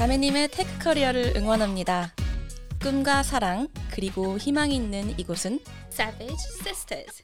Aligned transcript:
자매님의 0.00 0.48
tech 0.48 0.78
커리어를 0.78 1.34
응원합니다. 1.36 2.14
꿈과 2.80 3.22
사랑 3.22 3.68
그리고 3.90 4.38
희망이 4.38 4.74
있는 4.74 5.10
이곳은 5.18 5.60
Savage 5.92 6.38
Sisters. 6.62 7.20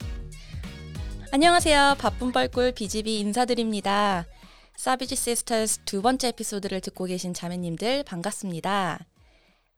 안녕하세요. 1.31 1.95
바쁜 1.97 2.31
뻘꿀 2.31 2.73
BGB 2.73 3.19
인사드립니다. 3.21 4.27
Savage 4.75 5.15
Sisters 5.15 5.79
두 5.85 6.03
번째 6.03 6.27
에피소드를 6.27 6.81
듣고 6.81 7.05
계신 7.05 7.33
자매님들 7.33 8.03
반갑습니다. 8.03 9.07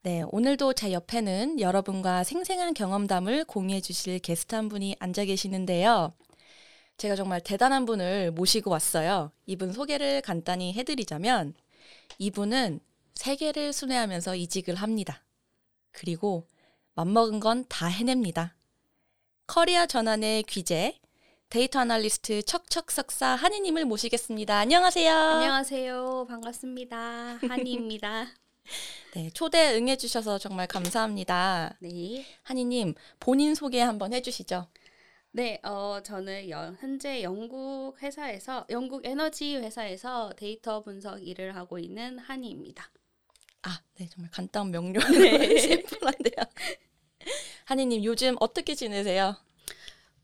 네, 0.04 0.26
오늘도 0.30 0.74
제 0.74 0.92
옆에는 0.92 1.62
여러분과 1.62 2.26
생생한 2.26 2.74
경험담을 2.74 3.46
공유해 3.46 3.80
주실 3.80 4.20
게스트 4.20 4.56
한 4.56 4.68
분이 4.68 4.98
앉아 5.00 5.24
계시는데요. 5.24 6.12
제가 6.98 7.16
정말 7.16 7.40
대단한 7.40 7.86
분을 7.86 8.32
모시고 8.32 8.70
왔어요. 8.70 9.32
이분 9.46 9.72
소개를 9.72 10.22
간단히 10.22 10.74
해드리자면 10.74 11.54
이분은 12.18 12.82
세계를 13.24 13.74
순회하면서 13.74 14.38
이직을 14.38 14.76
합니다. 14.76 15.26
그리고 15.92 16.48
맘먹은 16.96 17.42
건 17.42 17.66
다 17.68 17.88
해냅니다. 17.88 18.56
커리어 19.46 19.88
전환의 19.88 20.44
귀재, 20.44 20.98
데이터 21.50 21.80
아날리스트 21.80 22.42
척척 22.44 22.92
석사 22.92 23.28
하니 23.28 23.50
님을 23.50 23.84
모시겠습니다. 23.84 24.58
안녕하세요. 24.58 25.14
안녕하세요. 25.14 26.28
반갑습니다. 26.30 27.40
하니입니다. 27.42 28.28
네, 29.16 29.30
초대 29.32 29.76
응해주셔서 29.76 30.38
정말 30.38 30.68
감사합니다. 30.68 31.76
네. 31.82 32.26
하니 32.44 32.69
님, 32.69 32.94
본인 33.20 33.54
소개 33.54 33.82
한번 33.82 34.14
해주시죠. 34.14 34.66
네, 35.32 35.60
어, 35.64 36.00
저는 36.02 36.50
여, 36.50 36.74
현재 36.80 37.22
영국 37.22 38.02
회사에서, 38.02 38.66
영국 38.70 39.06
에너지 39.06 39.58
회사에서 39.58 40.32
데이터 40.38 40.82
분석 40.82 41.22
일을 41.28 41.58
하고 41.58 41.80
있는 41.80 42.18
하니입니다. 42.18 42.90
아, 43.64 43.82
네, 43.96 44.08
정말 44.10 44.32
간단 44.32 44.72
명료하고 44.72 45.14
네. 45.18 45.58
심플한데요. 45.60 46.46
한희님, 47.66 48.04
요즘 48.04 48.36
어떻게 48.40 48.74
지내세요? 48.74 49.36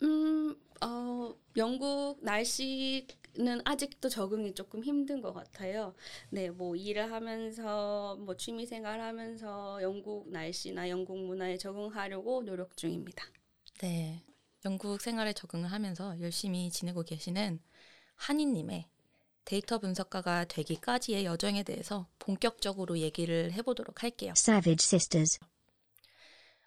음, 0.01 0.55
어, 0.81 1.35
영국 1.57 2.17
날씨는 2.21 3.61
아직도 3.65 4.09
적응이 4.09 4.53
조금 4.53 4.83
힘든 4.83 5.21
것 5.21 5.33
같아요. 5.33 5.93
네, 6.29 6.49
뭐 6.49 6.75
일을 6.75 7.11
하면서 7.11 8.15
뭐 8.17 8.35
취미 8.35 8.65
생활 8.65 8.99
하면서 9.01 9.81
영국 9.81 10.29
날씨나 10.31 10.89
영국 10.89 11.17
문화에 11.19 11.57
적응하려고 11.57 12.43
노력 12.43 12.75
중입니다. 12.77 13.25
네. 13.79 14.23
영국 14.65 14.99
생활에 14.99 15.31
적응을 15.33 15.71
하면서 15.71 16.19
열심히 16.19 16.71
지내고 16.71 17.03
계시는 17.03 17.59
한이님의 18.15 18.87
데이터 19.45 19.77
분석가가 19.77 20.45
되기까지의 20.45 21.25
여정에 21.25 21.63
대해서 21.63 22.07
본격적으로 22.19 22.97
얘기를 22.97 23.51
해보도록 23.53 24.03
할게요. 24.03 24.33
Savage 24.35 24.83
Sisters. 24.83 25.39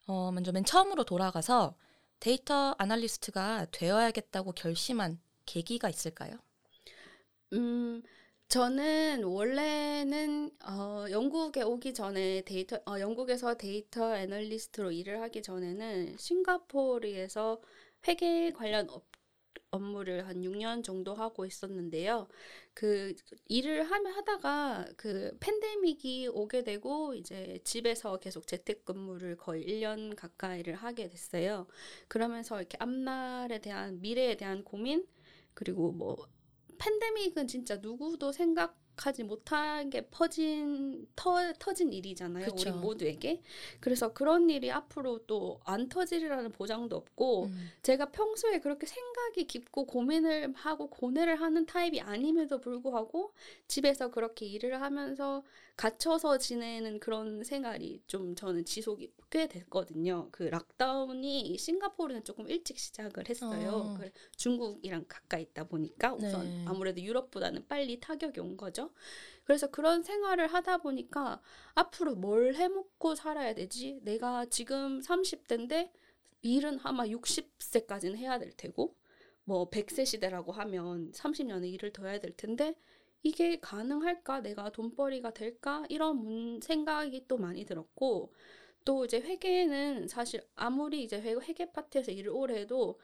어, 0.06 0.32
먼저 0.32 0.52
맨 0.52 0.64
처음으로 0.64 1.04
돌아가서 1.04 1.76
데이터 2.20 2.74
아날리스트가 2.78 3.66
되어야겠다고 3.72 4.52
결심한 4.52 5.20
계기가 5.44 5.88
있을까요? 5.88 6.38
음, 7.52 8.02
저는 8.48 9.24
원래는 9.24 10.50
어, 10.64 11.04
영국에 11.10 11.62
오기 11.62 11.94
전에 11.94 12.42
데이터 12.42 12.80
어, 12.86 12.98
영국에서 12.98 13.56
데이터 13.56 14.16
애널리스트로 14.16 14.92
일을 14.92 15.20
하기 15.22 15.42
전에는 15.42 16.16
싱가포르에서 16.16 17.60
회계 18.06 18.52
관련 18.52 18.88
업, 18.90 19.04
업무를 19.70 20.26
한 20.26 20.42
6년 20.42 20.82
정도 20.82 21.14
하고 21.14 21.44
있었는데요. 21.46 22.28
그 22.74 23.14
일을 23.46 23.84
하면 23.84 24.12
하다가 24.12 24.88
그 24.96 25.36
팬데믹이 25.40 26.28
오게 26.28 26.64
되고 26.64 27.14
이제 27.14 27.58
집에서 27.64 28.18
계속 28.18 28.46
재택근무를 28.46 29.36
거의 29.36 29.64
1년 29.64 30.14
가까이를 30.16 30.74
하게 30.74 31.08
됐어요. 31.08 31.66
그러면서 32.08 32.58
이렇게 32.58 32.76
앞날에 32.80 33.60
대한 33.60 34.00
미래에 34.00 34.36
대한 34.36 34.64
고민 34.64 35.06
그리고 35.54 35.92
뭐 35.92 36.16
팬데믹은 36.78 37.48
진짜 37.48 37.76
누구도 37.76 38.32
생각 38.32 38.78
하지 39.06 39.22
못한 39.22 39.90
게 39.90 40.02
퍼진 40.02 41.06
터, 41.14 41.52
터진 41.58 41.92
일이잖아요. 41.92 42.46
그쵸. 42.46 42.70
우리 42.70 42.78
모두에게. 42.78 43.42
그래서 43.80 44.12
그런 44.12 44.50
일이 44.50 44.70
앞으로 44.70 45.18
또 45.26 45.58
안 45.64 45.88
터지리라는 45.88 46.52
보장도 46.52 46.96
없고 46.96 47.44
음. 47.46 47.70
제가 47.82 48.06
평소에 48.06 48.60
그렇게 48.60 48.86
생각이 48.86 49.46
깊고 49.46 49.86
고민을 49.86 50.52
하고 50.54 50.88
고뇌를 50.88 51.40
하는 51.40 51.66
타입이 51.66 52.00
아님에도 52.00 52.60
불구하고 52.60 53.32
집에서 53.66 54.10
그렇게 54.10 54.46
일을 54.46 54.80
하면서 54.80 55.42
갇혀서 55.78 56.38
지내는 56.38 56.98
그런 56.98 57.44
생활이 57.44 58.02
좀 58.08 58.34
저는 58.34 58.64
지속이 58.64 59.12
꽤 59.30 59.46
됐거든요. 59.46 60.28
그 60.32 60.42
락다운이 60.42 61.56
싱가포르는 61.56 62.24
조금 62.24 62.48
일찍 62.50 62.80
시작을 62.80 63.28
했어요. 63.28 63.70
어. 63.70 63.94
그 63.96 64.10
중국이랑 64.36 65.04
가까이 65.06 65.42
있다 65.42 65.68
보니까 65.68 66.14
우선 66.14 66.44
네. 66.44 66.64
아무래도 66.66 67.00
유럽보다는 67.00 67.68
빨리 67.68 68.00
타격이 68.00 68.40
온 68.40 68.56
거죠. 68.56 68.90
그래서 69.44 69.70
그런 69.70 70.02
생활을 70.02 70.48
하다 70.48 70.78
보니까 70.78 71.40
앞으로 71.74 72.16
뭘 72.16 72.56
해먹고 72.56 73.14
살아야 73.14 73.54
되지? 73.54 74.00
내가 74.02 74.46
지금 74.46 74.98
30대인데 75.00 75.92
일은 76.42 76.80
아마 76.82 77.04
60세까지는 77.06 78.16
해야 78.16 78.40
될 78.40 78.50
테고 78.50 78.96
뭐 79.44 79.70
100세 79.70 80.04
시대라고 80.04 80.50
하면 80.50 81.12
30년의 81.12 81.72
일을 81.74 81.92
더 81.92 82.04
해야 82.04 82.18
될 82.18 82.36
텐데 82.36 82.74
이게 83.22 83.58
가능할까? 83.60 84.40
내가 84.42 84.70
돈벌이가 84.70 85.32
될까? 85.32 85.84
이런 85.88 86.16
문, 86.18 86.60
생각이 86.60 87.26
또 87.28 87.36
많이 87.36 87.64
들었고 87.64 88.32
또 88.84 89.04
이제 89.04 89.20
회계는 89.20 90.08
사실 90.08 90.46
아무리 90.56 91.04
이제 91.04 91.20
회- 91.20 91.34
회계 91.34 91.72
파트에서 91.72 92.12
일을 92.12 92.32
오래 92.32 92.60
해도 92.60 92.98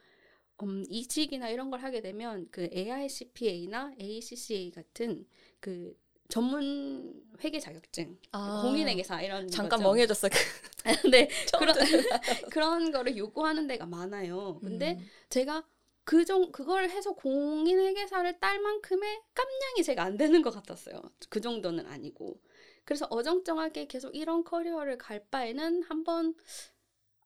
음, 0.63 0.85
이직이나 0.89 1.49
이런 1.51 1.71
걸 1.71 1.81
하게 1.83 2.01
되면 2.03 2.49
그 2.51 2.69
AICPA나 2.73 3.95
ACCA 4.01 4.71
같은 4.73 5.27
그 5.61 5.97
전문 6.29 7.23
회계 7.45 7.61
자격증, 7.61 8.19
아. 8.33 8.63
공인회계사 8.63 9.23
이런 9.23 9.49
잠깐 9.51 9.81
거죠. 9.81 9.83
멍해졌어. 9.83 10.29
네, 11.11 11.29
그런 11.57 11.75
그런 12.51 12.91
거를 12.93 13.17
요구하는 13.17 13.67
데가 13.67 13.87
많아요. 13.87 14.61
근데 14.63 14.99
음. 14.99 15.11
제가 15.29 15.67
그 16.05 16.25
정 16.25 16.53
그걸 16.53 16.89
해서 16.91 17.13
공인회계사를 17.15 18.39
딸 18.41 18.61
만큼의 18.61 19.23
깜냥이 19.35 19.83
제가 19.85 20.03
안 20.05 20.17
되는 20.17 20.43
것 20.43 20.51
같았어요. 20.51 21.01
그 21.31 21.41
정도는 21.41 21.87
아니고. 21.87 22.41
그래서 22.85 23.07
어정쩡하게 23.11 23.87
계속 23.87 24.15
이런 24.15 24.45
커리어를 24.45 24.99
갈 24.99 25.25
바에는 25.31 25.83
한번 25.85 26.35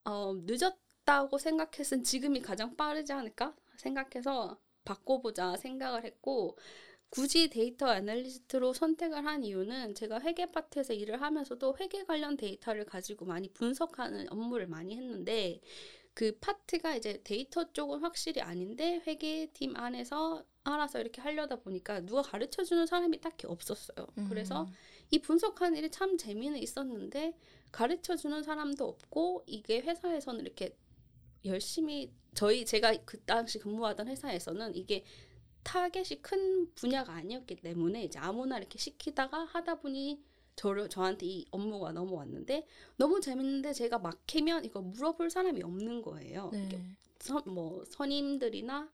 어, 0.05 0.35
늦었다고 0.45 1.39
생각했은 1.39 2.03
지금이 2.05 2.41
가장 2.43 2.77
빠르지 2.77 3.13
않을까 3.13 3.55
생각해서 3.77 4.59
바꿔보자 4.85 5.57
생각을 5.57 6.05
했고 6.05 6.57
굳이 7.11 7.49
데이터 7.49 7.95
애널리스트로 7.95 8.75
선택을 8.75 9.25
한 9.25 9.43
이유는 9.45 9.95
제가 9.95 10.21
회계 10.21 10.47
파트에서 10.47 10.93
일을 10.93 11.23
하면서도 11.23 11.77
회계 11.81 12.05
관련 12.05 12.37
데이터를 12.37 12.85
가지고 12.85 13.25
많이 13.27 13.49
분석하는 13.53 14.31
업무를 14.31 14.67
많이 14.67 14.97
했는데 14.97 15.61
그 16.19 16.37
파트가 16.41 16.97
이제 16.97 17.21
데이터 17.23 17.73
쪽은 17.73 18.01
확실히 18.01 18.41
아닌데 18.43 19.01
회계팀 19.07 19.77
안에서 19.77 20.45
알아서 20.65 20.99
이렇게 20.99 21.21
하려다 21.21 21.61
보니까 21.61 22.01
누가 22.01 22.23
가르쳐 22.23 22.65
주는 22.65 22.85
사람이 22.89 23.21
딱히 23.21 23.47
없었어요. 23.47 24.05
그래서 24.29 24.65
음. 24.65 24.73
이 25.13 25.21
분석하는 25.21 25.79
일이 25.79 25.89
참 25.93 26.19
재미는 26.19 26.59
있었는데 26.59 27.39
가르쳐 27.71 28.17
주는 28.17 28.43
사람도 28.43 28.85
없고 28.85 29.45
이게 29.47 29.81
회사에서는 29.81 30.41
이렇게 30.41 30.77
열심히 31.45 32.13
저희 32.35 32.67
제가 32.67 32.97
그 33.05 33.21
당시 33.21 33.61
근무하던 33.61 34.09
회사에서는 34.09 34.75
이게 34.75 35.05
타겟이 35.63 36.21
큰 36.21 36.75
분야가 36.75 37.13
아니었기 37.13 37.55
때문에 37.55 38.03
이제 38.03 38.19
아무나 38.19 38.59
이렇게 38.59 38.77
시키다가 38.77 39.45
하다 39.45 39.77
보니 39.77 40.21
저를 40.59 40.89
저한테 40.91 41.27
이 41.27 41.47
업무가 41.53 41.93
넘어왔는데 41.93 42.67
너무 42.99 43.21
재밌는데 43.21 43.73
제가 43.73 43.99
막히면 44.01 44.65
이거 44.67 44.83
물어볼 44.83 45.31
사람이 45.31 45.63
없는 45.63 46.03
거예요. 46.03 46.51
이게 46.55 46.77
네. 46.79 46.97
선, 47.21 47.43
뭐 47.47 47.85
선임들이나 47.87 48.91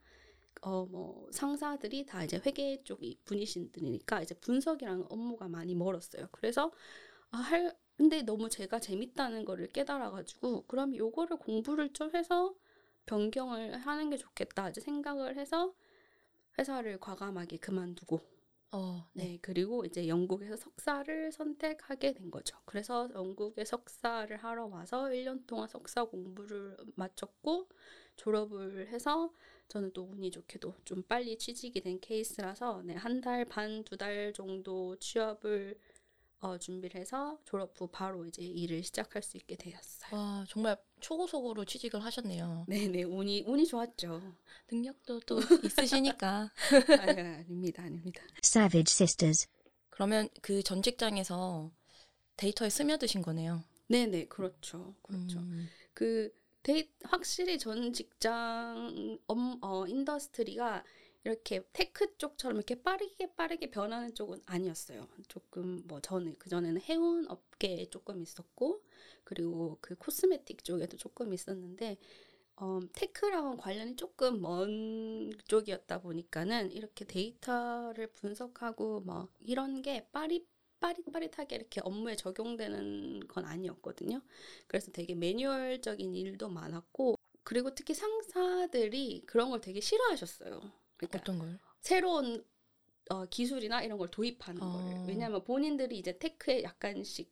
어 0.63 0.87
뭐 0.91 1.29
상사들이 1.33 2.07
다 2.07 2.25
이제 2.25 2.41
회계 2.47 2.83
쪽이 2.85 3.19
분이신들이니까 3.25 4.23
이제 4.23 4.35
분석이랑 4.37 5.07
업무가 5.11 5.49
많이 5.49 5.75
멀었어요. 5.75 6.29
그래서 6.33 6.73
아, 7.31 7.39
할 7.39 7.77
근데 7.97 8.23
너무 8.23 8.49
제가 8.51 8.81
재밌다는 8.81 9.45
거를 9.45 9.69
깨달아가지고 9.69 10.65
그럼 10.67 10.97
요거를 10.97 11.39
공부를 11.39 11.93
좀 11.93 12.15
해서 12.17 12.55
변경을 13.07 13.79
하는 13.79 14.11
게 14.11 14.17
좋겠다 14.17 14.71
이제 14.71 14.81
생각을 14.81 15.37
해서 15.39 15.75
회사를 16.59 16.99
과감하게 17.01 17.59
그만두고 17.59 18.21
어, 18.77 19.09
네. 19.13 19.25
네, 19.25 19.39
그리고 19.41 19.85
이제 19.85 20.09
영국에서 20.09 20.57
석사를 20.57 21.31
선택하게 21.31 22.13
된 22.15 22.31
거죠. 22.31 22.59
그래서 22.65 23.09
영국에 23.15 23.65
석사를 23.65 24.37
하러 24.37 24.67
와서 24.67 25.11
1년 25.13 25.47
동안 25.47 25.69
석사 25.69 26.05
공부를 26.05 26.77
마쳤고 26.97 27.69
졸업을 28.17 28.89
해서 28.89 29.33
저는 29.69 29.93
또 29.93 30.05
운이 30.11 30.31
좋게도 30.33 30.75
좀 30.85 31.03
빨리 31.05 31.39
취직이 31.39 31.81
된 31.81 32.01
케이스라서 32.01 32.83
네, 32.85 32.95
한 32.95 33.21
달 33.21 33.45
반, 33.45 33.85
두 33.85 33.97
달 33.97 34.33
정도 34.33 34.97
취업을 34.97 35.79
어, 36.45 36.59
준비를 36.59 37.01
해서 37.01 37.39
졸업 37.47 37.73
후 37.81 37.87
바로 37.91 38.27
이제 38.27 38.43
일을 38.43 38.83
시작할 38.83 39.23
수 39.23 39.39
있게 39.39 39.57
되었어요. 39.57 40.11
와 40.13 40.45
정말 40.49 40.77
초고속으로 41.01 41.65
취직을 41.65 42.05
하셨네요. 42.05 42.67
네네 42.69 43.05
운이 43.05 43.45
운이 43.47 43.67
좋았죠. 43.67 44.21
능력도 44.71 45.21
또 45.21 45.41
있으시니까. 45.63 46.51
아, 47.01 47.03
아닙니다 47.03 47.83
아닙니다. 47.83 48.23
Savage 48.45 48.93
Sisters. 48.93 49.49
그러면 49.89 50.29
그 50.43 50.63
전 50.63 50.83
직장에서 50.83 51.71
데이터에 52.37 52.69
스며드신 52.69 53.23
거네요. 53.23 53.65
네네 53.89 54.27
그렇죠 54.27 54.95
그렇죠. 55.03 55.39
음. 55.39 55.69
그 55.95 56.31
데이 56.63 56.91
확실히 57.05 57.59
전 57.59 57.93
직장 57.95 59.19
업, 59.27 59.39
어, 59.63 59.87
industry가 59.87 60.85
이렇게 61.25 61.63
tech 61.73 62.17
쪽처럼 62.19 62.59
이렇게 62.59 62.83
빠르게 62.83 63.35
빠르게 63.35 63.71
변하는 63.71 64.15
쪽은 64.15 64.43
아니었어요. 64.45 65.09
조금 65.29 65.83
뭐 65.87 66.01
저는 66.01 66.37
그 66.39 66.51
전에는 66.51 66.81
해운 66.83 67.27
업계에 67.31 67.87
조금 67.87 68.23
있었고 68.23 68.83
그리고 69.25 69.79
그 69.81 69.95
코스메틱 69.97 70.63
쪽에도 70.65 70.99
조금 70.99 71.33
있었는데 71.33 71.97
어, 72.57 72.79
테크랑은 72.93 73.57
관련이 73.57 73.97
조금 73.97 74.41
먼 74.41 75.33
쪽이었다 75.49 76.01
보니까는 76.03 76.73
이렇게 76.73 77.05
데이터를 77.07 78.09
분석하고 78.09 79.01
뭐 79.01 79.29
이런 79.41 79.83
게 79.83 80.07
빠리 80.13 80.47
빠릿빠릿하게 80.81 81.57
이렇게 81.57 81.81
업무에 81.83 82.15
적용되는 82.15 83.27
건 83.29 83.45
아니었거든요. 83.47 84.21
그래서 84.67 84.93
되게 84.93 85.15
매뉴얼적인 85.15 86.15
일도 86.15 86.51
많았고 86.51 87.17
그리고 87.43 87.75
특히 87.75 87.95
상사들이 87.95 89.23
그런 89.27 89.49
걸 89.51 89.63
되게 89.63 89.81
싫어하셨어요. 89.81 90.84
그러니까 91.07 91.19
어떤 91.21 91.39
걸? 91.39 91.59
새로운 91.81 92.45
어, 93.11 93.27
기술이나 93.27 93.83
이런 93.83 93.99
걸 93.99 94.11
도입하는 94.11 94.63
어. 94.63 94.73
거를 94.73 95.05
왜냐하면 95.09 95.45
본인들이 95.45 95.99
이제 95.99 96.19
테크에 96.19 96.63
약간씩 96.63 97.31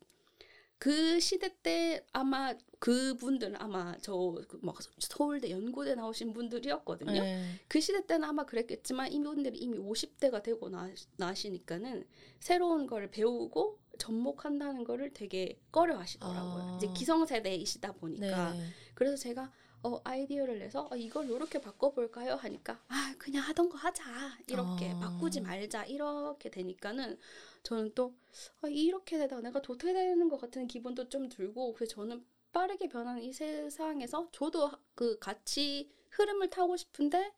그 0.83 1.19
시대 1.21 1.49
때 1.61 2.05
아마 2.11 2.53
그분들은 2.79 3.55
아마 3.55 3.97
저막 3.99 4.77
서울대 4.99 5.49
연고대 5.49 5.95
나오신 5.95 6.33
분들이었거든요. 6.33 7.21
네. 7.21 7.45
그 7.69 7.79
시대 7.79 8.05
때는 8.05 8.27
아마 8.27 8.45
그랬겠지만 8.45 9.09
이분들이 9.13 9.57
이미 9.59 9.77
50대가 9.77 10.43
되고 10.43 10.67
나, 10.67 10.89
나시니까는 11.15 12.05
새로운 12.41 12.85
걸 12.85 13.09
배우고 13.09 13.79
접목한다는 13.97 14.83
거를 14.83 15.13
되게 15.13 15.57
꺼려 15.71 15.97
하시더라고요. 15.97 16.73
아. 16.73 16.77
이제 16.77 16.87
기성세대이시다 16.93 17.93
보니까. 17.93 18.53
네. 18.53 18.65
그래서 18.93 19.15
제가 19.15 19.53
어, 19.83 19.99
아이디어를 20.03 20.59
내서 20.59 20.87
어, 20.89 20.95
이걸 20.95 21.29
이렇게 21.29 21.59
바꿔볼까요? 21.59 22.35
하니까 22.35 22.81
아 22.87 23.13
그냥 23.17 23.43
하던 23.43 23.69
거 23.69 23.77
하자 23.77 24.03
이렇게 24.47 24.91
아. 24.91 24.99
바꾸지 24.99 25.41
말자 25.41 25.85
이렇게 25.85 26.49
되니까는 26.49 27.17
저는 27.63 27.93
또 27.93 28.15
어, 28.61 28.67
이렇게 28.67 29.17
되다가 29.17 29.41
내가 29.41 29.61
도태되는 29.61 30.29
것 30.29 30.39
같은 30.39 30.67
기분도 30.67 31.09
좀 31.09 31.27
들고 31.27 31.73
그래서 31.73 31.95
저는 31.95 32.25
빠르게 32.53 32.87
변하는 32.87 33.21
이 33.21 33.33
세상에서 33.33 34.29
저도 34.31 34.71
그 34.95 35.19
같이 35.19 35.91
흐름을 36.11 36.49
타고 36.49 36.77
싶은데 36.77 37.33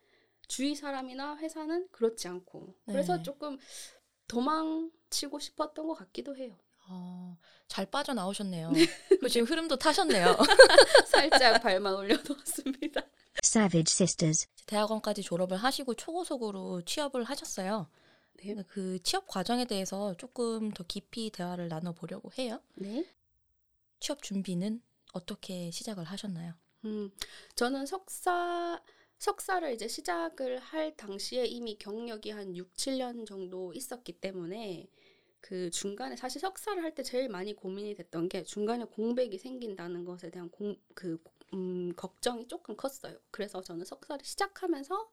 주위 0.48 0.76
사람이나 0.76 1.38
회사는 1.38 1.88
그렇지 1.92 2.28
않고 2.28 2.76
그래서 2.86 3.18
네. 3.18 3.24
조금 3.24 3.58
도망치고 4.28 5.40
싶었던 5.40 5.88
것 5.88 5.96
같기도 5.96 6.36
해요. 6.36 6.58
어, 6.88 7.38
잘 7.68 7.86
빠져나오셨네요. 7.86 8.72
그리고 9.10 9.28
지금 9.28 9.48
흐름도 9.48 9.78
타셨네요. 9.78 10.38
살짝 11.08 11.62
발만 11.62 11.94
올려놓았습니다. 11.96 13.02
Savage 13.44 13.92
Sisters. 13.92 14.48
대학원까지 14.66 15.22
졸업을 15.22 15.58
하시고 15.58 15.94
초고속으로 15.96 16.82
취업을 16.84 17.24
하셨어요. 17.24 17.88
네. 18.44 18.56
그 18.68 19.00
취업 19.04 19.28
과정에 19.28 19.66
대해서 19.66 20.14
조금 20.18 20.72
더 20.72 20.84
깊이 20.84 21.30
대화를 21.30 21.68
나눠보려고 21.68 22.32
해요. 22.38 22.62
네. 22.76 23.06
취업 24.00 24.22
준비는 24.22 24.82
어떻게 25.14 25.72
시작을 25.72 26.04
하셨나요? 26.04 26.54
음, 26.86 27.12
저는 27.56 27.86
석사 27.86 28.82
석사를 29.18 29.74
이제 29.74 29.88
시작을 29.88 30.60
할 30.60 30.96
당시에 30.96 31.46
이미 31.46 31.78
경력이 31.78 32.32
한 32.32 32.56
6, 32.56 32.74
7년 32.76 33.26
정도 33.26 33.74
있었기 33.74 34.14
때문에 34.14 34.88
그 35.46 35.70
중간에 35.70 36.16
사실 36.16 36.42
석사를 36.42 36.82
할 36.84 36.96
때 36.96 37.04
제일 37.04 37.30
많이 37.30 37.54
고민이 37.54 37.94
됐던 37.96 38.30
게 38.30 38.44
중간에 38.44 38.86
공백이 38.86 39.38
생긴다는 39.38 40.06
것에 40.06 40.32
대한 40.32 40.50
공, 40.50 40.76
그 40.96 41.22
음, 41.54 41.94
걱정이 41.96 42.48
조금 42.48 42.76
컸어요. 42.76 43.18
그래서 43.32 43.62
저는 43.62 43.86
석사를 43.86 44.26
시작하면서 44.26 45.12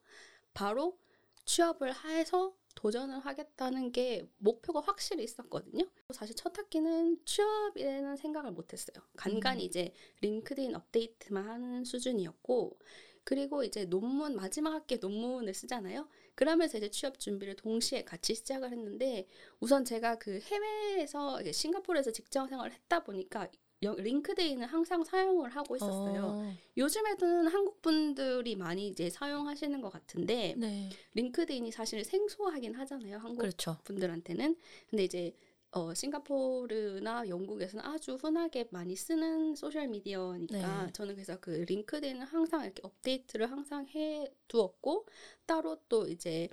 바로 0.54 0.96
취업을 1.44 1.92
해서 2.04 2.54
도전을 2.76 3.18
하겠다는 3.18 3.92
게 3.92 4.26
목표가 4.38 4.80
확실히 4.80 5.24
있었거든요. 5.24 5.84
사실 6.14 6.34
첫 6.34 6.56
학기는 6.56 7.18
취업에는 7.26 8.16
생각을 8.16 8.52
못했어요. 8.52 9.04
간간히 9.16 9.64
음. 9.64 9.66
이제 9.66 9.92
링크드인 10.20 10.74
업데이트만 10.74 11.46
하는 11.46 11.84
수준이었고 11.84 12.78
그리고 13.24 13.64
이제 13.64 13.84
논문 13.84 14.36
마지막 14.36 14.72
학기에 14.72 14.98
논문을 14.98 15.52
쓰잖아요. 15.52 16.08
그러면서 16.34 16.78
이제 16.78 16.90
취업 16.90 17.18
준비를 17.18 17.56
동시에 17.56 18.04
같이 18.04 18.34
시작을 18.34 18.70
했는데 18.72 19.26
우선 19.60 19.84
제가 19.84 20.16
그 20.18 20.40
해외에서 20.40 21.40
이제 21.40 21.52
싱가포르에서 21.52 22.10
직장 22.12 22.46
생활을 22.48 22.72
했다 22.72 23.04
보니까 23.04 23.48
여- 23.84 23.94
링크드인을 23.94 24.66
항상 24.66 25.02
사용을 25.04 25.50
하고 25.50 25.74
있었어요. 25.76 26.24
어, 26.24 26.54
요즘에는 26.76 27.48
한국 27.48 27.82
분들이 27.82 28.54
많이 28.54 28.86
이제 28.88 29.10
사용하시는 29.10 29.80
것 29.80 29.90
같은데 29.90 30.54
네. 30.56 30.88
LinkedIn이 31.14 31.70
사실 31.72 32.04
생소하긴 32.04 32.74
하잖아요. 32.76 33.18
한국 33.18 33.40
그렇죠. 33.40 33.76
분들한테는. 33.84 34.56
근데 34.88 35.04
이제 35.04 35.34
어, 35.72 35.94
싱가포르나 35.94 37.28
영국에서는 37.28 37.84
아주 37.84 38.16
흔하게 38.16 38.68
많이 38.70 38.94
쓰는 38.94 39.54
소셜 39.54 39.88
미디어니까 39.88 40.86
네. 40.86 40.92
저는 40.92 41.14
그래서 41.14 41.38
그 41.40 41.50
LinkedIn을 41.50 42.26
항상 42.26 42.64
이렇게 42.64 42.82
업데이트를 42.84 43.50
항상 43.50 43.86
해 43.88 44.30
두었고 44.48 45.06
따로 45.46 45.78
또 45.88 46.06
이제 46.08 46.48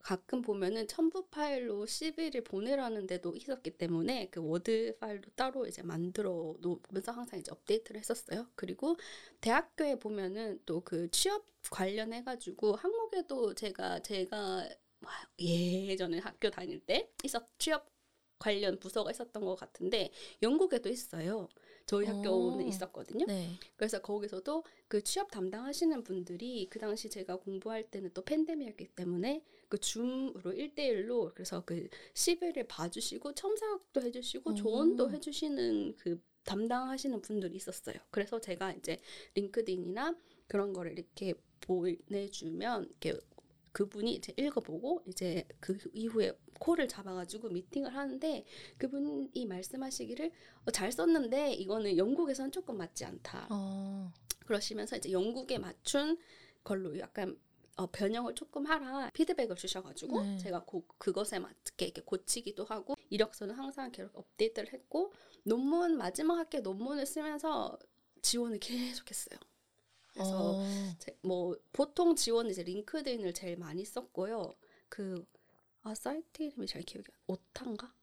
가끔 0.00 0.42
보면은 0.42 0.88
첨부 0.88 1.26
파일로 1.28 1.86
CV를 1.86 2.44
보내라는 2.44 3.06
데도 3.08 3.34
있었기 3.36 3.72
때문에 3.78 4.30
그 4.30 4.40
워드 4.42 4.98
파일도 5.00 5.30
따로 5.36 5.66
이제 5.66 5.82
만들어 5.82 6.54
놓으면서 6.60 7.12
항상 7.12 7.40
이제 7.40 7.50
업데이트를 7.52 8.00
했었어요. 8.00 8.48
그리고 8.56 8.96
대학교에 9.40 9.96
보면은 9.98 10.60
또 10.66 10.80
그 10.84 11.10
취업 11.10 11.44
관련해 11.70 12.22
가지고 12.24 12.76
한국에도 12.76 13.54
제가 13.54 14.00
제가 14.02 14.68
예전에 15.38 16.18
학교 16.18 16.50
다닐 16.50 16.80
때 16.80 17.10
있었 17.24 17.46
취업 17.58 17.86
관련 18.38 18.78
부서가 18.78 19.10
있었던 19.10 19.44
것 19.44 19.54
같은데 19.56 20.10
영국에도 20.42 20.88
있어요. 20.88 21.48
저희 21.86 22.06
학교는 22.06 22.64
오. 22.64 22.68
있었거든요. 22.68 23.26
네. 23.26 23.58
그래서 23.76 24.00
거기서도 24.00 24.64
그 24.88 25.02
취업 25.02 25.30
담당하시는 25.30 26.02
분들이 26.02 26.68
그 26.68 26.78
당시 26.78 27.08
제가 27.08 27.36
공부할 27.36 27.84
때는 27.84 28.10
또 28.12 28.22
팬데믹이었기 28.22 28.88
때문에 28.88 29.42
그 29.68 29.78
줌으로 29.78 30.52
일대일로 30.52 31.32
그래서 31.34 31.62
그 31.64 31.88
CV를 32.14 32.64
봐주시고 32.64 33.34
첨삭도 33.34 34.02
해주시고 34.02 34.50
오. 34.50 34.54
조언도 34.54 35.10
해주시는 35.10 35.96
그 35.96 36.20
담당하시는 36.44 37.20
분들이 37.22 37.56
있었어요. 37.56 37.96
그래서 38.10 38.40
제가 38.40 38.72
이제 38.72 39.00
링크드인이나 39.34 40.16
그런 40.46 40.72
거를 40.72 40.92
이렇게 40.92 41.34
보내주면 41.60 42.84
이렇게 42.84 43.18
그분이 43.76 44.14
이제 44.14 44.32
읽어보고 44.38 45.02
이제 45.06 45.46
그 45.60 45.76
이후에 45.92 46.32
콜을 46.58 46.88
잡아가지고 46.88 47.50
미팅을 47.50 47.94
하는데 47.94 48.42
그분이 48.78 49.44
말씀하시기를 49.44 50.32
어, 50.64 50.70
잘 50.70 50.90
썼는데 50.90 51.52
이거는 51.52 51.98
영국에서는 51.98 52.52
조금 52.52 52.78
맞지 52.78 53.04
않다. 53.04 53.48
어, 53.50 54.10
그러시면서 54.46 54.96
이제 54.96 55.12
영국에 55.12 55.58
맞춘 55.58 56.16
걸로 56.64 56.98
약간 56.98 57.38
어, 57.76 57.86
변형을 57.90 58.34
조금 58.34 58.64
하라 58.64 59.10
피드백을 59.10 59.56
주셔가지고 59.56 60.22
네. 60.22 60.38
제가 60.38 60.64
고, 60.64 60.86
그것에 60.96 61.38
맞게 61.38 61.84
이렇게 61.84 62.00
고치기도 62.00 62.64
하고 62.64 62.94
이력서는 63.10 63.54
항상 63.54 63.92
계속 63.92 64.16
업데이트를 64.16 64.72
했고 64.72 65.12
논문 65.42 65.98
마지막 65.98 66.38
학기 66.38 66.62
논문을 66.62 67.04
쓰면서 67.04 67.78
지원을 68.22 68.58
계속했어요. 68.58 69.38
그래서 70.16 70.52
어, 70.56 70.66
제- 70.98 71.16
뭐 71.22 71.56
보통 71.72 72.16
지원은 72.16 72.50
이제 72.50 72.62
LinkedIn을 72.62 73.34
제일 73.34 73.56
많이 73.58 73.84
썼고요. 73.84 74.54
그 74.88 75.24
아, 75.82 75.94
사이트 75.94 76.42
이름이 76.42 76.66
잘 76.66 76.82
기억이 76.82 77.06
안. 77.12 77.18
Otta인가? 77.26 77.94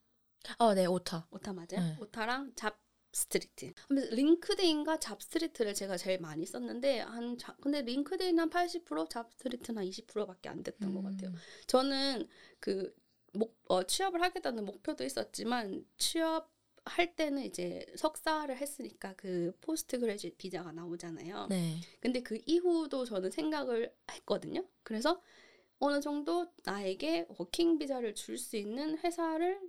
어, 0.58 0.74
네, 0.74 0.86
Otta. 0.86 1.26
Otta 1.30 1.52
맞아요? 1.52 1.66
네. 1.80 1.96
Otta랑 2.00 2.52
JobStreet. 2.56 3.72
근데 3.86 4.10
LinkedIn과 4.14 4.98
JobStreet를 4.98 5.72
제가 5.74 5.96
제일 5.96 6.18
많이 6.18 6.44
썼는데 6.46 7.00
한 7.00 7.38
자, 7.38 7.56
근데 7.60 7.80
LinkedIn 7.82 8.38
한 8.40 8.50
80%, 8.50 9.08
JobStreet는 9.08 9.78
한 9.78 9.86
20%밖에 9.88 10.48
안 10.48 10.62
됐던 10.64 10.92
것 10.94 11.02
같아요. 11.02 11.30
음, 11.30 11.36
저는 11.68 12.28
그 12.58 12.92
목, 13.32 13.56
어, 13.68 13.84
취업을 13.84 14.20
하겠다는 14.22 14.64
목표도 14.64 15.04
있었지만 15.04 15.84
취업 15.96 16.52
할 16.86 17.16
때는 17.16 17.44
이제 17.44 17.86
석사를 17.96 18.56
했으니까 18.56 19.14
그 19.16 19.56
post 19.60 19.98
graduate 19.98 20.34
비자가 20.36 20.72
나오잖아요. 20.72 21.46
네. 21.48 21.76
근데 22.00 22.22
그 22.22 22.38
이후도 22.46 23.04
저는 23.04 23.30
생각을 23.30 23.94
했거든요. 24.12 24.64
그래서 24.82 25.22
어느 25.78 26.00
정도 26.00 26.46
나에게 26.64 27.26
working 27.38 27.78
비자를 27.78 28.14
줄 28.14 28.38
수 28.38 28.56
있는 28.56 28.98
회사를 28.98 29.60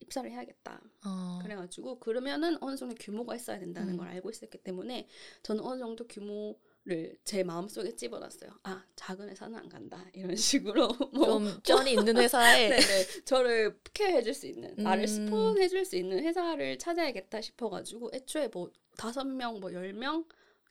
입사를 0.00 0.30
해야겠다. 0.30 0.82
어. 1.06 1.38
그래가지고 1.42 1.98
그러면은 2.00 2.56
어느 2.62 2.76
정도 2.76 2.94
규모가 2.98 3.36
있어야 3.36 3.58
된다는 3.58 3.94
음. 3.94 3.98
걸 3.98 4.08
알고 4.08 4.30
있었기 4.30 4.58
때문에 4.58 5.08
저는 5.42 5.62
어느 5.64 5.78
정도 5.78 6.06
규모를 6.06 6.56
제 7.24 7.42
마음속에 7.42 7.96
집어놨어요. 7.96 8.50
아 8.64 8.84
작은 8.94 9.30
회사는 9.30 9.58
안 9.58 9.68
간다 9.68 10.04
이런 10.12 10.36
식으로 10.36 10.88
뭐좀 11.14 11.60
쩐이 11.62 11.92
있는 11.92 12.16
회사에 12.18 12.68
네네 12.68 13.06
저를 13.24 13.78
케어해줄 13.94 14.34
수 14.34 14.46
있는 14.46 14.74
나를 14.76 15.04
음. 15.04 15.06
스폰해줄 15.06 15.84
수 15.86 15.96
있는 15.96 16.22
회사를 16.22 16.78
찾아야겠다 16.78 17.40
싶어가지고 17.40 18.10
애초에 18.12 18.48
뭐 18.48 18.70
다섯 18.96 19.24
명뭐 19.24 19.72
열 19.72 19.92
명 19.94 20.24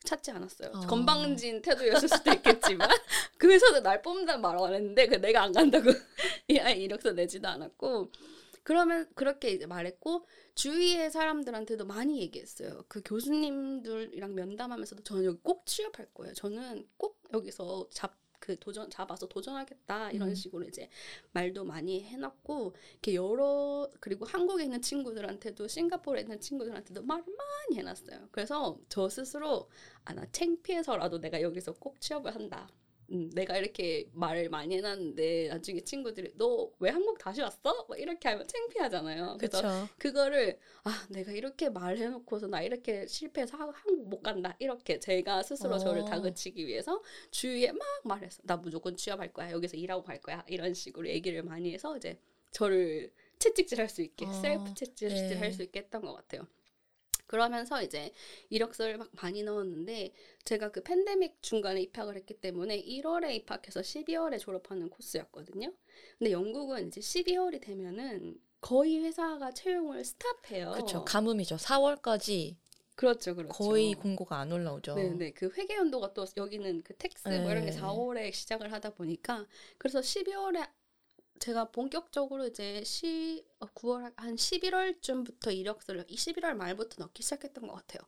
찾지 0.04 0.30
않았어요. 0.32 0.70
어. 0.74 0.80
건방진 0.86 1.62
태도였을 1.62 2.08
수도 2.08 2.30
있겠지만 2.34 2.88
그 3.38 3.50
회사도 3.50 3.80
날 3.80 4.02
뽑는다는 4.02 4.42
말안 4.42 4.74
했는데 4.74 5.06
그 5.06 5.14
내가 5.16 5.42
안 5.42 5.52
간다고 5.52 5.90
이 6.46 6.58
아이 6.58 6.82
이력서 6.82 7.12
내지도 7.12 7.48
않았고 7.48 8.12
그러면 8.64 9.08
그렇게 9.14 9.50
이제 9.50 9.66
말했고 9.66 10.26
주위의 10.56 11.10
사람들한테도 11.10 11.84
많이 11.86 12.20
얘기했어요. 12.20 12.84
그 12.88 13.02
교수님들이랑 13.04 14.34
면담하면서도 14.34 15.04
저는 15.04 15.24
여기 15.24 15.38
꼭 15.42 15.66
취업할 15.66 16.06
거예요. 16.12 16.34
저는 16.34 16.88
꼭 16.96 17.22
여기서 17.32 17.88
잡 17.92 18.24
그 18.44 18.58
도전 18.58 18.90
잡아서 18.90 19.26
도전하겠다 19.26 20.10
이런 20.10 20.28
음. 20.28 20.34
식으로 20.34 20.66
이제 20.68 20.90
말도 21.32 21.64
많이 21.64 22.02
해놨고 22.04 22.74
이렇게 22.92 23.14
여러 23.14 23.90
그리고 24.00 24.26
한국에 24.26 24.64
있는 24.64 24.82
친구들한테도 24.82 25.66
싱가포르에 25.66 26.22
있는 26.22 26.38
친구들한테도 26.38 27.04
말을 27.04 27.24
많이 27.24 27.78
해놨어요. 27.78 28.28
그래서 28.32 28.78
저 28.90 29.08
스스로 29.08 29.70
아나 30.04 30.26
창피해서라도 30.30 31.20
내가 31.20 31.40
여기서 31.40 31.72
꼭 31.72 31.98
취업을 32.02 32.34
한다. 32.34 32.68
음, 33.10 33.30
내가 33.34 33.56
이렇게 33.58 34.08
말을 34.12 34.48
많이 34.48 34.76
해놨는데 34.76 35.48
나중에 35.48 35.80
친구들이 35.82 36.32
너 36.36 36.70
왜 36.80 36.90
한국 36.90 37.18
다시 37.18 37.40
왔어? 37.42 37.86
막 37.88 37.98
이렇게 38.00 38.28
하면 38.28 38.46
창피하잖아요. 38.46 39.36
그래서 39.38 39.60
그렇죠. 39.60 39.88
그거를 39.98 40.58
아 40.84 41.06
내가 41.10 41.32
이렇게 41.32 41.68
말해놓고서 41.70 42.46
나 42.48 42.62
이렇게 42.62 43.06
실패해서 43.06 43.56
하- 43.56 43.70
한국 43.74 44.08
못 44.08 44.22
간다 44.22 44.56
이렇게 44.58 44.98
제가 44.98 45.42
스스로 45.42 45.78
저를 45.78 46.02
어. 46.02 46.04
다그치기 46.04 46.66
위해서 46.66 47.02
주위에 47.30 47.72
막 47.72 47.80
말했어 48.04 48.40
나 48.44 48.56
무조건 48.56 48.96
취업할 48.96 49.32
거야 49.32 49.50
여기서 49.52 49.76
일하고 49.76 50.02
갈 50.02 50.20
거야 50.20 50.44
이런 50.48 50.74
식으로 50.74 51.08
얘기를 51.08 51.42
많이 51.42 51.72
해서 51.72 51.96
이제 51.96 52.18
저를 52.52 53.12
채찍질할 53.38 53.88
수 53.88 54.02
있게 54.02 54.26
어, 54.26 54.32
셀프 54.32 54.74
채찍질 54.74 55.28
네. 55.30 55.36
할수 55.38 55.62
있게 55.62 55.80
했던 55.80 56.02
것 56.02 56.14
같아요. 56.14 56.46
그러면서 57.26 57.82
이제 57.82 58.12
이력서를 58.50 58.98
막 58.98 59.10
많이 59.20 59.42
넣었는데 59.42 60.12
제가 60.44 60.70
그 60.70 60.82
팬데믹 60.82 61.42
중간에 61.42 61.80
입학을 61.82 62.16
했기 62.16 62.34
때문에 62.34 62.82
1월에 62.82 63.34
입학해서 63.34 63.80
12월에 63.80 64.38
졸업하는 64.38 64.88
코스였거든요. 64.90 65.72
근데 66.18 66.32
영국은 66.32 66.88
이제 66.88 67.00
12월이 67.00 67.60
되면은 67.60 68.40
거의 68.60 68.98
회사가 69.04 69.52
채용을 69.52 70.04
stop해요. 70.04 70.72
그렇죠. 70.72 71.04
가뭄이죠. 71.04 71.56
4월까지 71.56 72.56
그렇죠, 72.96 73.34
그렇죠. 73.34 73.52
거의 73.52 73.92
공고가 73.94 74.38
안 74.38 74.52
올라오죠. 74.52 74.94
네 74.94 75.10
네 75.10 75.32
그 75.32 75.50
회계 75.56 75.74
연도가 75.74 76.12
또 76.14 76.24
여기는 76.36 76.82
그 76.82 76.94
tax 76.96 77.26
뭐 77.28 77.50
이런 77.50 77.64
게 77.64 77.72
네. 77.72 77.80
4월에 77.80 78.32
시작을 78.32 78.72
하다 78.72 78.90
보니까 78.94 79.46
그래서 79.78 79.98
12월에 80.00 80.68
제가 81.40 81.70
본격적으로 81.72 82.46
이제 82.46 82.82
시 82.84 83.44
어, 83.60 83.66
9월 83.74 84.12
한 84.16 84.36
11월쯤부터 84.36 85.54
이력서를 85.54 86.06
11월 86.08 86.54
말부터 86.54 86.96
넣기 87.04 87.22
시작했던 87.22 87.66
것 87.66 87.74
같아요. 87.74 88.00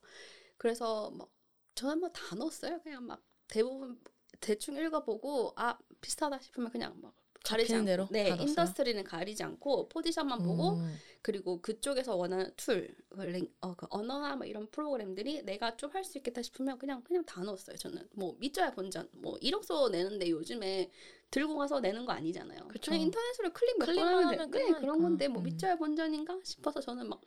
그래서 0.57 1.11
뭐 1.11 1.29
저는 1.75 1.99
뭐 1.99 2.09
다 2.11 2.35
넣었어요. 2.35 2.81
그냥 2.81 3.05
막 3.05 3.23
대부분 3.47 3.99
대충 4.39 4.77
읽어보고 4.77 5.53
아 5.55 5.77
비슷하다 6.01 6.39
싶으면 6.39 6.71
그냥 6.71 6.99
막 7.01 7.15
가리지 7.43 7.75
않고 7.75 7.85
대로 7.85 8.07
네다 8.09 8.35
넣었어요? 8.35 8.47
industry는 8.49 9.03
가리지 9.03 9.43
않고 9.43 9.89
포지션만 9.89 10.41
보고 10.43 10.77
음. 10.77 11.01
그리고 11.21 11.61
그쪽에서 11.61 12.15
원하는 12.15 12.51
툴, 12.57 12.95
그 13.09 13.21
lang- 13.21 13.47
어, 13.61 13.75
그 13.75 13.85
언어나 13.89 14.35
뭐 14.35 14.45
이런 14.45 14.67
프로그램들이 14.71 15.43
내가 15.43 15.75
좀 15.77 15.91
할 15.93 16.03
수 16.03 16.17
있겠다 16.17 16.41
싶으면 16.41 16.77
그냥 16.79 17.03
그냥 17.03 17.25
다 17.25 17.41
넣었어요. 17.41 17.77
저는 17.77 18.07
뭐 18.13 18.35
밑져야 18.39 18.71
본전, 18.73 19.09
뭐 19.13 19.37
이력서 19.41 19.89
내는데 19.89 20.29
요즘에 20.29 20.91
들고 21.31 21.57
가서 21.57 21.79
내는 21.79 22.05
거 22.05 22.13
아니잖아요. 22.13 22.67
그쵸. 22.69 22.91
그냥 22.91 23.01
인터넷으로 23.01 23.51
클릭 23.53 23.79
몇번 23.79 23.95
클릭만 23.95 24.13
하면 24.25 24.29
돼. 24.29 24.37
네, 24.45 24.51
끝나니까. 24.51 24.79
그런 24.79 25.01
건데 25.01 25.27
뭐 25.27 25.41
음. 25.41 25.43
밑져야 25.43 25.75
본전인가 25.75 26.39
싶어서 26.43 26.79
저는 26.79 27.09
막 27.09 27.19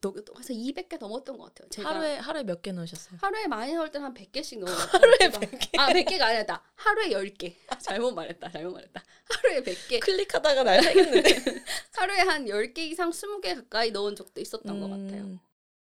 너- 0.00 0.12
그래서 0.12 0.52
200개 0.52 0.98
넘었던 0.98 1.38
것 1.38 1.44
같아요. 1.54 1.68
제가 1.70 1.88
하루에 1.94 2.16
하루에 2.16 2.42
몇 2.42 2.60
개 2.62 2.72
넣으셨어요? 2.72 3.18
하루에 3.22 3.46
많이 3.46 3.72
넣을 3.74 3.90
때는 3.90 4.06
한 4.06 4.14
100개씩 4.14 4.58
넣어요. 4.58 4.74
하루에 4.92 5.16
제가. 5.18 5.40
100개? 5.40 5.78
아, 5.78 5.88
100개가 5.92 6.22
아니다. 6.22 6.62
하루에 6.74 7.08
10개. 7.10 7.54
잘못 7.80 8.12
말했다. 8.12 8.50
잘못 8.50 8.72
말했다. 8.72 9.02
하루에 9.30 9.62
100개. 9.62 10.00
클릭하다가 10.00 10.62
날 10.64 10.82
새겠는데. 10.82 11.30
하루에 11.94 12.18
한 12.20 12.44
10개 12.46 12.78
이상 12.78 13.10
20개 13.10 13.54
가까이 13.54 13.90
넣은 13.92 14.16
적도 14.16 14.40
있었던 14.40 14.80
것 14.80 14.88
같아요. 14.88 15.22
음. 15.22 15.38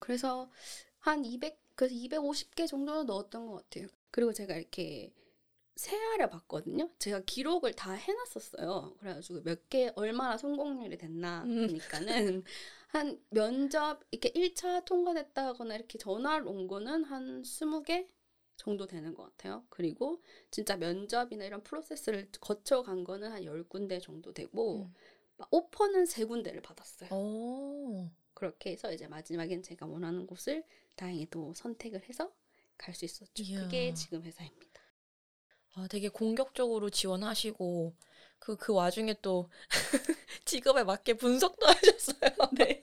그래서 0.00 0.50
한 0.98 1.24
200, 1.24 1.58
그래서 1.74 1.94
250개 1.94 2.66
정도는 2.66 3.06
넣었던 3.06 3.46
것 3.46 3.62
같아요. 3.62 3.86
그리고 4.10 4.32
제가 4.32 4.54
이렇게 4.56 5.12
세알을 5.76 6.28
봤거든요. 6.30 6.90
제가 6.98 7.20
기록을 7.26 7.72
다 7.74 7.92
해놨었어요. 7.92 8.96
그래가지고 9.00 9.42
몇 9.42 9.68
개 9.68 9.90
얼마나 9.96 10.36
성공률이 10.38 10.98
됐나 10.98 11.42
음. 11.44 11.66
보니까는 11.66 12.44
한 12.88 13.20
면접 13.30 14.00
이렇게 14.12 14.30
1차 14.32 14.84
통과됐다거나 14.84 15.74
이렇게 15.74 15.98
전화를 15.98 16.46
온 16.46 16.68
거는 16.68 17.04
한 17.04 17.42
20개 17.42 18.08
정도 18.56 18.86
되는 18.86 19.14
것 19.14 19.24
같아요. 19.24 19.64
그리고 19.68 20.22
진짜 20.50 20.76
면접이나 20.76 21.44
이런 21.44 21.62
프로세스를 21.64 22.28
거쳐간 22.40 23.02
거는 23.02 23.32
한 23.32 23.42
10군데 23.42 24.00
정도 24.00 24.32
되고 24.32 24.82
음. 24.84 24.94
막 25.36 25.48
오퍼는 25.52 26.06
3군데를 26.06 26.62
받았어요. 26.62 27.10
오. 27.12 28.08
그렇게 28.34 28.70
해서 28.72 28.92
이제 28.92 29.08
마지막엔 29.08 29.62
제가 29.62 29.86
원하는 29.86 30.26
곳을 30.26 30.64
다행히 30.96 31.26
또 31.30 31.52
선택을 31.54 32.08
해서 32.08 32.32
갈 32.78 32.94
수 32.94 33.04
있었죠. 33.04 33.42
이야. 33.42 33.62
그게 33.62 33.92
지금 33.94 34.22
회사입니다. 34.22 34.73
아, 35.74 35.86
되게 35.88 36.08
공격적으로 36.08 36.90
지원하시고 36.90 37.94
그그 38.38 38.72
와중에 38.74 39.14
또 39.22 39.50
직업에 40.44 40.84
맞게 40.84 41.14
분석도 41.14 41.66
하셨어요. 41.66 42.30
네. 42.58 42.80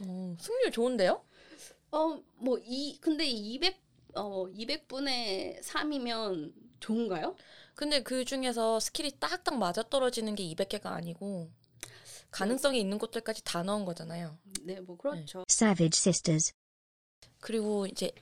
어, 0.00 0.36
승률 0.40 0.70
좋은데요? 0.72 1.24
어, 1.92 2.20
뭐 2.36 2.58
이 2.64 2.98
근데 3.00 3.26
200 3.26 3.80
어, 4.14 4.46
200분의 4.48 5.62
3이면 5.62 6.52
좋은가요? 6.80 7.36
근데 7.74 8.02
그 8.02 8.24
중에서 8.24 8.80
스킬이 8.80 9.18
딱딱 9.20 9.58
맞아 9.58 9.82
떨어지는 9.82 10.34
게 10.34 10.44
200개가 10.44 10.86
아니고 10.92 11.50
가능성이 12.30 12.80
있는 12.80 12.98
것들까지 12.98 13.44
다 13.44 13.62
넣은 13.62 13.84
거잖아요. 13.84 14.38
네, 14.62 14.80
뭐 14.80 14.96
그렇죠. 14.96 15.44
Savage 15.50 15.98
Sisters. 15.98 16.52
그리고 17.40 17.86
이제 17.86 18.12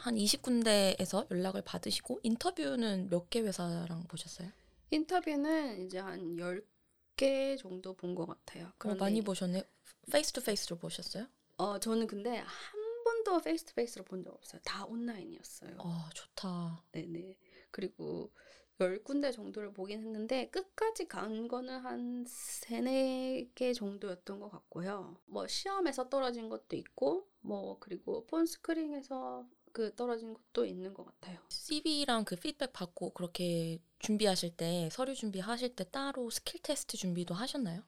한 0.00 0.16
20군데에서 0.16 1.30
연락을 1.30 1.62
받으시고 1.62 2.20
인터뷰는 2.22 3.08
몇 3.10 3.28
개 3.30 3.40
회사랑 3.40 4.04
보셨어요? 4.08 4.50
인터뷰는 4.90 5.84
이제 5.86 5.98
한 5.98 6.36
10개 6.36 7.58
정도 7.58 7.94
본 7.94 8.14
것 8.14 8.26
같아요. 8.26 8.66
어, 8.66 8.72
그런데 8.78 9.00
많이 9.00 9.22
보셨네. 9.22 9.62
face 10.10 10.32
to 10.32 10.42
face로 10.42 10.76
보셨어요? 10.78 11.26
어, 11.58 11.78
저는 11.78 12.06
근데 12.06 12.38
한 12.38 13.04
번도 13.04 13.40
face 13.42 13.64
to 13.64 13.74
face로 13.74 14.04
본 14.04 14.22
적 14.24 14.34
없어요. 14.34 14.60
다 14.64 14.84
온라인이었어요. 14.86 15.76
어, 15.78 16.08
좋다. 16.14 16.82
네 16.92 17.06
네. 17.06 17.36
그리고 17.70 18.32
열 18.80 19.02
군데 19.04 19.30
정도를 19.30 19.72
보긴 19.74 20.00
했는데 20.00 20.48
끝까지 20.48 21.06
간 21.06 21.46
거는 21.48 21.80
한 21.80 22.24
세네 22.26 23.50
개 23.54 23.74
정도였던 23.74 24.40
것 24.40 24.50
같고요. 24.50 25.20
뭐 25.26 25.46
시험에서 25.46 26.08
떨어진 26.08 26.48
것도 26.48 26.76
있고 26.76 27.28
뭐 27.40 27.78
그리고 27.78 28.26
phone 28.26 28.46
screen에서 28.46 29.46
그 29.72 29.94
떨어진 29.94 30.34
것도 30.34 30.64
있는 30.64 30.92
것 30.94 31.04
같아요. 31.04 31.38
CV랑 31.48 32.24
그 32.24 32.36
피드백 32.36 32.72
받고 32.72 33.10
그렇게 33.10 33.78
준비하실 33.98 34.56
때 34.56 34.88
서류 34.92 35.14
준비하실 35.14 35.76
때 35.76 35.84
따로 35.90 36.30
skill 36.30 36.60
test 36.62 36.96
준비도 36.96 37.34
하셨나요? 37.34 37.82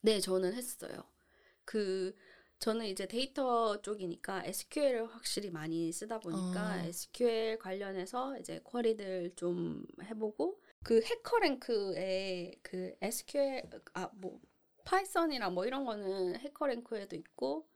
네, 0.00 0.20
저는 0.20 0.52
했어요. 0.54 1.04
그 1.64 2.14
저는 2.58 2.86
이제 2.86 3.06
데이터 3.06 3.80
쪽이니까 3.82 4.44
SQL을 4.46 5.06
확실히 5.06 5.50
많이 5.50 5.92
쓰다 5.92 6.20
보니까 6.20 6.82
어. 6.82 6.86
SQL 6.86 7.58
관련해서 7.58 8.38
이제 8.38 8.60
query들 8.64 9.32
좀 9.36 9.84
해보고 10.02 10.60
그 10.82 11.02
해커랭크에 11.02 12.52
그 12.62 12.94
SQL 13.00 13.62
아 13.94 14.10
뭐 14.14 14.40
Python이랑 14.86 15.52
뭐 15.52 15.66
이런 15.66 15.84
거는 15.84 16.36
HackerRank에도 16.38 17.16
있고 17.16 17.68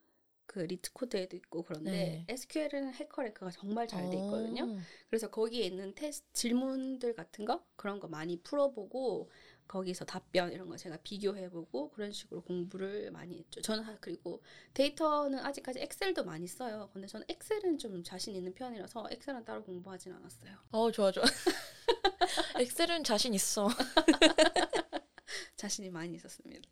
그 0.52 0.59
LeetCode에도 0.58 1.37
있고 1.37 1.62
그런데 1.62 1.90
네. 1.92 2.25
SQL은 2.28 2.92
HackerRank가 2.94 3.52
정말 3.52 3.87
잘 3.87 4.11
돼 4.11 4.16
있거든요. 4.16 4.64
어. 4.64 4.78
그래서 5.09 5.30
거기에 5.30 5.64
있는 5.64 5.95
테스트 5.95 6.26
질문들 6.33 7.14
같은 7.14 7.45
거 7.45 7.64
그런 7.76 8.00
거 8.00 8.09
많이 8.09 8.37
풀어보고 8.42 9.30
거기서 9.69 10.04
답변 10.07 10.50
이런 10.52 10.69
거 10.69 10.76
제가 10.76 10.97
비교해보고 11.04 11.90
그런 11.92 12.11
식으로 12.11 12.42
공부를 12.42 13.12
많이 13.12 13.38
했죠. 13.38 13.61
저는 13.61 13.85
하- 13.85 13.97
그리고 14.00 14.42
데이터는 14.75 15.38
아직까지 15.38 15.78
엑셀도 15.78 16.25
많이 16.25 16.49
써요. 16.49 16.90
근데 16.92 17.07
저는 17.07 17.25
엑셀은 17.28 17.78
좀 17.78 18.02
자신 18.02 18.35
있는 18.35 18.52
편이라서 18.52 19.07
엑셀은 19.12 19.45
따로 19.45 19.62
공부하진 19.62 20.12
않았어요. 20.14 20.57
어, 20.73 20.90
좋아 20.90 21.12
좋아. 21.12 21.23
엑셀은 22.59 23.04
자신 23.04 23.35
있어. 23.35 23.69
자신이 25.57 25.90
많이 25.90 26.14
있었습니다. 26.16 26.69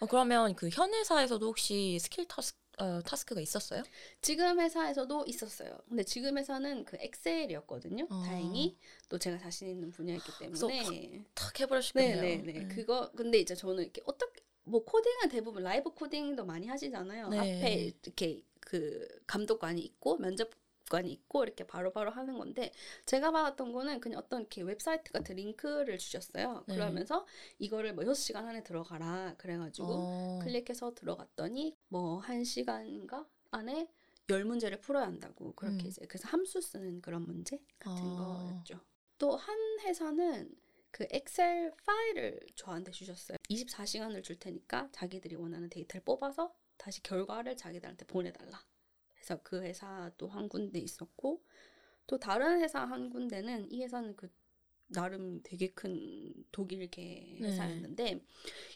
어, 0.00 0.06
그러면 0.06 0.54
그 0.54 0.68
현 0.72 0.92
회사에서도 0.94 1.44
혹시 1.46 1.98
skill 1.98 2.26
tas, 2.28 2.54
어, 2.78 3.00
task가 3.02 3.40
있었어요? 3.40 3.82
지금 4.20 4.58
회사에서도 4.58 5.24
있었어요. 5.26 5.78
근데 5.88 6.02
지금 6.02 6.38
회사는 6.38 6.84
그 6.84 6.96
엑셀이었거든요. 7.00 8.06
어. 8.10 8.22
다행히 8.24 8.76
또 9.08 9.18
제가 9.18 9.38
자신 9.38 9.68
있는 9.68 9.90
분야였기 9.90 10.30
때문에 10.38 11.24
탁 11.34 11.60
해버리셨겠네요. 11.60 12.22
네네네. 12.22 12.68
그거 12.74 13.10
근데 13.12 13.38
이제 13.38 13.54
저는 13.54 13.84
이렇게 13.84 14.02
어떻게 14.06 14.42
뭐 14.64 14.84
코딩은 14.84 15.28
대부분 15.28 15.62
라이브 15.62 15.90
코딩도 15.90 16.44
많이 16.44 16.66
하시잖아요. 16.66 17.28
네. 17.28 17.38
앞에 17.38 17.92
이렇게 18.02 18.42
그 18.60 19.06
감독관이 19.26 19.80
있고 19.82 20.16
면접 20.16 20.50
관이 20.90 21.10
있고 21.12 21.44
이렇게 21.44 21.64
바로 21.66 21.92
바로 21.92 22.10
하는 22.10 22.38
건데 22.38 22.72
제가 23.06 23.30
받았던 23.30 23.72
거는 23.72 24.00
그냥 24.00 24.18
어떤 24.18 24.40
이렇게 24.40 24.62
웹사이트 24.62 25.12
같은 25.12 25.36
링크를 25.36 25.98
주셨어요. 25.98 26.64
네. 26.66 26.74
그러면서 26.74 27.26
이거를 27.58 27.94
뭐 27.94 28.04
6시간 28.04 28.36
안에 28.46 28.62
들어가라 28.62 29.34
그래가지고 29.38 29.88
어. 29.88 30.40
클릭해서 30.42 30.94
들어갔더니 30.94 31.76
뭐한 31.88 32.44
시간인가 32.44 33.26
안에 33.50 33.88
열 34.30 34.44
문제를 34.44 34.80
풀어야 34.80 35.06
한다고 35.06 35.52
그렇게 35.54 35.84
음. 35.84 35.88
이제 35.88 36.04
그래서 36.06 36.28
함수 36.28 36.60
쓰는 36.60 37.00
그런 37.00 37.24
문제 37.26 37.58
같은 37.78 38.02
아. 38.04 38.62
거였죠. 38.64 38.80
또 39.18 39.36
한 39.36 39.56
회사는 39.80 40.54
그 40.90 41.06
엑셀 41.10 41.72
파일을 41.84 42.40
저한테 42.54 42.92
주셨어요. 42.92 43.38
24시간을 43.50 44.22
줄 44.22 44.38
테니까 44.38 44.88
자기들이 44.92 45.36
원하는 45.36 45.68
데이터를 45.70 46.02
뽑아서 46.04 46.54
다시 46.76 47.02
결과를 47.02 47.56
자기들한테 47.56 48.04
보내달라. 48.06 48.62
그래서 49.22 49.40
그 49.44 49.62
회사도 49.62 50.26
한 50.28 50.48
군데 50.48 50.80
있었고 50.80 51.44
또 52.08 52.18
다른 52.18 52.60
회사 52.60 52.80
한 52.84 53.08
군데는 53.08 53.70
이 53.70 53.82
회사는 53.82 54.16
그 54.16 54.28
나름 54.88 55.40
되게 55.44 55.70
큰 55.70 56.34
독일계 56.50 57.38
네. 57.40 57.46
회사였는데 57.46 58.24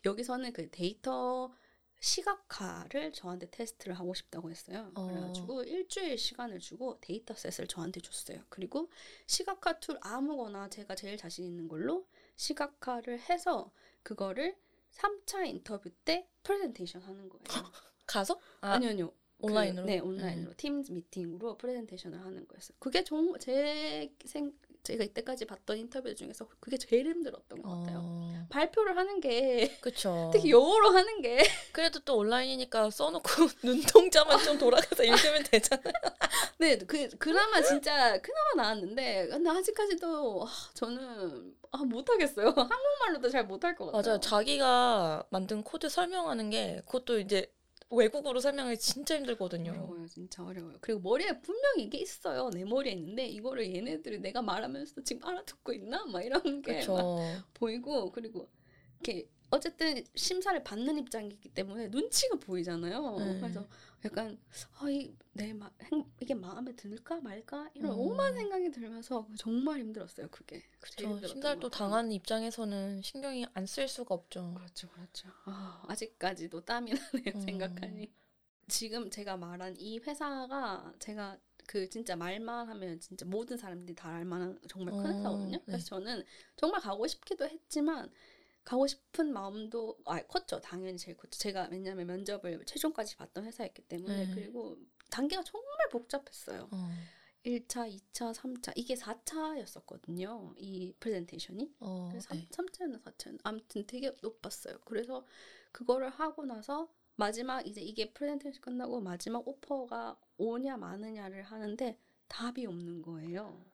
여기서는 0.04 0.52
그 0.52 0.70
데이터 0.70 1.52
시각화를 1.98 3.12
저한테 3.12 3.50
테스트를 3.50 3.98
하고 3.98 4.14
싶다고 4.14 4.50
했어요. 4.50 4.92
어. 4.94 5.08
그래가지고 5.08 5.64
일주일 5.64 6.16
시간을 6.16 6.60
주고 6.60 6.98
dataset을 7.00 7.66
저한테 7.66 8.00
줬어요. 8.00 8.44
그리고 8.48 8.88
시각화 9.26 9.80
tool 9.80 9.99
아무거나 10.00 10.68
제가 10.68 10.94
제일 10.94 11.16
자신 11.16 11.44
있는 11.44 11.66
걸로 11.66 12.06
시각화를 12.36 13.18
해서 13.18 13.72
그거를 14.04 14.56
3차 14.92 15.44
인터뷰 15.46 15.90
때 16.04 16.28
프레젠테이션 16.44 17.02
하는 17.02 17.28
거예요. 17.28 17.42
가서? 18.06 18.40
아, 18.60 18.74
아니요, 18.74 18.90
아니요. 18.90 19.12
그, 19.40 19.47
온라인으로? 19.47 19.87
네, 19.87 19.99
온라인으로 19.99 20.52
Teams 20.56 20.92
미팅으로 20.93 21.57
프레젠테이션을 21.59 22.19
하는 22.21 22.47
거였어요. 22.49 22.76
그게 22.78 23.05
정말 23.05 23.38
제 23.40 24.11
생 24.25 24.52
제가 24.83 25.02
이때까지 25.02 25.47
봤던 25.47 25.78
인터뷰 25.78 26.14
중에서 26.14 26.47
그게 26.61 26.76
제일 26.78 27.07
힘들었던 27.09 27.61
것 27.61 27.69
같아요. 27.81 27.99
어, 28.05 28.47
발표를 28.50 28.97
하는 28.97 29.19
게 29.19 29.76
그쵸. 29.83 30.31
특히 30.33 30.50
영어로 30.52 30.90
하는 30.90 31.21
게 31.23 31.38
그래도 31.73 31.99
또 32.05 32.16
온라인이니까 32.19 32.90
써놓고 32.90 33.28
눈동자만 33.64 34.38
좀 34.45 34.57
돌아가서 34.59 35.02
읽으면 35.02 35.43
되잖아요. 35.43 35.93
네, 36.59 36.78
그 36.78 37.09
그나마 37.19 37.61
진짜 37.62 38.16
그나마 38.23 38.62
나았는데 38.62 39.26
근데 39.26 39.50
아직까지도 39.50 40.45
아, 40.47 40.50
저는 40.75 41.52
아, 41.73 41.78
못하겠어요. 41.78 42.47
한국말로도 42.57 43.28
잘 43.28 43.45
못할 43.45 43.75
것 43.75 43.87
같아요. 43.87 44.02
맞아요. 44.05 44.21
자기가 44.21 45.26
만든 45.31 45.64
코드 45.64 45.88
설명하는 45.88 46.50
게 46.50 46.81
그것도 46.87 47.19
이제 47.19 47.52
외국어로 47.90 48.40
설명하기 48.40 48.78
진짜 48.78 49.16
힘들거든요. 49.16 49.71
어려워요, 49.71 50.07
진짜 50.09 50.45
어려워요. 50.45 50.76
그리고 50.81 51.00
머리에 51.00 51.40
분명히 51.40 51.85
이게 51.85 51.99
있어요. 51.99 52.50
내 52.50 52.64
머리에 52.64 52.93
있는데 52.93 53.26
이거를 53.26 53.73
얘네들이 53.75 54.19
내가 54.19 54.43
말하면서 54.43 55.02
지금 55.02 55.25
알아듣고 55.25 55.73
있나? 55.73 56.05
막 56.07 56.23
이런 56.23 56.62
게 56.62 56.81
막. 56.81 57.45
보이고 57.55 58.11
그리고 58.11 58.49
이렇게 59.00 59.28
어쨌든 59.56 60.02
심사를 60.14 60.62
받는 60.62 60.98
입장이기 60.98 61.48
때문에 61.50 61.88
눈치가 61.88 62.36
보이잖아요. 62.38 63.16
네. 63.18 63.40
그래서 63.40 63.66
약간 64.04 64.38
아, 64.78 64.88
이내 64.88 65.54
이게 66.20 66.35
마음에 66.35 66.72
들까 66.76 67.20
말까 67.20 67.68
이런 67.74 67.92
음. 67.92 67.98
오만 67.98 68.35
생각이 68.35 68.70
들면서 68.70 69.26
정말 69.37 69.81
힘들었어요. 69.81 70.28
그게 70.31 70.62
그렇죠. 70.81 71.26
심사를 71.26 71.59
또. 71.61 71.68
당하는 71.70 72.12
입장에서는 72.12 73.02
신경이 73.02 73.46
안 73.54 73.66
쓸 73.66 73.88
수가 73.88 74.14
없죠. 74.14 74.54
그렇죠, 74.54 74.88
그렇죠. 74.90 75.28
아, 75.44 75.83
아직까지도 75.88 76.61
땀이 76.64 76.92
나네요. 76.92 77.33
음. 77.35 77.40
생각하니. 77.40 78.12
지금 78.68 79.11
제가 79.11 79.37
말한 79.37 79.76
이 79.78 79.98
회사가 79.98 80.92
제가 80.98 81.38
그 81.66 81.88
진짜 81.88 82.14
말만 82.16 82.68
하면 82.68 83.00
진짜 83.00 83.26
모든 83.26 83.57
사람들이 83.57 83.94
다 83.96 84.09
알만한 84.14 84.59
정말 84.68 84.94
큰 84.94 85.07
어, 85.07 85.09
회사거든요. 85.18 85.59
네. 85.59 85.62
그래서 85.66 85.85
저는 85.87 86.24
정말 86.57 86.81
가고 86.81 87.07
싶기도 87.07 87.44
했지만 87.48 88.11
가고 88.66 88.88
싶은 88.88 89.33
마음도 89.33 89.96
아 90.05 90.20
컸죠. 90.26 90.61
당연히 90.61 90.98
제일 90.98 91.16
컸죠. 91.16 91.38
제가 91.38 91.68
왜냐면 91.70 92.09
면접을 92.09 92.64
최종까지 92.66 93.16
봤던 93.16 93.44
회사였기 93.44 93.83
때문에 93.83 94.26
네. 94.26 94.35
그리고 94.35 94.76
단계가 95.09 95.42
정말 95.44 95.88
복잡했어요. 95.92 96.68
어, 96.72 96.90
1차, 97.44 97.88
2차, 97.88 98.35
3차 98.35 98.72
이게 98.74 98.96
4차였었거든요. 98.96 100.52
이 100.57 100.92
프레젠테이션이. 100.98 101.76
어, 101.79 102.09
그래서 102.11 102.35
네. 102.35 102.44
3, 102.50 102.66
3차였나 102.66 103.02
4차였나 103.05 103.38
아무튼 103.44 103.87
되게 103.87 104.12
높았어요. 104.20 104.81
그래서 104.85 105.24
그거를 105.70 106.11
하고 106.11 106.44
나서 106.44 106.92
마지막 107.14 107.64
이제 107.64 107.81
이게 107.81 108.12
프레젠테이션 108.12 108.61
끝나고 108.61 109.00
마지막 109.00 109.46
offer가 109.46 110.18
오냐 110.38 110.76
마느냐를 110.76 111.44
하는데 111.44 112.00
답이 112.26 112.66
없는 112.66 113.02
거예요. 113.02 113.64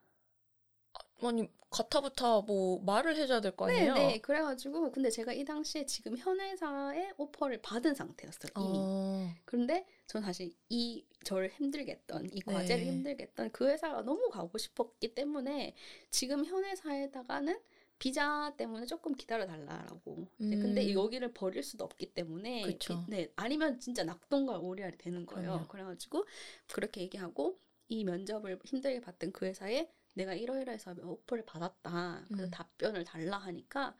아니 1.28 1.48
가타부타 1.70 2.42
뭐 2.42 2.80
말을 2.82 3.16
해줘야 3.16 3.40
될거 3.40 3.66
네, 3.66 3.76
아니에요? 3.88 3.94
네. 3.94 4.18
그래가지고 4.20 4.92
근데 4.92 5.10
제가 5.10 5.32
이 5.32 5.44
당시에 5.44 5.86
지금 5.86 6.16
현 6.18 6.38
회사에 6.40 7.12
오퍼를 7.16 7.62
받은 7.62 7.94
상태였어요. 7.94 8.52
이미. 8.58 8.78
어, 8.78 9.30
그런데 9.44 9.86
전 10.06 10.22
사실 10.22 10.52
이 10.68 11.04
저를 11.24 11.50
힘들게 11.50 11.92
했던 11.92 12.28
이 12.32 12.40
과제를 12.40 12.84
네. 12.84 12.90
힘들게 12.92 13.22
했던 13.24 13.50
그 13.52 13.68
회사가 13.68 14.02
너무 14.02 14.28
가고 14.28 14.58
싶었기 14.58 15.14
때문에 15.14 15.74
지금 16.10 16.44
현 16.44 16.64
회사에다가는 16.64 17.58
비자 17.98 18.52
때문에 18.56 18.84
조금 18.84 19.14
기다려 19.14 19.46
달라라고. 19.46 20.26
이제 20.40 20.56
근데 20.56 20.84
음. 20.90 20.92
여기를 20.94 21.32
버릴 21.32 21.62
수도 21.62 21.84
없기 21.84 22.12
때문에 22.12 22.62
그쵸. 22.62 23.04
비- 23.06 23.10
네 23.10 23.32
아니면 23.36 23.78
진짜 23.78 24.02
낙동과 24.02 24.58
오리알이 24.58 24.98
되는 24.98 25.24
거예요. 25.24 25.50
그럼요. 25.52 25.68
그래가지고 25.68 26.24
그렇게 26.72 27.00
얘기하고 27.02 27.58
이 27.88 28.04
면접을 28.04 28.58
힘들게 28.64 29.00
봤던 29.00 29.32
그 29.32 29.46
회사에 29.46 29.88
내가 30.14 30.34
이러이러해서 30.34 30.94
오퍼를 31.02 31.44
받았다. 31.44 32.24
그래서 32.26 32.44
음. 32.44 32.50
답변을 32.50 33.04
달라 33.04 33.38
하니까 33.38 33.96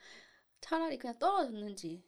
차라리 0.60 0.98
그냥 0.98 1.18
떨어졌는지 1.18 2.02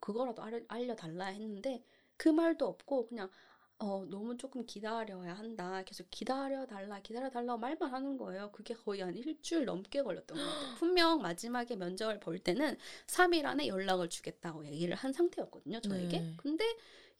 그거라도 0.00 0.42
알, 0.42 0.64
알려달라 0.68 1.26
했는데 1.26 1.84
그 2.16 2.28
말도 2.28 2.66
없고 2.66 3.06
그냥 3.06 3.30
어 3.78 4.04
너무 4.10 4.36
조금 4.36 4.66
기다려야 4.66 5.32
한다. 5.32 5.82
계속 5.84 6.06
기다려달라 6.10 7.00
기다려달라고 7.00 7.58
말만 7.58 7.90
하는 7.90 8.18
거예요. 8.18 8.50
그게 8.52 8.74
거의 8.74 9.00
한 9.00 9.16
일주일 9.16 9.64
넘게 9.64 10.02
걸렸던 10.02 10.36
것 10.36 10.44
같아요. 10.44 10.74
분명 10.78 11.22
마지막에 11.22 11.76
면접을 11.76 12.20
볼 12.20 12.38
때는 12.38 12.76
3일 13.06 13.46
안에 13.46 13.68
연락을 13.68 14.10
주겠다고 14.10 14.66
얘기를 14.66 14.94
한 14.94 15.14
상태였거든요. 15.14 15.80
저에게. 15.80 16.20
네. 16.20 16.34
근데 16.36 16.64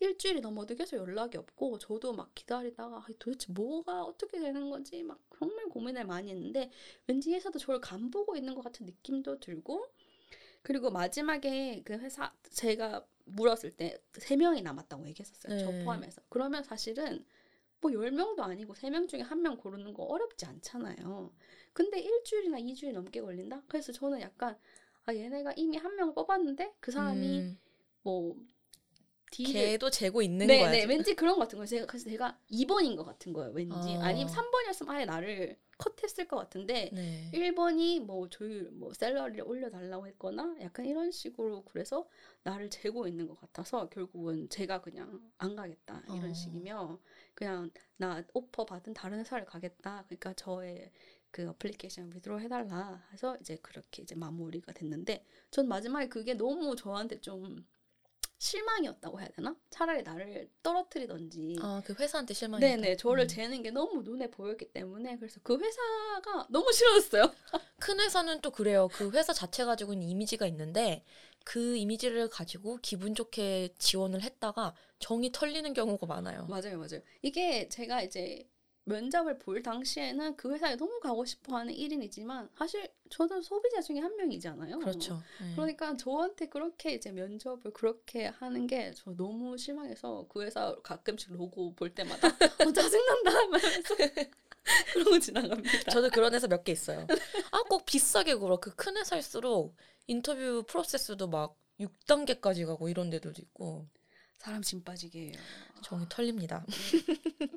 일주일이 0.00 0.40
넘어도 0.40 0.74
계속 0.74 0.96
연락이 0.96 1.36
없고 1.38 1.78
저도 1.78 2.12
막 2.14 2.34
기다리다가 2.34 2.96
아, 2.98 3.06
도대체 3.18 3.52
뭐가 3.52 4.02
어떻게 4.04 4.40
되는 4.40 4.70
건지 4.70 5.02
막 5.02 5.20
정말 5.38 5.66
고민을 5.66 6.04
많이 6.06 6.30
했는데 6.30 6.70
왠지 7.06 7.32
회사도 7.34 7.58
저를 7.58 7.80
간보고 7.80 8.36
있는 8.36 8.54
것 8.54 8.62
같은 8.62 8.86
느낌도 8.86 9.40
들고 9.40 9.86
그리고 10.62 10.90
마지막에 10.90 11.82
그 11.84 11.94
회사 11.94 12.34
제가 12.50 13.06
물었을 13.26 13.76
때 13.76 13.98
세 14.14 14.36
명이 14.36 14.62
남았다고 14.62 15.06
얘기했었어요. 15.08 15.58
저 15.58 15.70
네. 15.70 15.84
포함해서. 15.84 16.22
그러면 16.28 16.62
사실은 16.64 17.24
뭐 17.80 17.90
10명도 17.92 18.40
아니고 18.40 18.74
세명 18.74 19.06
중에 19.08 19.20
한 19.22 19.42
명 19.42 19.56
고르는 19.56 19.94
거 19.94 20.04
어렵지 20.04 20.46
않잖아요. 20.46 21.32
근데 21.72 22.00
일주일이나 22.00 22.58
이주일 22.58 22.92
넘게 22.94 23.20
걸린다? 23.22 23.62
그래서 23.68 23.92
저는 23.92 24.20
약간 24.20 24.58
아 25.06 25.14
얘네가 25.14 25.54
이미 25.56 25.76
한 25.78 25.96
명 25.96 26.14
뽑았는데 26.14 26.74
그 26.80 26.90
사람이 26.90 27.40
음, 27.40 27.58
뭐 28.02 28.36
D를 29.30 29.52
걔도 29.52 29.90
재고 29.90 30.22
있는 30.22 30.46
네, 30.46 30.58
거야. 30.58 30.70
네, 30.70 30.80
지금. 30.80 30.94
왠지 30.94 31.14
그런 31.14 31.34
것 31.34 31.40
같은 31.42 31.56
거예요. 31.58 31.66
제가 31.66 31.86
그래서 31.86 32.10
제가 32.10 32.38
2번인 32.50 32.96
것 32.96 33.04
같은 33.04 33.32
거예요. 33.32 33.52
왠지 33.52 33.96
어. 33.96 34.00
아니면 34.02 34.32
3번이었으면 34.32 34.88
아예 34.90 35.04
나를 35.04 35.56
컷했을 35.78 36.28
것 36.28 36.36
같은데 36.36 36.90
네. 36.92 37.30
1번이 37.32 38.00
뭐 38.00 38.28
조율, 38.28 38.70
뭐 38.72 38.92
샐러리를 38.92 39.42
올려달라고 39.46 40.06
했거나 40.08 40.56
약간 40.60 40.84
이런 40.84 41.10
식으로 41.10 41.64
그래서 41.64 42.06
나를 42.42 42.68
재고 42.68 43.08
있는 43.08 43.26
것 43.26 43.40
같아서 43.40 43.88
결국은 43.88 44.48
제가 44.50 44.82
그냥 44.82 45.20
안 45.38 45.56
가겠다 45.56 46.02
이런 46.06 46.30
어. 46.30 46.34
식이며 46.34 46.98
그냥 47.34 47.70
나 47.96 48.22
오퍼 48.34 48.66
받은 48.66 48.92
다른 48.92 49.20
회사를 49.20 49.46
가겠다. 49.46 50.04
그러니까 50.06 50.34
저의 50.34 50.90
그 51.30 51.48
어플리케이션 51.48 52.12
위드로 52.12 52.40
해달라 52.40 53.02
해서 53.12 53.36
이제 53.40 53.56
그렇게 53.62 54.02
이제 54.02 54.14
마무리가 54.14 54.72
됐는데 54.72 55.24
전 55.50 55.68
마지막에 55.68 56.08
그게 56.08 56.34
너무 56.34 56.74
저한테 56.76 57.20
좀 57.20 57.64
실망이었다고 58.40 59.20
해야 59.20 59.28
되나? 59.28 59.54
차라리 59.68 60.02
나를 60.02 60.50
떨어뜨리던지. 60.62 61.56
아, 61.60 61.82
그 61.84 61.94
회사한테 61.94 62.32
실망이 62.32 62.60
네네, 62.60 62.96
저를 62.96 63.24
음. 63.24 63.28
재는 63.28 63.62
게 63.62 63.70
너무 63.70 64.02
눈에 64.02 64.30
보였기 64.30 64.72
때문에 64.72 65.18
그래서 65.18 65.40
그 65.42 65.58
회사가 65.58 66.46
너무 66.48 66.72
싫어졌어요. 66.72 67.30
큰 67.78 68.00
회사는 68.00 68.40
또 68.40 68.50
그래요. 68.50 68.88
그 68.94 69.10
회사 69.10 69.34
자체 69.34 69.64
가지고 69.64 69.92
있는 69.92 70.08
이미지가 70.08 70.46
있는데 70.46 71.04
그 71.44 71.76
이미지를 71.76 72.28
가지고 72.30 72.78
기분 72.80 73.14
좋게 73.14 73.74
지원을 73.78 74.22
했다가 74.22 74.74
정이 74.98 75.32
털리는 75.32 75.72
경우가 75.74 76.06
많아요. 76.06 76.46
맞아요, 76.46 76.78
맞아요. 76.78 77.02
이게 77.22 77.68
제가 77.68 78.02
이제 78.02 78.48
면접을 78.90 79.38
볼 79.38 79.62
당시에는 79.62 80.36
그 80.36 80.52
회사에 80.52 80.76
너무 80.76 81.00
가고 81.00 81.24
싶어하는 81.24 81.72
1인이지만 81.74 82.48
사실 82.56 82.88
저도 83.08 83.40
소비자 83.42 83.80
중에 83.80 83.98
한 84.00 84.14
명이잖아요. 84.16 84.78
그렇죠. 84.80 85.22
네. 85.40 85.52
그러니까 85.54 85.96
저한테 85.96 86.48
그렇게 86.48 86.92
이제 86.94 87.10
면접을 87.12 87.72
그렇게 87.72 88.26
하는 88.26 88.66
게 88.66 88.92
저 88.94 89.12
너무 89.16 89.56
실망해서 89.56 90.26
그 90.28 90.42
회사 90.42 90.74
가끔씩 90.82 91.32
로고 91.32 91.74
볼 91.74 91.94
때마다 91.94 92.28
어, 92.68 92.72
짜증난다 92.72 93.30
하면서 93.30 93.94
그러고 94.92 95.18
지나갑니다. 95.18 95.90
저도 95.90 96.10
그런 96.10 96.34
회사 96.34 96.46
몇 96.46 96.62
개 96.64 96.72
있어요. 96.72 97.06
아, 97.52 97.62
꼭 97.68 97.84
비싸게 97.86 98.34
굴어. 98.34 98.58
그큰 98.58 98.96
회사일수록 98.98 99.74
인터뷰 100.06 100.62
프로세스도 100.66 101.28
막 101.28 101.56
6단계까지 101.80 102.66
가고 102.66 102.88
이런 102.88 103.08
데들도 103.10 103.40
있고 103.42 103.86
사람 104.38 104.62
진 104.62 104.82
빠지게 104.84 105.20
해요. 105.26 105.32
정이 105.82 106.06
털립니다. 106.08 106.64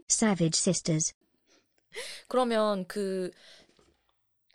Savage 0.10 0.58
Sisters. 0.60 1.14
그러면 2.28 2.88
그 2.88 3.32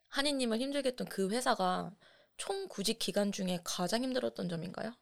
한이님을 0.09 0.59
힘들게 0.59 0.90
했던 0.90 1.09
그 1.09 1.31
회사가 1.31 1.94
총 2.37 2.68
구직 2.68 2.98
기간 2.98 3.33
중에 3.33 3.61
가장 3.64 4.03
힘들었던 4.03 4.48
점인가요? 4.48 4.94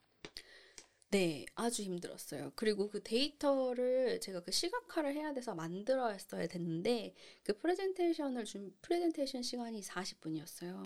네, 1.10 1.46
아주 1.54 1.82
힘들었어요. 1.82 2.52
그리고 2.56 2.90
그 2.90 3.02
데이터를 3.02 4.20
제가 4.20 4.40
그 4.40 4.50
시각화를 4.50 5.14
해야 5.14 5.32
돼서 5.32 5.54
만들어야 5.54 6.18
됐는데 6.50 7.14
그 7.44 7.56
프레젠테이션을 7.58 8.44
준 8.44 8.74
프레젠테이션 8.82 9.42
시간이 9.42 9.82
40분이었어요. 9.82 10.84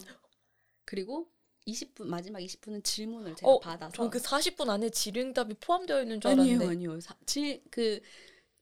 그리고 0.85 1.31
20분 1.67 2.07
마지막 2.07 2.41
20분은 2.41 2.85
질문을 2.85 3.37
제가 3.37 3.51
어, 3.51 3.61
받아서 3.61 3.93
전그 3.93 4.19
40분 4.19 4.69
안에 4.69 4.91
질의응답이 4.91 5.55
포함되어 5.55 6.03
있는 6.03 6.21
줄 6.21 6.33
알았는데 6.33 6.67
아니요. 6.67 7.01
사, 7.01 7.17
질, 7.27 7.63
그 7.71 8.01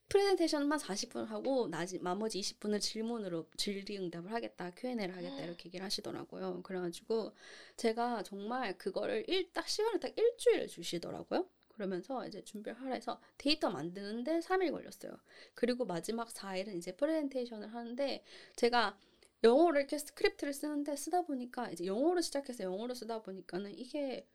프레젠테이션만 0.09 0.79
40분 0.79 1.27
하고 1.27 1.69
나지, 1.69 1.99
나머지 2.01 2.41
20분을 2.41 2.81
질문으로 2.81 3.47
질의응답을 3.57 4.33
하겠다, 4.33 4.71
Q&A를 4.71 5.17
하겠다 5.17 5.45
이렇게 5.45 5.67
얘기를 5.67 5.85
하시더라고요. 5.85 6.63
그래가지고 6.63 7.33
제가 7.77 8.23
정말 8.23 8.77
그거를 8.79 9.25
일, 9.29 9.53
딱 9.53 9.69
시간을 9.69 10.01
딱 10.01 10.13
일주일 10.17 10.67
주시더라고요. 10.67 11.47
그러면서 11.69 12.27
이제 12.27 12.43
준비를 12.43 12.81
하라 12.81 12.95
해서 12.95 13.21
데이터 13.37 13.71
만드는데 13.71 14.41
3일 14.41 14.73
걸렸어요. 14.73 15.13
그리고 15.55 15.85
마지막 15.85 16.29
4일은 16.29 16.77
이제 16.77 16.93
프레젠테이션을 16.97 17.73
하는데 17.73 18.25
제가 18.57 18.99
영어로 19.45 19.79
이렇게 19.79 19.99
스크립트를 19.99 20.53
쓰는데 20.53 20.97
쓰다 20.97 21.23
보니까 21.23 21.71
이제 21.71 21.87
영어로 21.87 22.21
시작해서 22.21 22.65
영어로 22.65 22.95
쓰다 22.95 23.23
보니까는 23.23 23.79
이게 23.79 24.27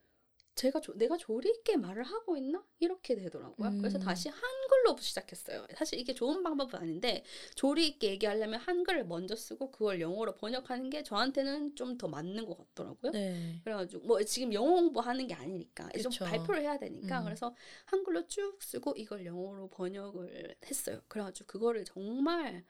제가 0.56 0.82
조, 0.82 0.94
내가 0.94 1.18
조리 1.18 1.50
있게 1.50 1.78
말을 1.78 2.04
하고 2.04 2.38
있나 2.38 2.64
이렇게 2.80 3.16
되더라고요. 3.16 3.72
그래서 3.80 3.98
음. 3.98 4.04
다시 4.04 4.30
한글로 4.30 4.98
시작했어요. 5.00 5.66
사실 5.76 6.00
이게 6.00 6.14
좋은 6.14 6.44
방법은 6.44 6.80
아닌데 6.80 7.24
조리 7.56 7.88
있게 7.88 8.10
얘기하려면 8.12 8.60
한글을 8.60 9.06
먼저 9.06 9.36
쓰고 9.36 9.72
그걸 9.72 10.00
영어로 10.02 10.36
번역하는 10.36 10.90
게 10.90 11.04
저한테는 11.04 11.76
좀 11.76 11.94
더 11.98 12.08
맞는 12.08 12.46
것 12.46 12.58
같더라고요. 12.58 13.12
네. 13.12 13.60
그래가지고 13.64 14.06
뭐 14.08 14.24
지금 14.24 14.52
영어 14.54 14.72
공부하는 14.72 15.28
게 15.28 15.34
아니니까 15.36 15.90
이제 15.94 16.02
좀 16.04 16.12
그쵸. 16.12 16.26
발표를 16.26 16.62
해야 16.62 16.78
되니까 16.78 17.20
음. 17.20 17.26
그래서 17.26 17.56
한글로 17.86 18.28
쭉 18.28 18.58
쓰고 18.62 18.96
이걸 18.98 19.26
영어로 19.26 19.70
번역을 19.70 20.56
했어요. 20.66 21.02
그래가지고 21.08 21.48
그거를 21.48 21.86
정말 21.86 22.66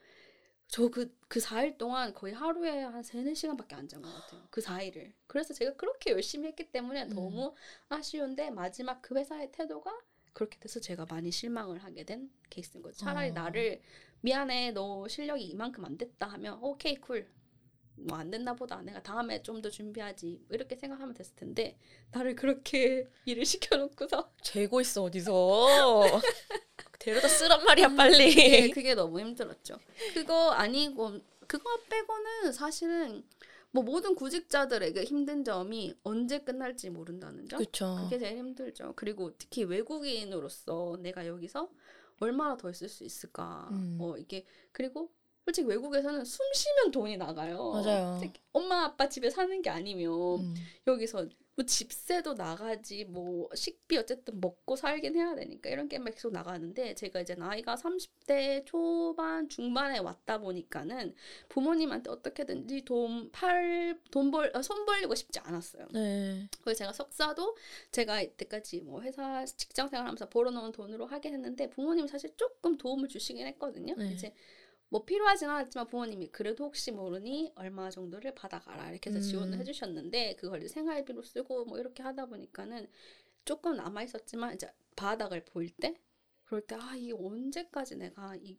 저그그 0.74 1.40
4일 1.40 1.78
동안 1.78 2.16
거의 2.16 2.34
하루에 2.34 2.82
한 2.82 3.04
3, 3.04 3.24
4시간밖에 3.26 3.74
안 3.76 3.88
잔 3.88 4.02
것 4.02 4.12
같아요. 4.12 4.42
그 4.50 4.60
4일을. 4.60 5.14
그래서 5.28 5.54
제가 5.54 5.76
그렇게 5.76 6.10
열심히 6.12 6.48
했기 6.48 6.72
때문에 6.72 7.04
음. 7.04 7.10
너무 7.10 7.54
아쉬운데 7.90 8.50
마지막 8.50 9.00
그 9.04 9.16
회사의 9.16 9.52
태도가 9.52 9.96
그렇게 10.34 10.58
돼서 10.58 10.80
제가 10.80 11.06
많이 11.08 11.30
실망을 11.30 11.78
하게 11.84 12.04
된 12.04 12.32
케이스인 12.50 12.82
거죠. 12.82 12.98
차라리 12.98 13.30
어. 13.30 13.34
나를 13.34 13.84
미안해 14.22 14.72
너 14.72 15.08
실력이 15.08 15.44
이만큼 15.44 15.86
안 15.86 15.96
됐다 15.96 16.26
하면 16.26 16.58
okay 16.64 16.96
cool. 16.96 17.30
뭐 17.96 18.18
안 18.18 18.32
됐나 18.32 18.56
보다. 18.56 18.82
내가 18.82 19.04
다음에 19.04 19.44
좀 19.44 19.62
더 19.62 19.70
준비하지. 19.70 20.46
뭐 20.48 20.56
이렇게 20.56 20.76
생각하면 20.76 21.14
됐을 21.14 21.36
텐데 21.36 21.78
나를 22.10 22.36
그렇게 22.36 23.08
일을 23.26 23.46
시켜놓고서 23.46 24.34
재고 24.42 24.82
있어 24.82 25.04
어디서 25.04 25.28
데려다 27.04 27.28
쓰란 27.28 27.64
말이야 27.64 27.90
빨리. 27.96 28.34
네, 28.34 28.70
그게 28.70 28.96
너무 28.96 29.20
힘들었죠. 29.20 29.78
그거 30.14 30.52
아니고 30.52 31.20
그거 31.48 31.78
빼고는 31.90 32.54
사실은 32.54 33.24
뭐 33.72 33.84
모든 33.84 34.16
구직자들에게 34.16 35.04
힘든 35.04 35.44
점이 35.44 35.96
언제 36.04 36.40
끝날지 36.40 36.92
모른다는 36.92 37.48
점. 37.50 37.58
그렇죠. 37.58 37.98
그게 38.04 38.20
제일 38.20 38.38
힘들죠. 38.38 38.94
그리고 38.96 39.32
특히 39.38 39.64
외국인으로서 39.64 40.98
내가 41.02 41.28
여기서 41.28 41.70
얼마나 42.20 42.56
더 42.56 42.70
있을 42.70 42.88
수 42.88 43.04
있을까. 43.04 43.68
음. 43.72 43.96
뭐 43.98 44.18
이게 44.18 44.46
그리고 44.72 45.12
솔직히 45.44 45.68
외국에서는 45.68 46.24
숨 46.24 46.46
쉬면 46.54 46.92
돈이 46.92 47.18
나가요. 47.18 47.72
맞아요. 47.72 48.22
엄마 48.54 48.86
아빠 48.86 49.10
집에 49.10 49.30
사는 49.30 49.62
게 49.62 49.70
아니면 49.70 50.40
음. 50.40 50.56
여기서 50.88 51.28
뭐 51.56 51.66
집세도 51.66 52.34
나가지 52.34 53.06
뭐 53.06 53.50
식비 53.54 53.98
어쨌든 53.98 54.40
먹고 54.42 54.76
살긴 54.76 55.16
해야 55.16 55.36
되니까 55.36 55.70
이런 55.70 55.88
게 55.88 56.00
계속 56.04 56.32
나가는데 56.32 56.96
제가 56.96 57.22
이제 57.22 57.36
나이가 57.36 57.76
30대 57.76 58.66
초반 58.66 59.48
중반에 59.50 60.00
왔다 60.00 60.40
보니까는 60.40 61.14
부모님한테 61.50 62.10
어떻게든지 62.10 62.86
돈 62.86 63.32
팔 63.32 64.00
돈벌 64.12 64.52
손 64.64 64.86
벌리고 64.86 65.16
싶지 65.16 65.40
않았어요. 65.40 65.88
네. 65.94 66.48
그래서 66.62 66.80
제가 66.80 66.94
석사도 66.94 67.56
제가 67.92 68.22
이때까지 68.22 68.82
뭐 68.82 69.02
회사 69.02 69.46
직장 69.46 69.88
생활하면서 69.88 70.30
벌어놓은 70.30 70.72
돈으로 70.72 71.06
하긴 71.06 71.34
했는데 71.34 71.70
부모님 71.70 72.08
사실 72.08 72.36
조금 72.38 72.78
도움을 72.78 73.10
주시긴 73.10 73.48
했거든요. 73.48 73.96
네. 73.96 74.12
이제 74.12 74.34
뭐 74.94 75.06
필요하진 75.06 75.50
않았지만 75.50 75.88
부모님이 75.88 76.30
그래도 76.30 76.66
혹시 76.66 76.92
모르니 76.92 77.52
얼마 77.56 77.90
정도를 77.90 78.36
받아가라 78.36 78.92
이렇게 78.92 79.10
해서 79.10 79.20
지원을 79.20 79.56
음. 79.56 79.60
해주셨는데 79.60 80.36
그걸 80.38 80.68
생활비로 80.70 81.24
쓰고 81.24 81.66
뭐 81.66 81.80
이렇게 81.80 82.04
하다 82.04 82.28
보니까는 82.28 82.90
조금 83.46 83.76
남아 83.78 84.04
있었지만 84.04 84.56
이제 84.56 84.72
바닥을 84.96 85.46
보일 85.46 85.72
때 85.72 85.96
그럴 86.46 86.62
때 86.62 86.76
아 86.76 86.96
이게 86.96 87.14
언제까지 87.14 87.98
내가 87.98 88.36
이 88.38 88.58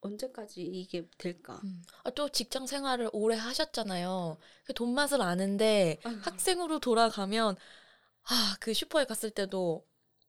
언제까지 0.00 0.62
이게 0.62 1.08
될까? 1.18 1.60
음. 1.64 1.82
아, 2.04 2.10
또 2.10 2.28
직장 2.30 2.66
생활을 2.66 3.10
오래 3.12 3.36
하셨잖아요. 3.36 4.38
그 4.64 4.72
돈 4.74 4.94
맛을 4.94 5.20
아는데 5.22 5.98
아유. 6.04 6.16
학생으로 6.22 6.78
돌아가면 6.80 7.56
아, 8.24 8.56
그 8.60 8.74
슈퍼에 8.74 9.04
갔을 9.06 9.30
때도 9.30 9.86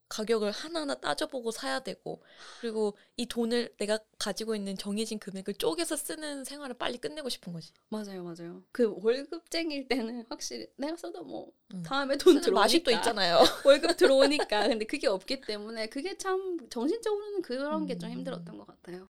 가격을 0.09 0.51
하나하나 0.51 0.95
따져보고 0.95 1.51
사야 1.51 1.79
되고 1.79 2.21
그리고 2.61 2.97
이 3.17 3.25
돈을 3.25 3.73
내가 3.77 3.99
가지고 4.17 4.55
있는 4.55 4.77
정해진 4.77 5.19
금액을 5.19 5.55
쪼개서 5.55 5.97
쓰는 5.97 6.43
생활을 6.43 6.77
빨리 6.77 6.97
끝내고 6.97 7.29
싶은 7.29 7.53
거지. 7.53 7.73
맞아요, 7.89 8.23
맞아요. 8.23 8.63
그 8.71 8.93
월급쟁일 9.01 9.87
때는 9.87 10.25
확실히 10.29 10.67
내가 10.77 10.95
써도 10.95 11.23
뭐 11.23 11.51
음. 11.73 11.83
다음에 11.83 12.17
돈 12.17 12.39
들어오니까 12.41 12.83
또 12.83 12.91
있잖아요. 12.91 13.39
월급 13.65 13.95
들어오니까 13.97 14.67
근데 14.67 14.85
그게 14.85 15.07
없기 15.07 15.41
때문에 15.41 15.87
그게 15.87 16.17
참 16.17 16.57
정신적으로는 16.69 17.41
그런 17.41 17.85
게좀 17.85 18.09
음. 18.09 18.15
힘들었던 18.17 18.57
것 18.57 18.65
같아요. 18.65 19.07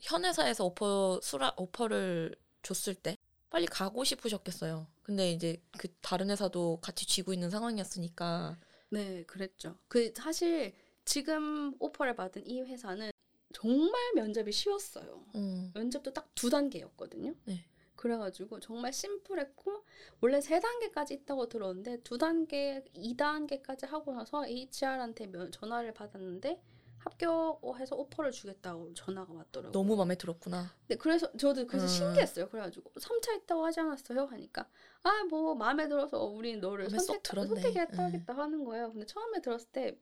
현 0.00 0.24
회사에서 0.24 0.64
오퍼 0.64 1.20
수라 1.22 1.54
오퍼를 1.56 2.34
줬을 2.62 2.94
때 2.94 3.16
빨리 3.50 3.66
가고 3.66 4.02
싶으셨겠어요. 4.02 4.86
근데 5.02 5.30
이제 5.32 5.60
그 5.76 5.88
다른 6.00 6.30
회사도 6.30 6.78
같이 6.80 7.06
쥐고 7.06 7.34
있는 7.34 7.50
상황이었으니까 7.50 8.56
네, 8.92 9.24
그랬죠. 9.24 9.78
그 9.88 10.12
사실 10.14 10.74
지금 11.04 11.74
오퍼를 11.78 12.14
받은 12.14 12.46
이 12.46 12.60
회사는 12.62 13.10
정말 13.54 13.94
면접이 14.14 14.52
쉬웠어요. 14.52 15.24
음, 15.34 15.70
면접도 15.74 16.12
딱 16.12 16.32
두 16.34 16.50
단계였거든요. 16.50 17.34
네. 17.44 17.64
그래가지고 17.94 18.58
정말 18.58 18.92
심플했고 18.92 19.84
원래 20.20 20.40
세 20.40 20.58
단계까지 20.58 21.14
있다고 21.14 21.48
들었는데 21.48 21.98
두 22.02 22.18
단계, 22.18 22.82
이 22.94 23.16
단계까지 23.16 23.86
하고 23.86 24.12
나서 24.12 24.44
HR한테 24.46 25.26
면, 25.28 25.52
전화를 25.52 25.94
받았는데 25.94 26.60
합격해서 27.04 27.96
오퍼를 27.96 28.30
주겠다고 28.30 28.94
전화가 28.94 29.32
왔더라고요. 29.32 29.72
너무 29.72 29.96
마음에 29.96 30.14
들었구나. 30.16 30.70
네, 30.88 30.96
그래서 30.96 31.30
저도 31.36 31.66
그래서 31.66 31.86
음. 31.86 31.88
신기했어요. 31.88 32.48
그래가지고 32.48 32.90
3차 32.94 33.36
있다고 33.42 33.64
하지 33.64 33.80
않았어요? 33.80 34.24
하니까 34.26 34.68
아 35.02 35.24
뭐 35.30 35.54
마음에 35.54 35.88
들어서 35.88 36.22
우리 36.24 36.56
너를 36.56 36.88
선택 36.90 37.22
들었네. 37.22 37.48
선택했다 37.48 38.02
음. 38.02 38.06
하겠다 38.06 38.32
하는 38.36 38.64
거예요. 38.64 38.92
근데 38.92 39.06
처음에 39.06 39.40
들었을 39.40 39.68
때 39.72 39.98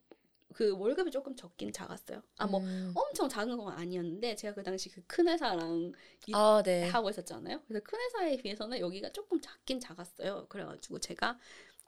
그 0.53 0.77
월급이 0.77 1.13
조금 1.13 1.37
적긴 1.37 1.73
작았어요. 1.73 2.25
아뭐 2.39 2.59
음. 2.59 2.93
엄청 2.97 3.29
작은 3.29 3.57
건 3.57 3.73
아니었는데 3.73 4.35
제가 4.35 4.53
그 4.57 4.65
당시 4.65 4.89
그 4.91 5.01
큰 5.07 5.29
회사랑 5.29 5.93
이- 6.27 6.33
아, 6.35 6.61
네. 6.65 6.89
하고 6.89 7.09
있었잖아요. 7.09 7.61
그래서 7.69 7.85
큰 7.85 8.01
회사에 8.01 8.37
비해서는 8.37 8.81
여기가 8.81 9.11
조금 9.13 9.41
작긴 9.41 9.79
작았어요. 9.79 10.47
그래가지고 10.49 10.99
제가 10.99 11.39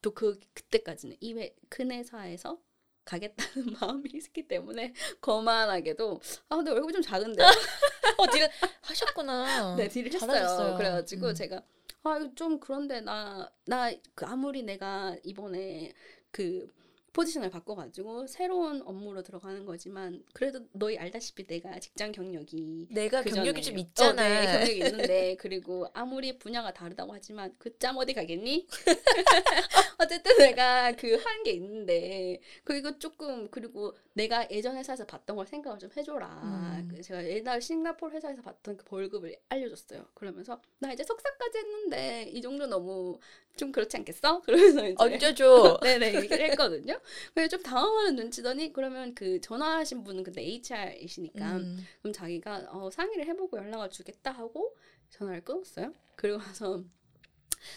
또 0.01 0.13
그 0.15 0.39
그때까지는 0.55 1.17
이회 1.19 1.57
큰 1.69 1.91
회사에서 1.91 2.63
가겠다는 3.05 3.77
마음이 3.81 4.11
있기 4.15 4.47
때문에 4.49 4.95
거만하게도 5.21 6.21
아 6.49 6.57
근데 6.57 6.71
얼굴 6.71 6.93
좀 6.93 7.03
작은데 7.03 7.43
어 8.19 8.27
딜을 8.31 8.49
하셨구나. 8.83 9.77
네 9.77 9.89
딜을 9.89 10.13
했어요. 10.13 10.31
잘하셨어요. 10.33 10.77
그래가지고 10.77 11.29
음. 11.29 11.35
제가 11.35 11.63
아 12.05 12.17
이거 12.19 12.31
좀 12.35 12.59
그런데 12.61 13.01
나 13.01 13.51
나 13.67 13.91
그 14.15 14.27
아무리 14.27 14.63
내가 14.63 15.17
이번에 15.25 15.93
그 16.31 16.73
포지션을 17.13 17.51
바꿔가지고 17.51 18.27
새로운 18.27 18.83
업무로 18.83 19.23
들어가는 19.23 19.65
거지만 19.67 20.23
그래도 20.33 20.61
너희 20.73 20.97
알다시피 20.99 21.47
내가 21.47 21.79
직장 21.79 22.11
경력이 22.13 22.89
내가 22.91 23.23
그 23.23 23.31
경력이 23.31 23.61
좀 23.63 23.79
있잖아. 23.79 24.23
어, 24.23 24.29
네, 24.29 24.47
경력이 24.47 24.79
있는데 25.13 25.37
그리고 25.37 25.87
아무리 25.93 26.39
분야가 26.39 26.73
다르다고 26.73 27.13
하지만 27.15 27.55
그 27.59 27.71
짬 27.79 27.97
어디 27.97 28.15
가겠니? 28.15 28.67
어쨌든 29.99 30.37
내가 30.39 30.93
그 30.93 31.17
한 31.19 31.43
게 31.45 31.53
있는데 31.53 32.41
그리고 32.65 32.97
조금 32.99 33.49
그리고 33.51 33.97
내가 34.13 34.49
예전 34.51 34.77
회사에서 34.77 35.05
봤던 35.07 35.35
걸 35.37 35.47
생각을 35.47 35.79
좀 35.79 35.91
해줘라. 35.97 36.29
음. 36.45 36.89
그 36.95 37.03
제가 37.03 37.25
옛날 37.27 37.61
싱가포르 37.61 38.15
회사에서 38.15 38.43
봤던 38.43 38.77
그 38.77 38.85
벌금을 38.85 39.37
알려줬어요. 39.49 40.07
그러면서 40.15 40.61
나 40.79 40.93
이제 40.93 41.03
석사까지 41.03 41.59
했는데 41.59 42.23
이 42.33 42.41
정도 42.41 42.67
너무 42.67 43.19
좀 43.57 43.73
그렇지 43.73 43.97
않겠어? 43.97 44.41
그러면서 44.43 44.87
이제 44.87 44.95
얹어줘. 44.99 45.81
네네 45.83 46.15
얘기를 46.23 46.51
했거든요. 46.51 47.01
그래서 47.35 47.57
좀 47.57 47.63
당황하는 47.63 48.17
눈치더니 48.17 48.73
그러면 48.73 49.15
그 49.15 49.41
전화하신 49.41 50.05
분은 50.05 50.23
근데 50.23 50.43
HR이시니까 50.43 51.57
음. 51.57 51.87
그럼 52.01 52.13
자기가 52.13 52.67
어, 52.71 52.91
상의를 52.91 53.27
해보고 53.27 53.59
연락을 53.59 53.91
주겠다 53.91 54.33
하고 54.33 54.77
전화를 55.11 55.43
끊었어요. 55.43 55.93
그리고 56.17 56.39
나서 56.39 56.83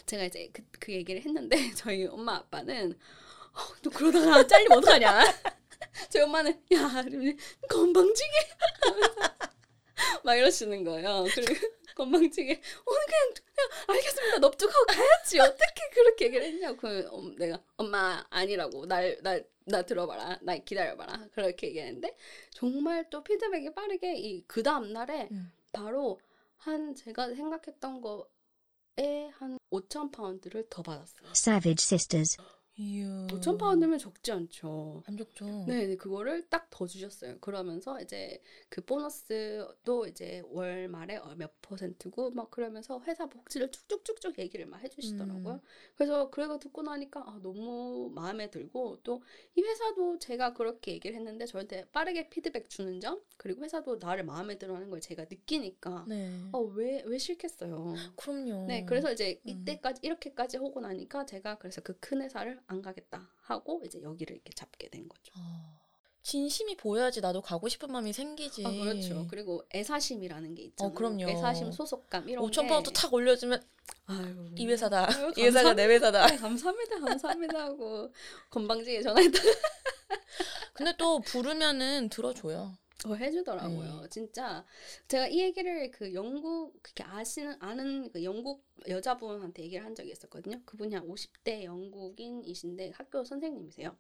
제가 0.05 0.25
이제 0.25 0.49
그, 0.51 0.63
그 0.79 0.91
얘기를 0.93 1.21
했는데 1.21 1.55
저희 1.75 2.05
엄마 2.05 2.35
아빠는 2.35 2.93
어, 3.53 3.59
너 3.81 3.89
그러다가 3.89 4.45
잘리면 4.45 4.77
어떡하냐. 4.79 5.21
저희 6.09 6.23
엄마는 6.23 6.51
야 6.73 7.03
건방지게 7.69 8.31
막 10.23 10.35
이러시는 10.35 10.83
거예요. 10.83 11.25
그리고 11.33 11.53
건방지게 11.95 12.62
오늘 12.86 12.99
그냥, 13.08 13.34
그냥 13.34 13.69
알겠습니다. 13.88 14.39
넙죽하고 14.39 14.86
가야지. 14.86 15.39
어떻게 15.39 15.89
그렇게 15.93 16.25
얘기를 16.25 16.45
했냐고 16.45 16.77
그, 16.77 16.99
음, 17.13 17.36
내가 17.38 17.60
엄마 17.77 18.23
아니라고 18.29 18.86
날 18.86 19.17
날 19.23 19.43
나 19.67 19.81
들어봐라. 19.81 20.38
날 20.43 20.63
기다려봐라. 20.63 21.29
그렇게 21.34 21.67
얘기했는데 21.69 22.15
정말 22.51 23.10
또 23.10 23.23
피드백이 23.23 23.73
빠르게 23.73 24.15
이 24.15 24.45
그 24.47 24.62
다음 24.62 24.93
날에 24.93 25.27
음. 25.31 25.51
바로 25.71 26.19
한 26.58 26.93
제가 26.93 27.34
생각했던 27.34 27.99
거에 28.01 29.27
한 29.34 29.58
5천 29.71 30.12
파운드를 30.12 30.67
더 30.69 30.84
받았어요. 30.84 31.29
Savage 31.31 31.81
Sisters. 31.84 32.38
이야. 32.77 33.27
5천 33.27 33.57
파운드면 33.57 33.97
적지 33.99 34.31
않죠. 34.33 35.01
안 35.07 35.15
좋죠. 35.17 35.45
네, 35.67 35.88
네, 35.88 35.95
그거를 35.95 36.47
딱 36.49 36.65
더 36.75 36.85
주셨어요. 36.85 37.38
그러면서 37.39 38.01
이제 38.01 38.41
그 38.67 38.83
보너스도 38.83 40.07
이제 40.07 40.43
월 40.49 40.89
말에 40.89 41.15
어, 41.15 41.33
몇 41.38 41.61
퍼센트고 41.61 42.31
막 42.31 42.51
그러면서 42.51 43.01
회사 43.07 43.27
복지를 43.27 43.71
쭉쭉쭉쭉 43.71 44.38
얘기를 44.39 44.65
막 44.65 44.83
해주시더라고요. 44.83 45.53
음. 45.53 45.59
그래서 45.95 46.29
그래가 46.31 46.59
듣고 46.59 46.81
나니까 46.81 47.21
아, 47.25 47.39
너무 47.41 48.11
마음에 48.13 48.49
들고 48.49 48.97
또 49.03 49.21
이 49.57 49.61
회사도 49.61 50.19
제가 50.19 50.53
그렇게 50.53 50.91
얘기를 50.93 51.15
했는데 51.15 51.45
저한테 51.45 51.85
빠르게 51.93 52.27
피드백 52.29 52.69
주는 52.69 52.99
점 52.99 53.21
그리고 53.38 53.63
회사도 53.63 53.97
나를 54.01 54.25
마음에 54.25 54.57
들어하는 54.57 54.89
걸 54.89 54.99
제가 54.99 55.23
느끼니까 55.29 56.05
네. 56.09 56.29
어, 56.51 56.59
왜, 56.59 57.01
왜 57.05 57.17
싫겠어요. 57.17 57.93
그럼요. 58.17 58.65
네, 58.67 58.83
그래서 58.85 59.11
이제 59.13 59.39
음. 59.45 59.49
이때까지 59.49 60.01
이렇게까지 60.03 60.57
하고 60.57 60.81
나니까 60.81 61.25
제가 61.25 61.57
그래서 61.57 61.79
그 61.81 61.95
큰 62.01 62.21
회사를 62.21 62.59
안 62.67 62.82
가겠다 62.82 63.30
하고 63.41 63.82
이제 63.86 64.01
여기를 64.01 64.36
이렇게 64.36 64.51
잡게 64.54 64.89
된 64.89 65.08
거죠. 65.08 65.32
아, 65.36 65.80
진심이 66.23 66.75
보여야지 66.75 67.21
나도 67.21 67.41
가고 67.41 67.67
싶은 67.69 67.91
마음이 67.91 68.12
생기지. 68.13 68.65
아, 68.65 68.71
그렇죠. 68.71 69.28
그리고 69.30 69.63
애사심이라는 69.73 70.56
게 70.56 70.63
있잖아요. 70.63 70.91
어, 70.91 70.95
그럼요. 70.95 71.30
애사심, 71.30 71.71
소속감 71.71 72.28
이런 72.30 72.43
5천 72.45 72.63
게. 72.63 72.67
파운드 72.67 72.91
탁 72.91 73.13
올려주면 73.13 73.62
아유, 74.08 74.49
이 74.56 74.65
회사다. 74.67 75.08
아유, 75.08 75.32
이 75.38 75.43
회사가 75.43 75.73
내 75.73 75.86
회사다. 75.86 76.25
네, 76.28 76.38
감사합니다, 76.38 76.99
감사합니다 76.99 77.60
하고 77.65 78.12
건방지게 78.49 79.01
전화했다. 79.04 79.39
근데 80.73 80.93
또 80.97 81.19
부르면은 81.21 82.10
들어줘요. 82.10 82.75
어, 83.05 83.13
해주더라고요. 83.13 84.01
네. 84.01 84.10
진짜 84.10 84.65
제가 85.08 85.27
이 85.27 85.39
얘기를 85.39 85.91
그 85.91 86.13
영국 86.13 86.81
그렇게 86.81 87.03
아시는 87.03 87.58
아는 87.60 88.10
그 88.12 88.23
영국 88.23 88.63
여자분한테 88.88 89.63
얘기를 89.63 89.84
한 89.84 89.93
적이 89.93 90.12
있었거든요. 90.12 90.62
그분이 90.65 90.95
한 90.95 91.08
50대 91.08 91.63
영국인이신데 91.63 92.91
학교 92.91 93.23
선생님이세요. 93.23 93.95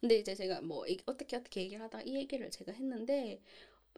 근데 0.00 0.16
이제 0.16 0.34
제가 0.34 0.62
뭐 0.62 0.84
어떻게 1.06 1.36
어떻게 1.36 1.62
얘기를 1.62 1.84
하다가 1.84 2.04
이 2.04 2.14
얘기를 2.14 2.50
제가 2.50 2.72
했는데 2.72 3.40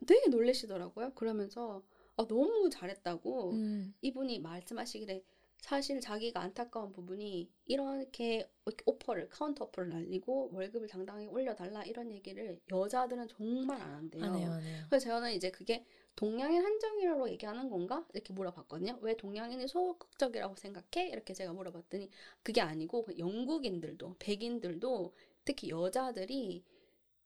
되게 0.06 0.28
놀라시더라고요. 0.28 1.14
그러면서 1.14 1.82
아, 2.16 2.26
너무 2.26 2.68
잘했다고 2.70 3.52
음. 3.52 3.94
이분이 4.02 4.40
말씀하시기를 4.40 5.22
사실 5.62 6.00
자기가 6.00 6.40
안타까운 6.40 6.92
부분이 6.92 7.48
이렇게 7.66 8.50
offer를 8.84 9.28
counter 9.28 9.64
offer를 9.64 9.90
날리고 9.90 10.50
월급을 10.52 10.88
당당히 10.88 11.28
올려달라 11.28 11.84
이런 11.84 12.10
얘기를 12.10 12.60
여자들은 12.68 13.28
정말 13.28 13.80
안 13.80 13.94
한대요. 13.94 14.24
안 14.24 14.34
해요, 14.34 14.50
안 14.50 14.60
해요. 14.60 14.84
그래서 14.90 15.08
저는 15.08 15.32
이제 15.32 15.52
그게 15.52 15.86
동양인 16.16 16.62
한정이라고 16.62 17.30
얘기하는 17.30 17.70
건가 17.70 18.04
이렇게 18.12 18.32
물어봤거든요. 18.32 18.98
왜 19.02 19.16
동양인이 19.16 19.68
소극적이라고 19.68 20.56
생각해? 20.56 21.08
이렇게 21.10 21.32
제가 21.32 21.52
물어봤더니 21.52 22.10
그게 22.42 22.60
아니고 22.60 23.04
그 23.04 23.16
영국인들도 23.16 24.16
백인들도 24.18 25.14
특히 25.44 25.70
여자들이 25.70 26.64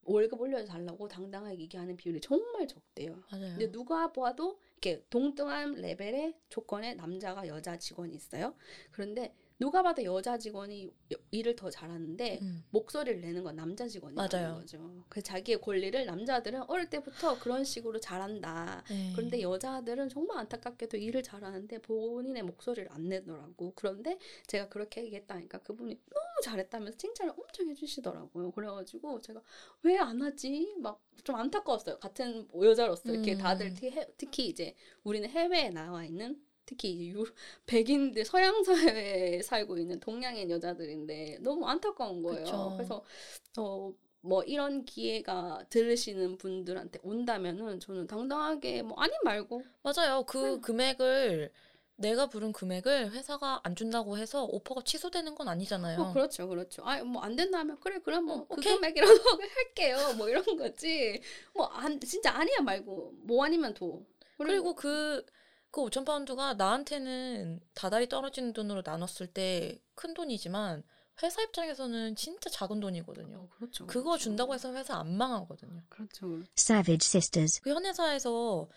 월급 0.03 0.43
올려달라고 0.43 1.09
당당하게 1.09 1.59
얘기하는 1.61 1.97
비율이 1.97 2.21
정말 2.21 2.69
적대요. 2.69 3.23
맞아요. 3.33 3.49
근데 3.53 3.73
누가 3.73 4.13
봐도 4.13 4.61
이렇게 4.81 5.03
동등한 5.09 5.73
레벨의 5.75 6.35
조건의 6.49 6.97
남자가 6.97 7.47
여자 7.49 7.79
직원이 7.79 8.15
있어요. 8.15 8.55
그런데 8.93 9.35
누가 9.59 9.83
봐도 9.83 10.05
여자 10.05 10.37
직원이 10.37 10.93
여- 11.13 11.17
일을 11.31 11.57
더 11.57 11.71
잘하는데 11.71 12.41
음. 12.43 12.65
목소리를 12.71 13.21
내는 13.23 13.43
건 13.43 13.57
남자 13.57 13.89
직원이라는 13.89 14.29
맞아요. 14.31 14.55
거죠. 14.57 15.05
그 15.09 15.23
자기의 15.23 15.61
권리를 15.63 16.05
남자들은 16.05 16.65
어릴 16.69 16.91
때부터 16.91 17.39
그런 17.39 17.65
식으로 17.65 17.99
잘한다. 17.99 18.85
네. 18.91 19.13
그런데 19.17 19.41
여자들은 19.41 20.11
정말 20.11 20.39
안타깝게도 20.41 20.99
일을 20.99 21.23
잘하는데 21.23 21.79
본인의 21.81 22.43
목소리를 22.43 22.93
안 22.93 23.09
내더라고. 23.09 23.73
그런데 23.75 24.19
제가 24.47 24.69
그렇게 24.69 25.03
얘기했다니까 25.05 25.59
그분이 25.59 25.95
너무 26.11 26.27
잘했다면서 26.45 26.99
칭찬을 26.99 27.33
엄청 27.39 27.71
해주시더라고요. 27.71 28.51
그래가지고 28.51 29.23
제가 29.23 29.41
왜 29.83 29.97
안 29.97 30.21
하지? 30.21 30.75
막 30.79 31.01
좀 31.25 31.35
안타까웠어요. 31.35 31.99
같은 31.99 32.47
여자로서 32.63 33.11
이렇게 33.11 33.33
음. 33.33 33.39
다들 33.39 33.73
특히 34.19 34.47
이제 34.49 34.75
우리는 35.03 35.29
해외에 35.29 35.71
나와 35.71 36.05
있는 36.05 36.41
특히 36.67 37.11
유, 37.11 37.25
백인들 37.67 38.25
서양 38.25 38.63
사회에 38.65 39.43
살고 39.43 39.79
있는 39.79 40.01
동양인 40.01 40.51
여자들인데 40.51 41.39
너무 41.43 41.67
안타까운 41.69 42.23
거예요. 42.23 42.45
그쵸. 42.45 42.75
그래서 42.77 43.05
어. 43.59 43.93
뭐 44.21 44.43
이런 44.43 44.85
기회가 44.85 45.65
들으시는 45.71 46.39
분들한테 46.39 46.99
온다면은 47.03 47.79
저는 47.81 48.07
당당하게 48.09 48.83
뭐 48.83 48.97
아니 48.99 49.13
말고 49.25 49.63
맞아요. 49.83 50.25
그 50.25 50.55
음. 50.55 50.61
금액을 50.61 51.53
내가 51.99 52.27
부른 52.29 52.53
금액을 52.53 53.13
회사가 53.13 53.61
안 53.65 53.75
준다고 53.77 54.19
해서 54.19 54.45
오퍼가 54.45 54.83
취소되는 54.85 55.35
건 55.35 55.49
아니잖아요. 55.49 56.01
어, 56.01 56.13
그렇죠, 56.13 56.49
그렇죠. 56.49 56.83
아, 56.85 57.03
뭐 57.05 57.23
안 57.23 57.37
된다면 57.37 57.79
그래, 57.81 57.99
그럼 58.01 58.25
뭐 58.27 58.47
어, 58.49 58.49
그. 58.49 58.61
금액이라도 58.61 59.13
할게요. 59.57 59.97
뭐 60.17 60.29
이런 60.29 60.45
거지. 60.59 61.21
뭐 61.55 61.67
안 61.69 61.99
진짜 62.01 62.33
아니야 62.33 62.61
말고 62.63 63.15
뭐 63.23 63.45
아니면 63.45 63.73
도. 63.75 64.05
그리고 64.39 64.75
그, 64.75 65.25
그 65.25 65.33
5천 65.73 66.05
파운드가 66.07 66.55
나한테는 66.55 67.61
다달이 67.75 68.09
떨어지는 68.09 68.53
돈으로 68.53 68.83
나눴을 68.85 69.27
때 69.33 69.79
큰 69.95 70.13
돈이지만 70.15 70.83
회사 71.23 71.43
입장에서는 71.43 72.17
진짜 72.17 72.51
작은 72.51 72.81
돈이거든요. 72.81 73.39
어, 73.39 73.49
그렇죠. 73.49 73.87
그거 73.87 74.11
그렇죠. 74.11 74.25
준다고 74.25 74.53
해서 74.55 74.75
회사 74.75 74.97
안 74.99 75.17
망하거든요. 75.17 75.83
그렇죠. 75.89 76.27
그렇죠. 76.29 76.51
Savage 76.59 77.07
Sisters. 77.07 77.61
그 77.63 77.71
현 77.71 77.87
회사에서 77.87 78.69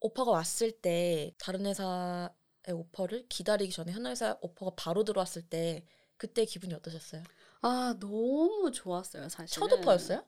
오퍼가 0.00 0.30
왔을 0.32 0.72
때 0.72 1.34
다른 1.38 1.64
회사의 1.64 2.28
오퍼를 2.72 3.26
기다리기 3.28 3.72
전에 3.72 3.92
현 3.92 4.06
회사 4.06 4.36
오퍼가 4.42 4.72
바로 4.76 5.04
들어왔을 5.04 5.42
때 5.48 5.84
그때 6.18 6.44
기분이 6.44 6.74
어떠셨어요? 6.74 7.22
아 7.62 7.94
너무 7.98 8.70
좋았어요 8.72 9.30
사실. 9.30 9.54
첫 9.58 9.72
오퍼였어요? 9.72 10.22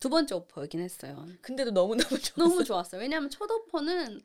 두 0.00 0.10
번째 0.10 0.34
오퍼이긴 0.34 0.80
했어요. 0.80 1.26
근데도 1.40 1.70
너무 1.70 1.96
너무 1.96 2.18
좋았어요. 2.20 2.34
너무 2.48 2.64
좋았어요. 2.64 3.00
왜냐하면 3.00 3.30
첫 3.30 3.50
오퍼는 3.50 4.20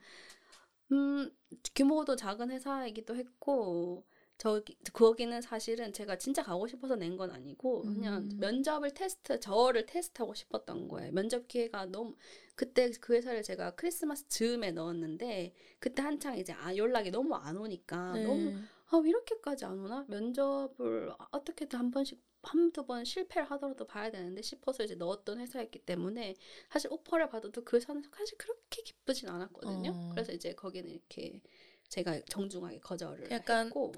음 0.91 1.29
규모도 1.75 2.15
작은 2.15 2.51
회사이기도 2.51 3.15
했고 3.15 4.05
저기 4.37 4.77
거기는 4.93 5.41
사실은 5.41 5.91
제가 5.93 6.17
진짜 6.17 6.43
가고 6.43 6.67
싶어서 6.67 6.95
낸 6.95 7.17
건 7.17 7.31
아니고 7.31 7.81
그냥 7.81 8.23
음. 8.31 8.37
면접을 8.39 8.91
테스트 8.93 9.39
저를 9.39 9.85
테스트하고 9.87 10.33
싶었던 10.35 10.87
거예요. 10.87 11.11
면접 11.11 11.47
기회가 11.47 11.85
너무 11.87 12.15
그때 12.55 12.91
그 13.01 13.13
회사를 13.15 13.41
제가 13.43 13.71
크리스마스 13.75 14.27
즈음에 14.27 14.71
넣었는데 14.71 15.53
그때 15.79 16.01
한창 16.03 16.37
이제 16.37 16.53
아 16.53 16.75
연락이 16.75 17.09
너무 17.11 17.33
안 17.35 17.57
오니까 17.57 18.13
네. 18.13 18.23
너무 18.23 18.53
아 18.89 19.01
이렇게까지 19.03 19.65
안 19.65 19.79
오나 19.79 20.05
면접을 20.07 21.11
어떻게든 21.31 21.79
한 21.79 21.91
번씩 21.91 22.21
한두 22.43 22.85
번 22.85 23.03
실패를 23.03 23.49
하더라도 23.51 23.85
봐야 23.85 24.09
되는데 24.09 24.41
싶어서 24.41 24.83
이제 24.83 24.95
넣었던 24.95 25.39
회사였기 25.39 25.79
때문에 25.79 26.35
사실 26.69 26.91
오퍼를 26.91 27.29
받아도 27.29 27.63
그 27.63 27.77
회사는 27.77 28.03
사실 28.15 28.37
그렇게 28.37 28.81
기쁘진 28.83 29.29
않았거든요. 29.29 29.91
어. 29.91 30.09
그래서 30.13 30.31
이제 30.31 30.53
거기는 30.53 30.89
이렇게 30.89 31.41
제가 31.89 32.19
정중하게 32.29 32.79
거절을 32.79 33.31
약간 33.31 33.67
했고 33.67 33.93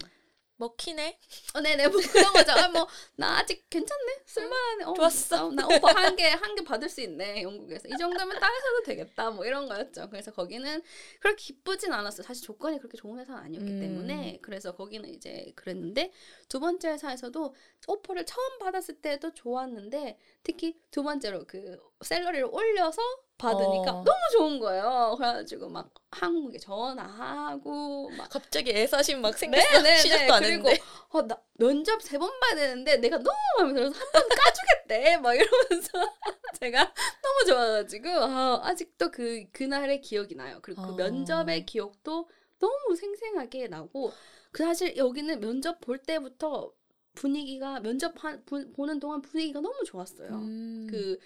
먹히네. 0.60 1.18
어, 1.56 1.62
네네, 1.62 1.88
뭐 1.88 2.02
그런 2.02 2.34
거죠. 2.34 2.52
아, 2.52 2.68
뭐, 2.68 2.86
나 3.16 3.38
아직 3.40 3.70
괜찮네? 3.70 4.22
쓸만하네? 4.26 4.84
어, 4.84 4.94
좋았어. 4.94 5.52
나, 5.52 5.66
나 5.66 5.76
오빠 5.76 5.92
한 5.96 6.16
개, 6.18 6.28
한 6.30 6.54
개 6.56 6.64
받을 6.64 6.90
수 6.90 7.00
있네, 7.02 7.42
영국에서. 7.44 7.88
이 7.88 7.92
정도면 7.98 8.40
따라서도 8.40 8.84
되겠다. 8.86 9.32
뭐 9.32 9.46
이런 9.46 9.68
거였죠. 9.68 10.10
그래서 10.10 10.32
거기는 10.32 10.82
그렇게 11.22 11.42
기쁘진 11.42 11.94
않았어요. 11.94 12.24
사실 12.24 12.44
조건이 12.46 12.78
그렇게 12.78 12.98
좋은 12.98 13.20
회사는 13.20 13.42
아니었기 13.42 13.72
음. 13.72 13.80
때문에. 13.80 14.40
그래서 14.42 14.76
거기는 14.76 15.10
이제 15.10 15.52
그랬는데, 15.56 16.12
두 16.50 16.60
번째 16.60 16.90
회사에서도 16.90 17.56
오퍼를 17.88 18.26
처음 18.26 18.60
받았을 18.60 19.02
때도 19.02 19.34
좋았는데, 19.34 20.18
특히 20.44 20.78
두 20.92 21.04
번째로 21.04 21.46
그 21.48 21.80
셀러리를 22.02 22.46
올려서 22.52 23.02
받으니까 23.40 23.92
어. 23.92 24.04
너무 24.04 24.18
좋은 24.34 24.60
거예요. 24.60 25.16
그래가지고 25.18 25.70
막 25.70 25.92
한국에 26.12 26.60
전화하고, 26.60 28.12
막 28.12 28.30
갑자기 28.30 28.72
애사심 28.72 29.22
막 29.22 29.38
생겼어. 29.38 29.82
네, 29.82 29.82
네, 29.82 29.98
시작도 29.98 30.26
네. 30.26 30.32
안 30.34 30.42
그리고 30.44 30.70
했는데. 30.70 30.84
어, 31.10 31.22
나 31.24 31.42
면접 31.54 32.02
세 32.04 32.18
번 32.20 32.30
봐야 32.40 32.56
되는데 32.56 32.98
내가 32.98 33.18
너무 33.18 33.38
마음에 33.58 33.74
들어서 33.74 33.96
한 34.00 34.12
번 34.12 34.30
까주겠대. 34.30 35.18
막 35.24 35.34
이러면서 35.36 35.92
제가 36.60 36.94
너무 37.24 37.46
좋아가지고 37.48 38.10
아, 38.10 38.62
아직도 38.64 39.12
그 39.12 39.46
그날의 39.52 40.02
기억이 40.02 40.36
나요. 40.36 40.60
그리고 40.62 40.82
그 40.82 40.92
어. 40.92 40.96
면접의 40.96 41.66
기억도 41.66 42.30
너무 42.60 42.96
생생하게 42.96 43.68
나고 43.70 44.12
그 44.52 44.64
사실 44.64 44.98
여기는 44.98 45.40
면접 45.40 45.80
볼 45.82 45.98
때부터 46.00 46.74
분위기가 47.16 47.80
면접 47.80 48.14
한, 48.24 48.44
부- 48.46 48.72
보는 48.74 49.00
동안 49.00 49.22
분위기가 49.22 49.60
너무 49.62 49.84
좋았어요. 49.86 50.30
음. 50.30 50.88
그 50.90 51.18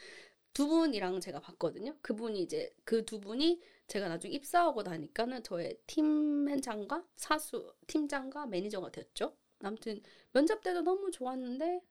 두 0.53 0.67
분이랑 0.67 1.19
제가 1.21 1.39
봤거든요. 1.41 1.95
그분이 2.01 2.41
이제 2.41 2.73
그 2.85 3.05
두 3.05 3.19
분이 3.19 3.61
제가 3.87 4.07
나중에 4.07 4.33
입사하고 4.35 4.83
나니까는 4.83 5.43
저의 5.43 5.77
팀장과 5.87 7.05
사수, 7.15 7.73
팀장과 7.87 8.45
매니저가 8.47 8.91
됐죠. 8.91 9.35
아무튼 9.59 10.01
면접 10.31 10.61
때도 10.63 10.81
너무 10.81 11.11
좋았는데 11.11 11.81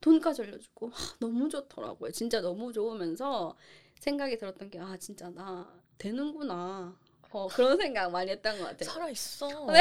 돈까지 0.00 0.42
올려주고 0.42 0.88
하, 0.88 1.16
너무 1.20 1.48
좋더라고요. 1.48 2.10
진짜 2.12 2.40
너무 2.40 2.72
좋으면서 2.72 3.56
생각이 4.00 4.38
들었던 4.38 4.70
게 4.70 4.78
아 4.80 4.96
진짜 4.98 5.30
나 5.30 5.82
되는구나. 5.98 6.98
어, 7.30 7.48
그런 7.48 7.76
생각 7.76 8.10
많이 8.10 8.30
했던 8.30 8.58
것 8.58 8.64
같아요. 8.64 8.90
살아 8.90 9.08
있어. 9.10 9.48
네. 9.72 9.80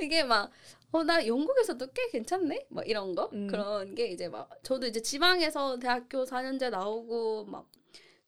이게 0.00 0.22
막, 0.22 0.50
어, 0.92 1.02
나 1.02 1.26
영국에서도 1.26 1.86
꽤 1.92 2.08
괜찮네? 2.10 2.66
막 2.70 2.88
이런 2.88 3.14
거? 3.14 3.30
음. 3.32 3.46
그런 3.46 3.94
게 3.94 4.08
이제 4.08 4.28
막, 4.28 4.50
저도 4.62 4.86
이제 4.86 5.00
지방에서 5.00 5.78
대학교 5.78 6.24
4년제 6.24 6.70
나오고, 6.70 7.46
막, 7.46 7.68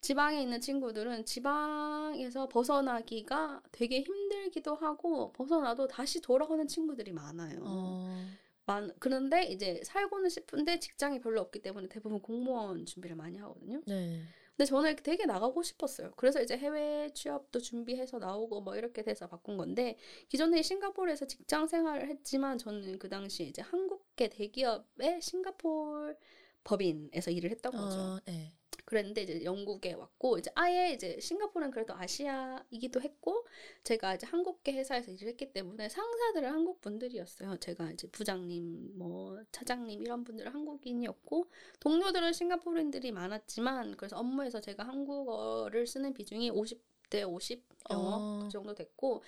지방에 0.01 0.41
있는 0.41 0.61
친구들은 0.61 1.25
지방에서 1.25 2.49
벗어나기가 2.49 3.63
되게 3.73 4.03
힘들기도 4.03 4.75
하고, 4.75 5.33
벗어나도 5.33 5.89
다시 5.89 6.21
돌아오는 6.21 6.67
친구들이 6.69 7.13
많아요. 7.13 7.61
어. 7.63 8.27
많, 8.67 8.93
그런데 8.99 9.45
이제 9.45 9.81
살고는 9.85 10.29
싶은데 10.29 10.79
직장이 10.81 11.21
별로 11.21 11.41
없기 11.41 11.63
때문에 11.63 11.89
대부분 11.89 12.21
공무원 12.21 12.85
준비를 12.85 13.17
많이 13.17 13.39
하거든요. 13.39 13.81
네. 13.87 14.21
근데 14.57 14.67
저는 14.67 14.97
되게 15.03 15.27
나가고 15.27 15.63
싶었어요. 15.63 16.13
그래서 16.17 16.41
이제 16.41 16.57
해외 16.57 17.11
취업도 17.13 17.61
준비해서 17.61 18.19
나오고 18.19 18.63
뭐 18.63 18.75
이렇게 18.75 19.03
돼서 19.03 19.27
바꾼 19.27 19.59
건데 19.59 19.99
기존에 20.29 20.63
싱가포르에서 20.63 21.27
직장 21.27 21.67
생활을 21.67 22.09
했지만 22.09 22.57
저는 22.57 22.99
그 22.99 23.11
당시 23.11 23.45
이제 23.45 23.61
한국계 23.61 24.29
대기업의 24.31 25.21
싱가포르 25.21 26.15
법인에서 26.65 27.31
일을 27.31 27.51
했던 27.51 27.73
거죠. 27.73 28.01
어, 28.01 28.19
네. 28.25 28.53
그랬는데 28.87 29.23
이제 29.23 29.45
영국에 29.45 29.93
왔고 29.95 30.39
이제 30.39 30.51
아예 30.55 30.93
이제 30.93 31.19
싱가포르는 31.21 31.73
그래도 31.73 31.93
아시아이기도 31.95 33.01
했고 33.01 33.45
제가 33.83 34.15
이제 34.15 34.27
한국계 34.29 34.73
회사에서 34.75 35.11
일을 35.11 35.29
했기 35.29 35.53
때문에 35.53 35.89
상사들은 35.89 36.49
한국 36.49 36.81
분들이었어요. 36.81 37.57
제가 37.59 37.91
이제 37.91 38.09
부장님, 38.09 38.97
뭐 38.97 39.43
차장님 39.51 40.01
이런 40.01 40.23
분들은 40.23 40.53
한국인이었고 40.53 41.51
동료들은 41.81 42.33
싱가포르인들이 42.33 43.11
많았지만 43.11 43.97
그래서 43.97 44.17
업무에서 44.19 44.61
제가 44.61 44.85
한국어를 44.85 45.87
쓰는 45.89 46.15
비중이 46.15 46.53
50대 46.53 47.29
50 47.29 47.65
영어 47.91 48.17
어. 48.17 48.41
그 48.45 48.49
정도 48.51 48.73
됐고 48.73 49.23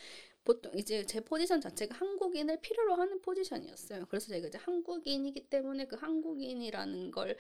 보통 0.45 0.73
이제 0.77 1.05
제 1.05 1.21
포지션 1.21 1.61
자체가 1.61 1.97
한국인을 1.97 2.61
필요로 2.61 2.95
하는 2.95 3.21
포지션이었어요. 3.21 4.07
그래서 4.07 4.29
제가 4.29 4.47
이제 4.47 4.57
한국인이기 4.57 5.51
때문에 5.51 5.87
그 5.87 5.97
한국인이라는 5.97 7.11
걸 7.11 7.37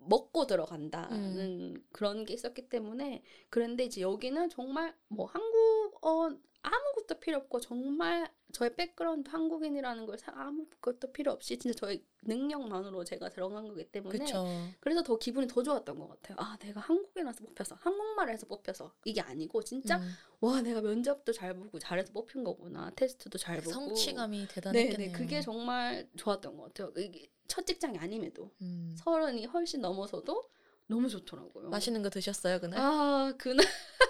먹고 0.00 0.46
들어간다는 0.46 1.82
그런 1.92 2.24
게 2.24 2.34
있었기 2.34 2.68
때문에 2.68 3.22
그런데 3.48 3.84
이제 3.84 4.00
여기는 4.00 4.48
정말 4.50 4.94
뭐 5.08 5.26
한국어 5.26 6.36
아무것도 6.62 7.20
필요 7.20 7.38
없고 7.38 7.60
정말 7.60 8.30
저의 8.52 8.74
background 8.76 9.30
한국인이라는 9.30 10.06
걸 10.06 10.18
사- 10.18 10.32
아무것도 10.34 11.12
필요 11.12 11.32
없이 11.32 11.58
진짜 11.58 11.74
저의 11.78 12.04
능력만으로 12.22 13.04
제가 13.04 13.28
들어간 13.30 13.66
거기 13.68 13.84
때문에 13.84 14.18
그쵸. 14.18 14.44
그래서 14.80 15.02
더 15.02 15.16
기분이 15.16 15.46
더 15.46 15.62
좋았던 15.62 15.98
것 15.98 16.08
같아요. 16.08 16.36
아 16.38 16.56
내가 16.60 16.80
한국인이라서 16.80 17.44
뽑혀서 17.44 17.76
한국말을 17.80 18.34
해서 18.34 18.46
뽑혀서 18.46 18.92
이게 19.04 19.20
아니고 19.20 19.62
진짜 19.62 19.96
음. 19.98 20.12
와 20.40 20.60
내가 20.60 20.80
면접도 20.82 21.32
잘 21.32 21.54
보고 21.54 21.78
잘해서 21.78 22.12
뽑힌 22.12 22.44
거구나 22.44 22.90
테스트도 22.96 23.38
잘 23.38 23.58
보고 23.60 23.70
성취감이 23.72 24.38
네, 24.40 24.48
대단했겠네요. 24.48 25.12
네 25.12 25.12
그게 25.12 25.40
정말 25.40 26.08
좋았던 26.16 26.56
것 26.56 26.74
같아요. 26.74 26.92
이게 26.96 27.30
첫 27.48 27.66
직장이 27.66 27.98
아님에도 27.98 28.50
음. 28.60 28.94
서른이 28.98 29.46
훨씬 29.46 29.80
넘어서도 29.80 30.50
너무 30.88 31.08
좋더라고요. 31.08 31.68
맛있는 31.70 32.02
거 32.02 32.10
드셨어요 32.10 32.60
그날? 32.60 32.80
아 32.80 33.32
그날 33.38 33.64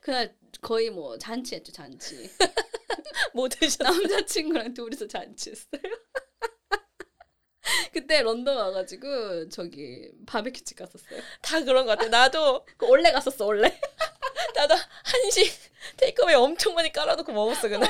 그날 0.00 0.34
거의 0.60 0.90
뭐 0.90 1.16
잔치했죠 1.18 1.72
잔치. 1.72 2.30
뭐 3.34 3.48
드셨어요? 3.48 3.90
남자친구랑 3.90 4.74
둘이서 4.74 5.06
잔치했어요. 5.06 5.80
그때 7.92 8.22
런던 8.22 8.56
와가지고 8.56 9.48
저기 9.50 10.10
바베큐집 10.26 10.78
갔었어요. 10.78 11.20
다 11.42 11.62
그런 11.62 11.86
것 11.86 11.98
같아. 11.98 12.08
나도 12.08 12.64
그 12.76 12.88
원래 12.88 13.12
갔었어 13.12 13.46
원래. 13.46 13.70
나도 14.56 14.74
한식 15.04 15.69
테이크어웨이 15.96 16.34
엄청 16.34 16.74
많이 16.74 16.92
깔아놓고 16.92 17.32
먹었어 17.32 17.68
그날. 17.68 17.88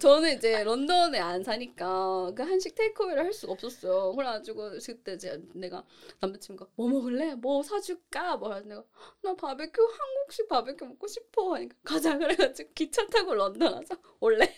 저는 0.00 0.36
이제 0.36 0.62
런던에 0.64 1.18
안 1.18 1.42
사니까 1.44 2.32
그 2.34 2.42
한식 2.42 2.74
테이크어웨이를 2.74 3.24
할 3.24 3.32
수가 3.32 3.52
없었어요. 3.52 4.12
그래가지고 4.14 4.72
그때 4.84 5.14
이제 5.14 5.40
내가 5.54 5.84
남자친구가 6.20 6.70
뭐 6.76 6.88
먹을래? 6.88 7.34
뭐 7.34 7.62
사줄까? 7.62 8.36
뭐 8.36 8.54
해서 8.54 8.66
내가 8.66 8.82
나 9.22 9.34
바베큐 9.34 9.82
한국식 9.82 10.48
바베큐 10.48 10.84
먹고 10.86 11.06
싶어 11.06 11.54
하니까 11.54 11.74
가자 11.84 12.16
그래가지고 12.16 12.70
기차 12.74 13.06
타고 13.08 13.34
런던 13.34 13.72
와서 13.74 13.96
원래 14.20 14.52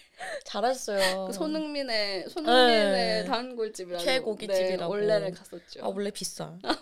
잘하셨어요. 0.45 1.27
그 1.27 1.33
손흥민의 1.33 2.29
손흥민의 2.29 2.93
네. 2.93 3.25
단골집이라는 3.25 4.05
최고깃집이라고. 4.05 4.77
네, 4.77 4.85
원래를 4.85 5.33
갔었죠. 5.33 5.85
아 5.85 5.89
원래 5.89 6.11
비싸. 6.11 6.57
맞아요. 6.63 6.77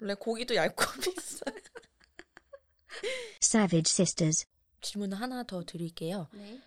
원래 0.00 0.14
고기도 0.14 0.54
얇고 0.54 0.84
비싸. 1.02 1.44
Savage 3.42 3.90
Sisters. 3.90 4.46
질문 4.82 5.12
하나 5.12 5.42
더 5.44 5.64
드릴게요. 5.64 6.28
네. 6.32 6.60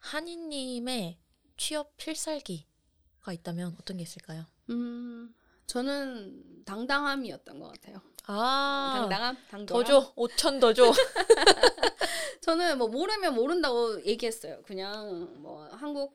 한이님의 0.00 1.18
취업 1.56 1.96
필살기가 1.96 3.32
있다면 3.32 3.76
어떤 3.80 3.96
게 3.96 4.02
있을까요? 4.02 4.44
음 4.70 5.34
저는 5.66 6.64
당당함이었던 6.66 7.58
것 7.58 7.68
같아요. 7.72 8.02
아, 8.26 8.94
당당함, 8.98 9.36
당돌함. 9.50 9.84
더 9.84 9.88
줘. 9.88 10.14
5천 10.14 10.60
더 10.60 10.72
줘. 10.72 10.92
저는 12.40 12.78
뭐 12.78 12.88
모르면 12.88 13.34
모른다고 13.34 14.04
얘기했어요. 14.04 14.62
그냥 14.62 15.40
뭐 15.42 15.66
한국 15.72 16.14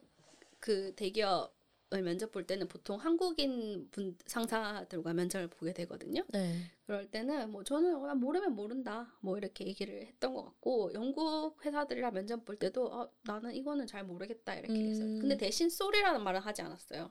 그 0.60 0.94
대기업 0.94 1.52
을 1.92 2.02
면접 2.02 2.30
볼 2.30 2.46
때는 2.46 2.68
보통 2.68 2.98
한국인 2.98 3.88
분 3.90 4.16
상사들과 4.26 5.12
면접을 5.12 5.48
보게 5.48 5.72
되거든요. 5.72 6.22
네. 6.28 6.54
그럴 6.86 7.10
때는 7.10 7.50
뭐 7.50 7.64
저는 7.64 7.98
그냥 8.00 8.20
모르면 8.20 8.54
모른다 8.54 9.12
뭐 9.20 9.36
이렇게 9.36 9.66
얘기를 9.66 10.06
했던 10.06 10.32
것 10.34 10.44
같고 10.44 10.92
영국 10.94 11.56
회사들이랑 11.64 12.14
면접 12.14 12.44
볼 12.44 12.54
때도 12.56 12.86
어, 12.86 13.10
나는 13.22 13.52
이거는 13.56 13.88
잘 13.88 14.04
모르겠다 14.04 14.54
이렇게 14.54 14.72
음. 14.72 14.86
했어요. 14.88 15.06
근데 15.20 15.36
대신 15.36 15.68
쏘리라는 15.68 16.22
말은 16.22 16.40
하지 16.40 16.62
않았어요. 16.62 17.10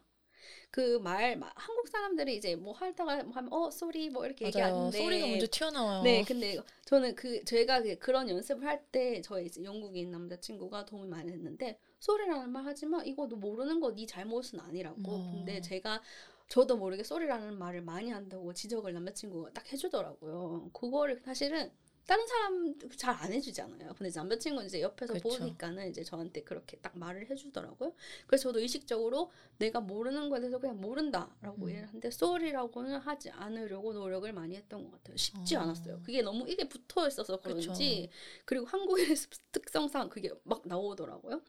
그 0.71 0.99
말 0.99 1.37
한국 1.55 1.87
사람들이 1.89 2.37
이제 2.37 2.55
뭐 2.55 2.71
하다가 2.73 3.23
뭐 3.23 3.33
하면 3.33 3.51
어 3.51 3.69
쏘리 3.71 4.09
뭐 4.09 4.25
이렇게. 4.25 4.45
얘기하는데 4.45 4.97
소리가 4.97 5.27
먼저 5.27 5.47
튀어나와요. 5.51 6.03
네, 6.03 6.23
근데 6.23 6.57
저는 6.85 7.15
그 7.15 7.43
제가 7.43 7.81
그- 7.81 7.97
그런 7.97 8.29
연습을 8.29 8.65
할 8.65 8.81
때 8.93 9.21
저희 9.21 9.47
이제 9.47 9.61
영국인 9.63 10.09
남자친구가 10.11 10.85
도움이 10.85 11.09
많이 11.09 11.29
됐는데 11.31 11.77
소리라는 11.99 12.49
말 12.51 12.63
하지만 12.65 13.05
이거 13.05 13.27
너 13.27 13.35
모르는 13.35 13.79
거 13.79 13.93
네 13.95 14.05
잘못은 14.05 14.59
아니라고. 14.59 15.11
어. 15.11 15.31
근데 15.31 15.61
제가 15.61 16.01
저도 16.47 16.77
모르게 16.77 17.03
소리라는 17.03 17.57
말을 17.59 17.81
많이 17.81 18.09
한다고 18.09 18.53
지적을 18.53 18.93
남자친구가 18.93 19.51
딱 19.53 19.71
해주더라고요. 19.71 20.69
그거를 20.73 21.19
사실은 21.19 21.71
다른 22.09 22.25
사람 22.25 22.73
잘 22.97 23.15
안 23.19 23.31
해주잖아요. 23.33 23.93
근데 23.95 24.11
남자친구는 24.15 24.65
이제 24.65 24.81
옆에서 24.81 25.13
그쵸. 25.13 25.29
보니까는 25.29 25.89
이제 25.89 26.03
저한테 26.03 26.41
그렇게 26.41 26.77
딱 26.77 26.97
말을 26.97 27.29
해주더라고요. 27.29 27.93
그래서 28.25 28.43
저도 28.49 28.61
의식적으로 28.61 29.31
내가 29.59 29.79
모르는 29.79 30.29
거에 30.29 30.39
대해서 30.39 30.57
그냥 30.57 30.81
모른다라고 30.81 31.65
음. 31.65 31.69
얘기를 31.69 31.87
하는데 31.87 32.09
sorry라고는 32.09 32.97
하지 32.97 33.29
않으려고 33.29 33.93
노력을 33.93 34.31
많이 34.33 34.55
했던 34.55 34.85
것 34.85 34.91
같아요. 34.91 35.17
쉽지 35.17 35.55
어. 35.55 35.59
않았어요. 35.59 35.99
그게 36.03 36.23
너무 36.23 36.49
이게 36.49 36.67
붙어 36.67 37.07
있어서 37.07 37.39
그런지 37.41 37.67
그쵸. 37.67 38.11
그리고 38.45 38.65
한국인의 38.65 39.15
특성상 39.51 40.09
그게 40.09 40.31
막 40.45 40.63
나오더라고요. 40.65 41.41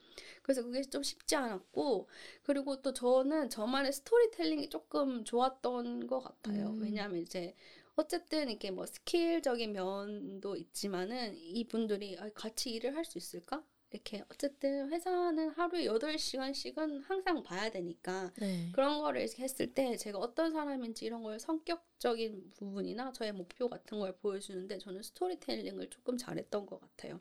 그래서 0.42 0.62
그게 0.62 0.82
좀 0.82 1.02
쉽지 1.02 1.36
않았고 1.36 2.06
그리고 2.42 2.82
또 2.82 2.92
저는 2.92 3.48
저만의 3.48 3.94
스토리텔링이 3.94 4.68
조금 4.68 5.24
좋았던 5.24 6.06
것 6.06 6.20
같아요. 6.20 6.70
음. 6.70 6.82
왜냐하면 6.82 7.20
이제 7.20 7.54
어쨌든 8.00 8.48
이렇게 8.50 8.70
뭐 8.70 8.86
skill적인 8.86 9.72
면도 9.72 10.56
있지만은 10.56 11.36
이분들이 11.36 12.16
아, 12.18 12.28
같이 12.34 12.70
일을 12.70 12.96
할 12.96 13.04
수 13.04 13.18
있을까? 13.18 13.64
이렇게 13.92 14.22
어쨌든 14.30 14.88
회사는 14.92 15.48
하루에 15.50 15.84
8시간씩은 15.86 17.02
항상 17.02 17.42
봐야 17.42 17.70
되니까 17.70 18.32
네. 18.38 18.68
그런 18.72 19.00
거를 19.00 19.22
했을 19.22 19.74
때 19.74 19.96
제가 19.96 20.18
어떤 20.18 20.52
사람인지 20.52 21.04
이런 21.06 21.22
걸 21.24 21.40
성격적인 21.40 22.52
부분이나 22.56 23.12
저의 23.12 23.32
목표 23.32 23.68
같은 23.68 23.98
걸 23.98 24.16
보여주는데 24.16 24.78
저는 24.78 25.02
스토리텔링을 25.02 25.90
조금 25.90 26.16
잘했던 26.16 26.66
것 26.66 26.80
같아요. 26.80 27.20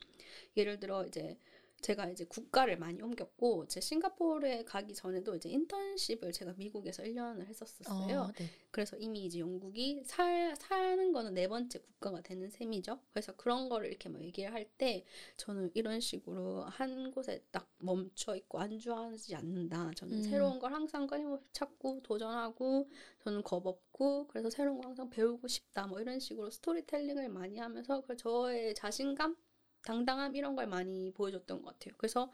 예를 0.57 0.79
들어 0.79 1.05
이제 1.05 1.37
제가 1.81 2.09
이제 2.09 2.25
국가를 2.25 2.77
많이 2.77 3.01
옮겼고 3.01 3.67
제 3.67 3.79
싱가포르에 3.81 4.63
가기 4.65 4.93
전에도 4.93 5.35
이제 5.35 5.49
인턴십을 5.49 6.31
제가 6.31 6.53
미국에서 6.57 7.03
1년을 7.03 7.45
했었어요. 7.47 8.19
어, 8.21 8.31
네. 8.37 8.49
그래서 8.71 8.97
이미 8.97 9.25
이제 9.25 9.39
영국이 9.39 10.03
살, 10.05 10.55
사는 10.57 11.11
거는 11.11 11.33
네 11.33 11.47
번째 11.47 11.79
국가가 11.79 12.21
되는 12.21 12.49
셈이죠. 12.49 12.99
그래서 13.11 13.35
그런 13.35 13.69
거를 13.69 13.89
이렇게 13.89 14.09
막 14.09 14.21
얘기를 14.21 14.53
할 14.53 14.69
때 14.77 15.05
저는 15.37 15.71
이런 15.73 15.99
식으로 15.99 16.63
한 16.63 17.11
곳에 17.11 17.43
딱 17.51 17.69
멈춰 17.79 18.35
있고 18.35 18.59
안주하지 18.59 19.35
않는다. 19.35 19.91
저는 19.95 20.17
음. 20.17 20.23
새로운 20.23 20.59
걸 20.59 20.73
항상 20.73 21.07
끊임없이 21.07 21.47
찾고 21.53 22.01
도전하고 22.03 22.89
저는 23.23 23.43
겁 23.43 23.65
없고 23.65 24.27
그래서 24.27 24.49
새로운 24.49 24.81
거 24.81 24.87
항상 24.87 25.09
배우고 25.09 25.47
싶다. 25.47 25.87
뭐 25.87 25.99
이런 25.99 26.19
식으로 26.19 26.49
스토리텔링을 26.49 27.29
많이 27.29 27.57
하면서 27.57 28.01
그 28.01 28.15
저의 28.15 28.73
자신감, 28.75 29.35
당당함 29.83 30.35
이런 30.35 30.55
걸 30.55 30.67
많이 30.67 31.11
보여줬던 31.13 31.61
것 31.61 31.77
같아요. 31.79 31.93
그래서 31.97 32.31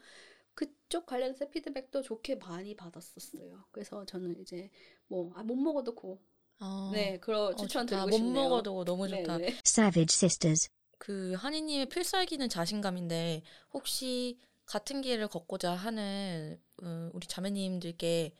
그쪽 0.54 1.06
관련해서 1.06 1.48
피드백도 1.50 2.02
좋게 2.02 2.36
많이 2.36 2.74
받았었어요. 2.76 3.64
그래서 3.72 4.04
저는 4.06 4.40
이제 4.40 4.70
뭐 5.08 5.30
아 5.34 5.42
못 5.42 5.56
먹어도 5.56 5.94
고 5.94 6.20
어, 6.60 6.90
네, 6.92 7.18
그런 7.20 7.52
어, 7.52 7.56
추천 7.56 7.86
좋다. 7.86 8.04
드리고 8.04 8.06
못 8.08 8.16
싶네요. 8.16 8.48
먹어도 8.48 8.84
너무 8.84 9.08
좋다. 9.08 9.38
네, 9.38 9.46
네. 9.50 9.58
Savage 9.66 10.14
Sisters. 10.14 10.68
그 10.98 11.34
한이님의 11.34 11.88
필살기는 11.90 12.48
자신감인데 12.48 13.42
혹시 13.74 14.38
같은 14.64 15.02
길을 15.02 15.28
걷고자 15.28 15.72
하는 15.74 16.58
어, 16.82 17.10
우리 17.12 17.26
자매님들께 17.26 18.32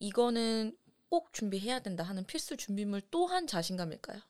이거는 0.00 0.76
꼭 1.08 1.32
준비해야 1.32 1.78
된다 1.80 2.02
하는 2.04 2.24
필수 2.26 2.56
준비물 2.56 3.02
또한 3.10 3.46
자신감일까요? 3.46 4.20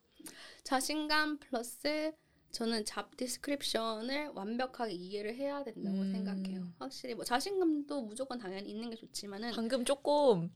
자신감 0.64 1.38
플러스 1.38 2.12
저는 2.52 2.84
잡 2.84 3.16
디스크립션을 3.16 4.32
완벽하게 4.34 4.92
이해를 4.92 5.34
해야 5.36 5.62
된다고 5.62 5.98
음. 5.98 6.12
생각해요. 6.12 6.72
확실히 6.78 7.14
뭐 7.14 7.24
자신감도 7.24 8.02
무조건 8.02 8.38
당연히 8.38 8.70
있는 8.70 8.90
게 8.90 8.96
좋지만은 8.96 9.52
방금 9.52 9.84
조금 9.84 10.50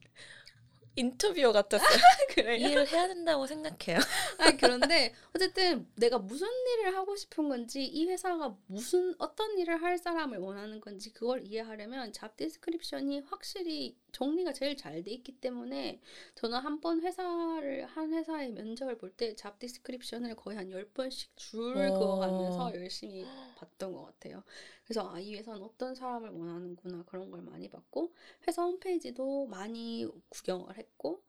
인터뷰어 0.97 1.53
같았어요. 1.53 1.89
이해를 2.59 2.87
해야 2.89 3.09
된다고 3.09 3.47
생각해요. 3.47 3.99
아니 4.39 4.57
그런데 4.57 5.15
어쨌든 5.35 5.89
내가 5.97 6.19
무슨 6.19 6.49
일을 6.49 6.97
하고 6.97 7.17
싶은 7.17 7.49
건지 7.49 7.85
이 7.85 8.07
회사가 8.07 8.57
무슨 8.67 9.15
어떤 9.19 9.59
일을 9.59 9.83
할 9.83 9.99
사람을 9.99 10.39
원하는 10.39 10.81
건지 10.81 11.13
그걸 11.13 11.45
이해하려면 11.45 12.13
job 12.13 12.37
description이 12.37 13.21
확실히 13.21 13.97
정리가 14.15 14.53
제일 14.55 14.77
잘 14.77 15.03
돼 15.05 15.11
있기 15.13 15.33
때문에 15.41 16.01
저는 16.37 16.59
한 16.61 16.81
번 16.81 17.01
회사를 17.03 17.85
한 17.87 18.13
회사의 18.15 18.53
면접을 18.53 18.97
볼 18.97 19.11
때 19.17 19.35
job 19.35 19.59
description을 19.59 20.35
거의 20.37 20.57
한 20.57 20.71
10번씩 20.71 21.29
줄 21.37 21.59
오. 21.91 21.99
그어가면서 21.99 22.75
열심히 22.75 23.27
봤던 23.57 23.93
것 23.93 24.05
같아요. 24.07 24.43
그래서 24.85 25.13
아, 25.13 25.19
이 25.21 25.35
회사는 25.37 25.63
어떤 25.63 25.95
사람을 25.95 26.31
원하는구나 26.31 27.05
그런 27.07 27.31
걸 27.31 27.43
많이 27.43 27.69
봤고 27.69 28.13
회사 28.49 28.63
홈페이지도 28.65 29.47
많이 29.47 30.07
구경을 30.31 30.79
했고 30.79 31.23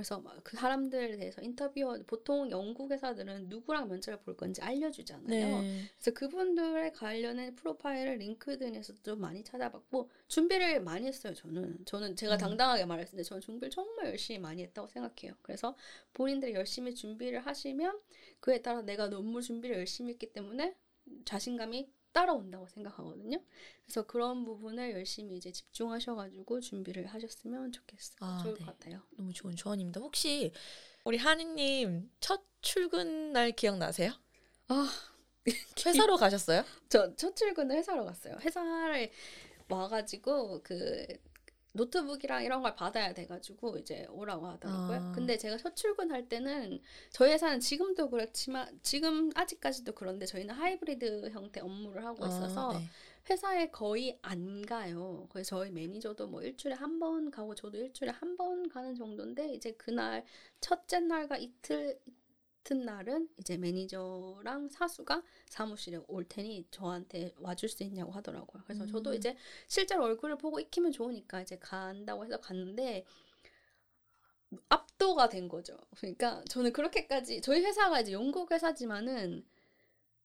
그래서 0.00 0.20
막 0.20 0.40
그 0.42 0.56
사람들에 0.56 1.16
대해서 1.16 1.42
인터뷰 1.42 2.02
보통 2.06 2.50
영국 2.50 2.90
회사들은 2.90 3.48
누구랑 3.48 3.88
면접을 3.88 4.20
볼 4.20 4.36
건지 4.36 4.60
알려주잖아요. 4.62 5.26
네. 5.60 5.82
그래서 5.98 6.10
그분들에 6.12 6.92
관련된 6.92 7.54
프로파일을 7.56 8.18
링크드인에서 8.18 8.94
좀 9.02 9.20
많이 9.20 9.44
찾아봤고 9.44 10.10
준비를 10.28 10.80
많이 10.80 11.06
했어요. 11.06 11.34
저는 11.34 11.84
저는 11.84 12.16
제가 12.16 12.34
음. 12.34 12.38
당당하게 12.38 12.86
말했는데 12.86 13.22
저는 13.22 13.40
준비를 13.40 13.70
정말 13.70 14.06
열심히 14.06 14.38
많이 14.38 14.62
했다고 14.62 14.88
생각해요. 14.88 15.34
그래서 15.42 15.76
본인들이 16.14 16.54
열심히 16.54 16.94
준비를 16.94 17.40
하시면 17.46 18.00
그에 18.40 18.62
따라 18.62 18.82
내가 18.82 19.08
논문 19.08 19.42
준비를 19.42 19.76
열심히 19.76 20.12
했기 20.12 20.32
때문에 20.32 20.74
자신감이 21.24 21.90
따라온다고 22.12 22.66
생각하거든요. 22.68 23.38
그래서 23.84 24.02
그런 24.06 24.44
부분을 24.44 24.92
열심히 24.92 25.36
이제 25.36 25.52
집중하셔가지고 25.52 26.60
준비를 26.60 27.06
하셨으면 27.06 27.72
좋겠어요. 27.72 28.18
아, 28.20 28.38
좋을 28.42 28.54
네. 28.54 28.64
것 28.64 28.66
같아요. 28.78 29.02
너무 29.16 29.32
좋은 29.32 29.54
조언입니다. 29.56 30.00
혹시 30.00 30.52
우리 31.04 31.16
한이님 31.18 32.10
첫 32.20 32.42
출근 32.60 33.32
날 33.32 33.52
기억나세요? 33.52 34.12
아 34.68 34.88
회사로 35.86 36.16
가셨어요? 36.16 36.64
저 36.88 37.14
첫 37.16 37.34
출근을 37.36 37.76
회사로 37.76 38.04
갔어요. 38.04 38.36
회사를 38.40 39.10
와가지고 39.68 40.62
그 40.62 41.06
노트북이랑 41.72 42.44
이런 42.44 42.62
걸 42.62 42.74
받아야 42.74 43.12
돼가지고 43.12 43.78
이제 43.78 44.06
오라고 44.10 44.46
하더라고요. 44.46 44.98
아. 44.98 45.12
근데 45.12 45.36
제가 45.36 45.56
첫 45.56 45.76
출근할 45.76 46.28
때는 46.28 46.80
저희 47.10 47.32
회사는 47.32 47.60
지금도 47.60 48.10
그렇지만 48.10 48.78
지금 48.82 49.30
아직까지도 49.34 49.92
그런데 49.92 50.26
저희는 50.26 50.54
하이브리드 50.54 51.30
형태 51.30 51.60
업무를 51.60 52.04
하고 52.04 52.26
있어서 52.26 52.70
아, 52.70 52.78
네. 52.78 52.84
회사에 53.28 53.70
거의 53.70 54.18
안 54.22 54.62
가요. 54.66 55.28
그래서 55.30 55.58
저희 55.58 55.70
매니저도 55.70 56.26
뭐 56.26 56.42
일주일에 56.42 56.74
한 56.76 56.98
번 56.98 57.30
가고 57.30 57.54
저도 57.54 57.78
일주일에 57.78 58.12
한 58.12 58.36
번 58.36 58.68
가는 58.68 58.94
정도인데 58.94 59.54
이제 59.54 59.72
그날 59.72 60.24
첫째 60.60 61.00
날과 61.00 61.36
이틀 61.38 61.98
이튿날은 62.64 63.28
이제 63.38 63.56
매니저랑 63.56 64.68
사수가 64.68 65.22
사무실에 65.48 65.98
올 66.08 66.24
테니 66.28 66.66
저한테 66.70 67.32
와줄 67.38 67.68
수 67.68 67.82
있냐고 67.84 68.12
하더라고요. 68.12 68.62
그래서 68.66 68.86
저도 68.86 69.10
음. 69.10 69.14
이제 69.14 69.36
실제로 69.66 70.04
얼굴을 70.04 70.36
보고 70.38 70.60
익히면 70.60 70.92
좋으니까 70.92 71.40
이제 71.42 71.58
간다고 71.58 72.24
해서 72.24 72.38
갔는데 72.38 73.04
압도가 74.68 75.28
된 75.28 75.48
거죠. 75.48 75.76
그러니까 75.96 76.42
저는 76.48 76.72
그렇게까지 76.72 77.40
저희 77.40 77.60
회사가 77.64 78.00
이제 78.00 78.12
영국 78.12 78.50
회사지만은 78.52 79.44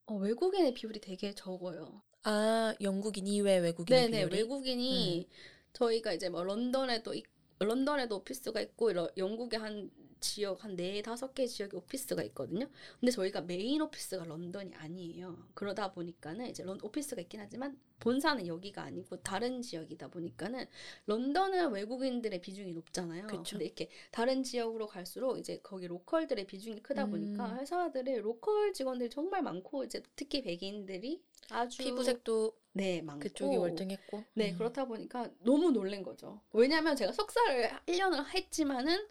어, 0.08 0.16
외국인의 0.16 0.74
비율이 0.74 1.00
되게 1.00 1.34
적어요. 1.34 2.02
아 2.24 2.74
영국인 2.82 3.28
이외 3.28 3.58
외국인의 3.60 4.10
네네 4.10 4.18
비율이? 4.30 4.36
외국인이 4.38 5.30
저희가 5.74 6.14
이제 6.14 6.30
뭐 6.30 6.44
런던에도 6.44 7.14
있- 7.14 7.26
런던에도 7.60 8.18
오피스가 8.18 8.62
있고 8.62 8.92
러- 8.94 9.10
영국에 9.16 9.58
한 9.58 9.90
지역 10.20 10.64
한 10.64 10.76
네 10.76 11.02
다섯 11.02 11.34
개 11.34 11.46
지역에 11.48 11.78
오피스가 11.78 12.24
있거든요. 12.24 12.68
근데 13.00 13.12
저희가 13.12 13.42
메인 13.42 13.82
오피스가 13.82 14.26
런던이 14.26 14.74
아니에요. 14.76 15.38
그러다 15.54 15.92
보니까는 15.94 16.50
이제 16.50 16.64
런 16.64 16.80
오피스가 16.82 17.22
있긴 17.22 17.40
하지만 17.40 17.80
본사는 18.00 18.46
여기가 18.46 18.84
아니고 18.84 19.18
다른 19.22 19.62
지역이다 19.62 20.10
보니까는 20.10 20.66
런던은 21.06 21.72
외국인들의 21.72 22.42
비중이 22.42 22.74
높잖아요. 22.74 23.28
그쵸. 23.28 23.44
근데 23.52 23.66
이렇게 23.66 23.90
다른 24.12 24.44
지역으로 24.44 24.88
갈수록 24.88 25.38
이제 25.38 25.60
거기 25.64 25.88
local들의 25.88 26.46
비중이 26.46 26.82
크다 26.82 27.06
보니까 27.06 27.46
음. 27.54 27.60
회사들이 27.60 28.18
local 28.18 28.74
직원들이 28.74 29.10
정말 29.10 29.42
많고 29.44 29.86
이제 29.86 30.04
특히 30.16 30.42
백인들이 30.42 31.22
아주 31.50 31.78
피부색도 31.84 32.58
네 32.74 33.02
많고 33.02 33.22
그쪽이 33.22 33.56
월등했고. 33.56 34.24
네, 34.34 34.52
음. 34.52 34.58
그렇다 34.58 34.86
보니까 34.86 35.30
너무 35.40 35.72
놀란 35.72 36.04
거죠. 36.04 36.42
왜냐하면 36.52 36.96
제가 36.98 37.14
석사를 37.14 37.70
1년을 37.86 38.26
했지만은 38.34 39.08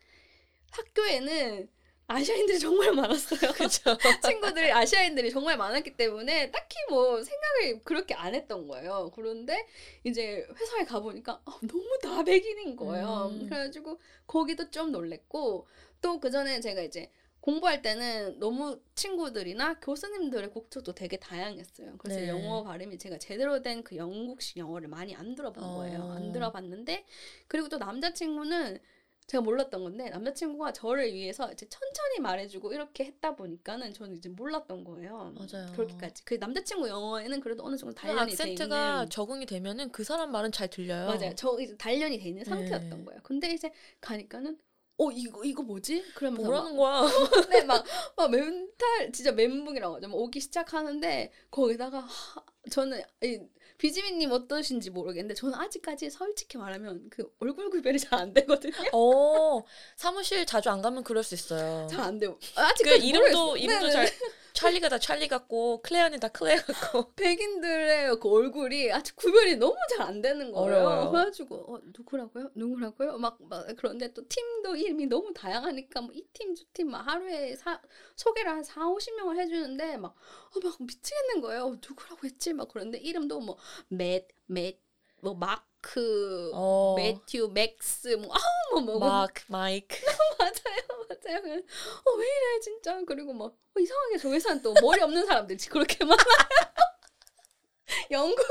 학교에는 0.76 1.68
아시아인들이 2.06 2.58
정말 2.58 2.92
많았어요. 2.92 3.52
그죠. 3.52 3.96
친구들이 4.22 4.70
아시아인들이 4.72 5.30
정말 5.30 5.56
많았기 5.56 5.96
때문에 5.96 6.50
딱히 6.50 6.76
뭐 6.90 7.22
생각을 7.22 7.82
그렇게 7.82 8.12
안 8.14 8.34
했던 8.34 8.68
거예요. 8.68 9.10
그런데 9.14 9.66
이제 10.04 10.46
회사에 10.54 10.84
가보니까 10.84 11.40
아, 11.44 11.58
너무 11.62 11.98
다 12.02 12.22
백인인 12.22 12.76
거예요. 12.76 13.30
음. 13.32 13.46
그래가지고 13.48 13.98
거기도 14.26 14.70
좀 14.70 14.92
놀랬고 14.92 15.66
또 16.02 16.20
그 16.20 16.30
전에 16.30 16.60
제가 16.60 16.82
이제 16.82 17.10
공부할 17.40 17.80
때는 17.82 18.38
너무 18.38 18.78
친구들이나 18.94 19.80
교수님들의 19.80 20.50
곡조도 20.50 20.94
되게 20.94 21.18
다양했어요. 21.18 21.96
그래서 21.98 22.20
네. 22.20 22.28
영어 22.28 22.62
발음이 22.64 22.98
제가 22.98 23.18
제대로 23.18 23.62
된 23.62 23.82
그 23.82 23.96
영국식 23.96 24.58
영어를 24.58 24.88
많이 24.88 25.14
안 25.14 25.34
들어본 25.34 25.62
거예요. 25.62 26.00
어. 26.00 26.12
안 26.12 26.32
들어봤는데 26.32 27.04
그리고 27.48 27.68
또 27.70 27.78
남자친구는 27.78 28.78
제가 29.26 29.42
몰랐던 29.42 29.82
건데 29.82 30.10
남자친구가 30.10 30.72
저를 30.72 31.12
위해서 31.14 31.50
이제 31.50 31.66
천천히 31.68 32.20
말해주고 32.20 32.72
이렇게 32.74 33.04
했다 33.04 33.34
보니까는 33.34 33.92
저는 33.94 34.16
이제 34.16 34.28
몰랐던 34.28 34.84
거예요. 34.84 35.32
맞아요. 35.34 35.72
그렇게까지. 35.72 36.24
그 36.24 36.34
남자친구 36.34 36.88
영어에는 36.88 37.40
그래도 37.40 37.64
어느 37.64 37.76
정도 37.76 37.94
그 37.94 38.02
단련이 38.02 38.34
돼 38.36 38.42
악센트가 38.42 38.92
있는 38.94 39.10
적응이 39.10 39.46
되면은 39.46 39.92
그 39.92 40.04
사람 40.04 40.30
말은 40.30 40.52
잘 40.52 40.68
들려요. 40.68 41.06
맞아요. 41.06 41.32
저 41.36 41.58
이제 41.58 41.74
단련이 41.76 42.18
돼 42.18 42.28
있는 42.28 42.44
상태였던 42.44 42.98
네. 42.98 43.04
거예요. 43.04 43.20
근데 43.22 43.50
이제 43.52 43.72
가니까는 44.00 44.58
어 44.98 45.10
이거 45.10 45.42
이거 45.42 45.62
뭐지? 45.62 46.04
그러면서 46.14 46.44
뭐라는 46.44 46.76
거야? 46.76 47.00
막, 47.00 47.08
네, 47.50 47.64
막, 47.64 47.84
막 48.16 48.30
멘탈 48.30 49.10
진짜 49.10 49.32
멘붕이라고 49.32 49.96
하죠. 49.96 50.08
막 50.08 50.16
오기 50.16 50.38
시작하는데 50.38 51.32
거기다가 51.50 52.00
하, 52.00 52.44
저는 52.70 53.00
이 53.22 53.40
비지미님 53.78 54.30
어떠신지 54.32 54.90
모르겠는데 54.90 55.34
저는 55.34 55.54
아직까지 55.58 56.08
솔직히 56.10 56.58
말하면 56.58 57.08
그 57.10 57.28
얼굴 57.40 57.70
구별이 57.70 57.98
잘 57.98 58.14
안 58.20 58.32
되거든요. 58.32 58.72
어 58.92 59.62
사무실 59.96 60.46
자주 60.46 60.70
안 60.70 60.80
가면 60.80 61.02
그럴 61.04 61.22
수 61.24 61.34
있어요. 61.34 61.86
잘 61.90 62.00
안 62.04 62.18
돼요. 62.18 62.38
그 62.54 62.60
아직까지 62.60 63.06
이름도 63.06 63.46
모르겠어요. 63.46 63.56
이름도 63.56 63.86
네네. 63.88 63.92
잘 63.92 64.18
찰리가 64.54 64.88
다 64.88 64.98
찰리 64.98 65.26
같고 65.28 65.82
클레어는 65.82 66.20
다 66.20 66.28
클레어 66.28 66.56
같고 66.62 67.12
백인들의 67.16 68.18
그 68.20 68.28
얼굴이 68.32 68.90
아직 68.92 69.16
구별이 69.16 69.56
너무 69.56 69.74
잘 69.90 70.04
안 70.04 70.22
되는 70.22 70.52
거예요. 70.52 70.64
어려워요. 70.64 71.10
그래가지고 71.10 71.74
어, 71.74 71.80
누구라고요? 71.96 72.50
누구라고요? 72.54 73.18
막, 73.18 73.36
막 73.40 73.66
그런데 73.76 74.12
또 74.14 74.22
팀도 74.28 74.76
이름이 74.76 75.06
너무 75.06 75.32
다양하니까 75.34 76.00
뭐 76.02 76.12
이 76.14 76.22
팀 76.32 76.54
저 76.54 76.64
팀 76.72 76.88
막 76.90 77.00
하루에 77.06 77.56
사, 77.56 77.80
소개를 78.16 78.50
한 78.50 78.62
4, 78.62 78.82
50명을 78.82 79.38
해주는데 79.40 79.96
막, 79.96 80.14
어, 80.54 80.60
막 80.62 80.76
미치겠는 80.78 81.40
거예요. 81.40 81.64
어, 81.66 81.70
누구라고 81.70 82.18
했지? 82.24 82.52
막 82.52 82.68
그런데 82.68 82.98
이름도 82.98 83.40
뭐 83.40 83.56
맷, 83.88 84.28
맷, 84.46 84.80
뭐 85.20 85.34
마크, 85.34 86.50
어. 86.54 86.94
매튜, 86.96 87.48
맥스, 87.52 88.08
뭐 88.16 88.34
아우 88.34 88.80
뭐 88.82 88.98
뭐. 88.98 89.08
마크 89.08 89.42
마이크 89.48 89.96
맞아요, 90.38 90.93
맞아요. 91.24 91.42
그래서 91.42 91.64
어, 92.04 92.12
왜 92.16 92.26
이래, 92.26 92.60
진짜. 92.60 93.00
그리고 93.06 93.32
막, 93.32 93.46
어, 93.46 93.80
이상하게 93.80 94.18
저 94.18 94.30
회사는 94.30 94.62
또 94.62 94.74
머리 94.80 95.00
없는 95.00 95.26
사람들이 95.26 95.58
그렇게 95.68 96.04
많아요. 96.04 96.16
영국인, 98.10 98.46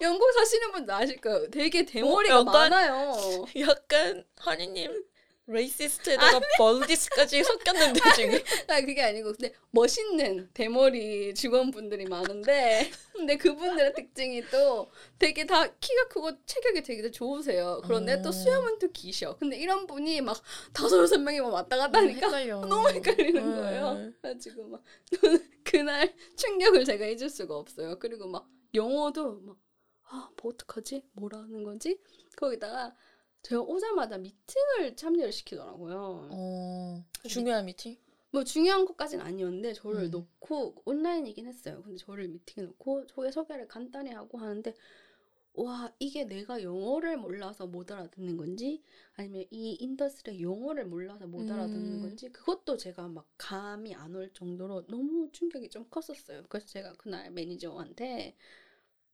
영국 0.00 0.32
사시는 0.32 0.72
분도 0.72 0.92
아실 0.94 1.20
거예요. 1.20 1.50
되게 1.50 1.84
대머리가 1.84 2.36
어, 2.36 2.40
약간- 2.40 2.52
많아요. 2.70 3.44
약간 3.60 4.24
하니님 4.36 5.04
racist에다가 5.46 6.40
baldist까지 6.58 7.44
섞였는데 7.44 8.00
지금 8.16 8.38
아, 8.68 8.80
그게 8.80 9.02
아니고, 9.02 9.32
근데 9.32 9.52
멋있는 9.70 10.48
대머리 10.54 11.34
직원분들이 11.34 12.06
많은데, 12.06 12.90
근데 13.12 13.36
그분들의 13.36 13.92
특징이 13.94 14.42
또 14.50 14.90
되게 15.18 15.44
다 15.46 15.66
키가 15.66 16.08
크고 16.08 16.44
체격이 16.46 16.82
되게 16.82 17.10
좋으세요. 17.10 17.82
그런데 17.84 18.22
또 18.22 18.30
어. 18.30 18.32
수염은 18.32 18.78
또 18.78 18.90
기셔. 18.90 19.36
근데 19.36 19.58
이런 19.58 19.86
분이 19.86 20.22
막 20.22 20.40
다섯, 20.72 21.02
여섯 21.02 21.18
명이만 21.18 21.50
왔다 21.50 21.76
갔다 21.76 21.98
하니까 21.98 22.26
헷갈려. 22.28 22.60
너무 22.66 22.88
헷갈리는 22.88 23.50
네. 23.50 23.56
거예요. 23.60 24.12
그래가지고 24.22 24.68
막 24.68 24.82
그날 25.62 26.14
충격을 26.36 26.84
제가 26.84 27.06
잊을 27.06 27.28
수가 27.28 27.54
없어요. 27.54 27.98
그리고 27.98 28.26
막 28.26 28.48
영어도 28.74 29.40
막 29.42 29.56
아, 30.06 30.28
뭐 30.42 30.52
어떡하지? 30.52 31.02
뭐라는 31.12 31.64
거지? 31.64 31.98
거기다가 32.36 32.94
제가 33.44 33.62
오자마자 33.62 34.18
미팅을 34.18 34.96
참여를 34.96 35.30
시키더라고요. 35.32 36.28
어, 36.30 37.04
중요한 37.28 37.66
미팅? 37.66 37.96
뭐 38.30 38.42
중요한 38.44 38.84
것까지는 38.84 39.24
아니었는데 39.24 39.74
저를 39.74 40.04
음. 40.06 40.10
놓고 40.10 40.82
온라인이긴 40.84 41.46
했어요. 41.46 41.82
근데 41.84 41.96
저를 41.98 42.28
미팅에 42.28 42.66
놓고 42.66 43.06
저의 43.06 43.30
소개를 43.32 43.68
간단히 43.68 44.10
하고 44.12 44.38
하는데 44.38 44.74
와 45.54 45.92
이게 46.00 46.24
내가 46.24 46.62
영어를 46.62 47.16
몰라서 47.18 47.66
못 47.66 47.90
알아듣는 47.92 48.36
건지 48.36 48.82
아니면 49.14 49.44
이 49.50 49.74
industry의 49.80 50.42
용어를 50.42 50.86
몰라서 50.86 51.26
못 51.28 51.50
알아듣는 51.50 51.96
음. 51.96 52.00
건지 52.00 52.28
그것도 52.30 52.76
제가 52.76 53.08
막 53.08 53.26
감이 53.38 53.94
안 53.94 54.14
올 54.16 54.32
정도로 54.32 54.86
너무 54.88 55.30
충격이 55.32 55.70
좀 55.70 55.86
컸었어요. 55.90 56.44
그래서 56.48 56.66
제가 56.66 56.94
그날 56.94 57.30
매니저한테 57.32 58.36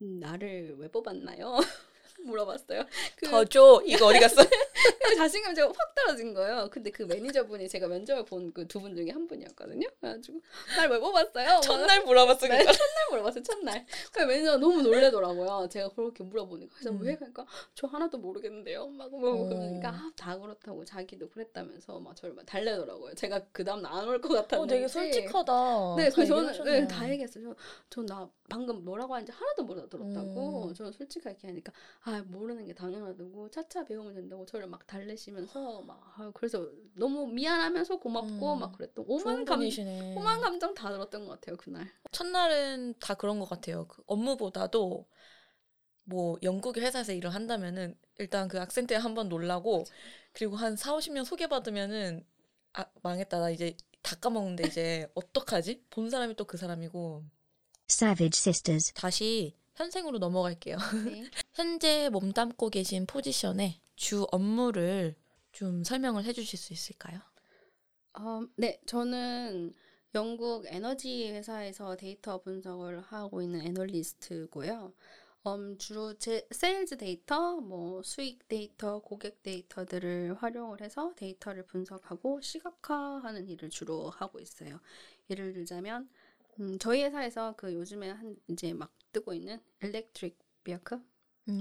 음, 0.02 0.20
나를 0.20 0.76
왜 0.78 0.88
뽑았나요? 0.90 1.56
물어봤어요. 2.26 2.84
그 3.16 3.26
더 3.30 3.44
줘. 3.44 3.82
이거 3.86 4.06
어디 4.06 4.20
갔어? 4.20 4.42
자신감 5.16 5.54
제가 5.54 5.68
확 5.68 5.94
떨어진 5.94 6.32
거예요. 6.34 6.68
근데 6.70 6.90
그 6.90 7.02
매니저분이 7.04 7.68
제가 7.68 7.88
면접을 7.88 8.24
본 8.24 8.52
그 8.52 8.66
두 8.66 8.80
분 8.80 8.94
중에 8.96 9.10
한 9.10 9.26
분이었거든요. 9.26 9.86
그래가지고 10.00 10.40
날 10.76 10.90
왜 10.90 10.98
뽑았어요? 10.98 11.46
막 11.48 11.60
첫날 11.62 12.04
물어봤어. 12.04 12.46
네. 12.48 12.58
첫날 12.64 12.76
물어봤어요. 13.10 13.42
첫날. 13.42 13.86
그 14.12 14.20
매니저가 14.22 14.56
너무 14.58 14.82
놀래더라고요. 14.82 15.68
제가 15.70 15.90
그렇게 15.90 16.24
물어보니까 16.24 16.74
그래서 16.74 16.90
음. 16.90 17.00
왜 17.02 17.14
그러니까 17.16 17.46
저 17.74 17.86
하나도 17.86 18.18
모르겠는데요. 18.18 18.88
막 18.88 19.10
뭐, 19.10 19.30
어. 19.44 19.48
그러니까 19.48 19.90
아, 19.90 20.10
다 20.16 20.38
그렇다고 20.38 20.84
자기도 20.84 21.28
그랬다면서 21.28 21.98
막 22.00 22.16
저를 22.16 22.34
막 22.34 22.44
달래더라고요. 22.46 23.14
제가 23.14 23.40
그 23.52 23.64
다음 23.64 23.82
날 23.82 23.99
안 23.99 24.09
올 24.09 24.20
것 24.20 24.28
같았는데. 24.28 24.56
어, 24.56 24.66
되게 24.66 24.88
솔직하다. 24.88 25.94
네, 25.98 26.08
다그 26.10 26.26
저는. 26.26 26.64
네, 26.64 26.86
다 26.88 27.08
얘기했어요. 27.10 27.54
저나 27.90 28.28
방금 28.48 28.84
뭐라고 28.84 29.14
하는지 29.14 29.32
하나도 29.32 29.64
못 29.64 29.78
알아들었다고. 29.78 30.68
음. 30.68 30.74
저는 30.74 30.92
솔직하게 30.92 31.48
하니까 31.48 31.72
아 32.02 32.22
모르는 32.26 32.66
게 32.66 32.72
당연하다고 32.74 33.50
차차 33.50 33.84
배우면 33.84 34.14
된다고 34.14 34.44
저를 34.46 34.66
막 34.70 34.86
달래시면서 34.86 35.82
막 35.82 36.00
아, 36.16 36.30
그래서 36.34 36.68
너무 36.94 37.26
미안하면서 37.26 37.98
고맙고 37.98 38.54
음. 38.54 38.60
막 38.60 38.72
그랬던 38.72 39.04
오만 39.08 39.44
감 39.44 39.58
분이시네. 39.58 40.14
오만 40.16 40.40
감정 40.40 40.72
다 40.74 40.90
들었던 40.90 41.26
것 41.26 41.32
같아요 41.40 41.56
그날. 41.56 41.90
첫날은 42.12 42.94
다 43.00 43.14
그런 43.14 43.38
것 43.38 43.48
같아요. 43.48 43.86
그 43.88 44.02
업무보다도 44.06 45.06
뭐 46.04 46.38
영국의 46.42 46.82
회사에서 46.82 47.12
일을 47.12 47.30
한다면은 47.34 47.96
일단 48.18 48.48
그 48.48 48.60
악센트에 48.60 48.96
한번 48.96 49.28
놀라고 49.28 49.84
그리고 50.32 50.56
한 50.56 50.76
4, 50.76 50.94
50명 50.96 51.24
소개받으면은 51.24 52.24
아 52.72 52.84
망했다 53.02 53.38
나 53.38 53.50
이제 53.50 53.76
다 54.02 54.16
까먹는데 54.16 54.66
이제 54.68 55.08
어떡하지? 55.14 55.84
본 55.90 56.10
사람이 56.10 56.34
또 56.36 56.44
그 56.44 56.56
사람이고 56.56 57.24
Savage 57.90 58.38
Sisters. 58.38 58.92
다시 58.94 59.54
현생으로 59.74 60.18
넘어갈게요. 60.18 60.76
네. 61.06 61.24
현재 61.54 62.08
몸담고 62.10 62.70
계신 62.70 63.06
포지션의 63.06 63.80
주 64.00 64.26
업무를 64.32 65.14
좀 65.52 65.84
설명을 65.84 66.24
해주실 66.24 66.58
수 66.58 66.72
있을까요? 66.72 67.20
어, 68.14 68.42
네, 68.56 68.80
저는 68.86 69.74
영국 70.14 70.66
에너지 70.66 71.30
회사에서 71.30 71.96
데이터 71.96 72.40
분석을 72.40 73.00
하고 73.02 73.42
있는 73.42 73.60
애널리스트고요. 73.62 74.92
음, 75.46 75.78
주로 75.78 76.14
제 76.18 76.46
세일즈 76.50 76.96
데이터, 76.98 77.60
뭐 77.60 78.02
수익 78.02 78.46
데이터, 78.48 79.00
고객 79.00 79.42
데이터들을 79.42 80.34
활용을 80.34 80.80
해서 80.82 81.14
데이터를 81.16 81.64
분석하고 81.66 82.40
시각화하는 82.40 83.48
일을 83.48 83.70
주로 83.70 84.10
하고 84.10 84.38
있어요. 84.40 84.80
예를 85.30 85.52
들자면 85.52 86.08
음, 86.60 86.78
저희 86.78 87.02
회사에서 87.04 87.54
그 87.56 87.72
요즘에 87.74 88.10
한 88.10 88.36
이제 88.48 88.72
막 88.74 88.92
뜨고 89.12 89.32
있는 89.34 89.60
electric 89.82 90.38
vehicle 90.64 91.00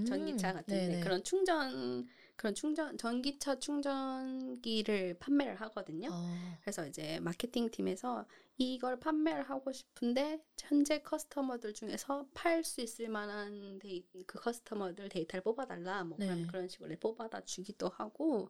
전기차 0.04 0.54
같은 0.54 0.86
데 0.86 0.96
음, 0.96 1.00
네네. 1.00 1.00
그런 1.00 1.24
충전 1.24 2.08
그런 2.40 2.56
충전 2.56 2.98
전기차 2.98 3.60
충전기를 3.60 5.18
판매를 5.20 5.56
하거든요. 5.56 6.08
어, 6.10 6.58
그래서 6.62 6.88
이제 6.88 7.20
마케팅 7.20 7.70
팀에서 7.70 8.26
이걸 8.58 8.98
판매를 8.98 9.44
하고 9.50 9.74
싶은데 9.74 10.42
현재 10.58 11.02
customer들 11.02 11.74
중에서 11.74 12.26
팔 12.34 12.64
수 12.64 12.80
있을 12.80 13.10
만한 13.10 13.78
데이, 13.80 14.06
그 14.26 14.40
customer들 14.40 15.10
데이터를 15.10 15.44
뽑아달라 15.44 16.06
뭐 16.06 16.18
그런 16.18 16.42
네. 16.42 16.48
그런 16.48 16.70
식으로 16.70 16.96
뽑아다 16.98 17.42
주기도 17.42 17.90
하고 17.90 18.50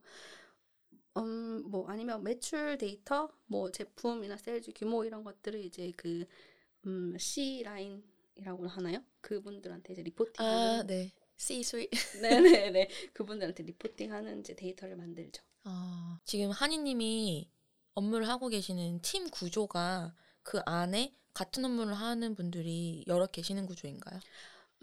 음 1.17 1.63
뭐 1.65 1.87
아니면 1.87 2.23
매출 2.23 2.77
데이터 2.77 3.31
뭐 3.47 3.71
제품이나 3.71 4.37
세일즈 4.37 4.71
규모 4.75 5.03
이런 5.03 5.23
것들을 5.23 5.59
이제 5.63 5.91
그 5.97 6.25
음, 6.85 7.17
C 7.17 7.63
라인 7.63 8.03
이라고 8.35 8.67
하나요? 8.67 9.03
그분들한테 9.21 9.93
이제 9.93 10.03
reporting하는 10.03 10.79
아, 10.79 10.83
네. 10.87 11.11
C-suite. 11.39 11.89
네네네 12.21 12.89
그분들한테 13.13 13.63
reporting 13.63 14.11
하는 14.11 14.41
이제 14.41 14.53
데이터를 14.55 14.97
만들죠. 14.97 15.41
아, 15.63 16.19
지금 16.25 16.51
하니님이 16.51 17.49
업무를 17.95 18.27
하고 18.27 18.49
계시는 18.49 19.01
팀 19.01 19.29
구조가 19.29 20.13
그 20.43 20.59
안에 20.65 21.15
같은 21.33 21.63
업무를 21.63 21.93
하는 21.93 22.35
분들이 22.35 23.05
여러 23.07 23.25
계시는 23.25 23.65
구조인가요? 23.65 24.19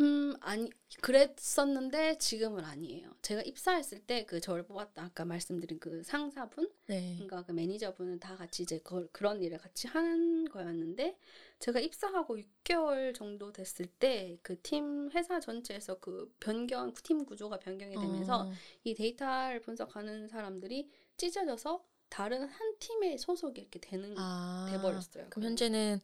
음, 0.00 0.34
아니, 0.40 0.70
그랬었는데 1.00 2.18
지금은 2.18 2.64
아니에요. 2.64 3.10
제가 3.22 3.40
입사했을 3.42 4.00
때 4.00 4.24
그 4.26 4.40
저를 4.40 4.62
뽑았다 4.66 5.02
아까 5.02 5.24
말씀드린 5.24 5.78
그 5.80 6.02
상사분, 6.02 6.70
네. 6.86 7.14
그러니까 7.14 7.44
그 7.44 7.52
매니저분은 7.52 8.20
다 8.20 8.36
같이 8.36 8.62
이제 8.62 8.78
그, 8.84 9.08
그런 9.10 9.42
일을 9.42 9.56
같이 9.58 9.88
하는 9.88 10.44
거였는데 10.50 11.16
제가 11.60 11.80
입사하고 11.80 12.36
6개월 12.38 13.14
정도 13.14 13.52
됐을 13.52 13.86
때 13.86 14.38
그 14.42 14.56
팀 14.62 15.10
회사 15.14 15.40
전체에서 15.40 15.98
그 15.98 16.30
변경, 16.40 16.92
팀 17.02 17.24
구조가 17.24 17.58
변경이 17.58 17.94
되면서 17.94 18.42
어, 18.42 18.52
이 18.84 18.94
데이터를 18.94 19.60
분석하는 19.62 20.28
사람들이 20.28 20.90
찢어져서 21.16 21.82
다른 22.10 22.42
한 22.46 22.78
팀에 22.78 23.16
소속이 23.16 23.60
이렇게 23.62 23.80
되는 23.80 24.14
아, 24.18 24.68
돼버렸어요. 24.70 25.26
그럼 25.30 25.44
현재는 25.50 26.00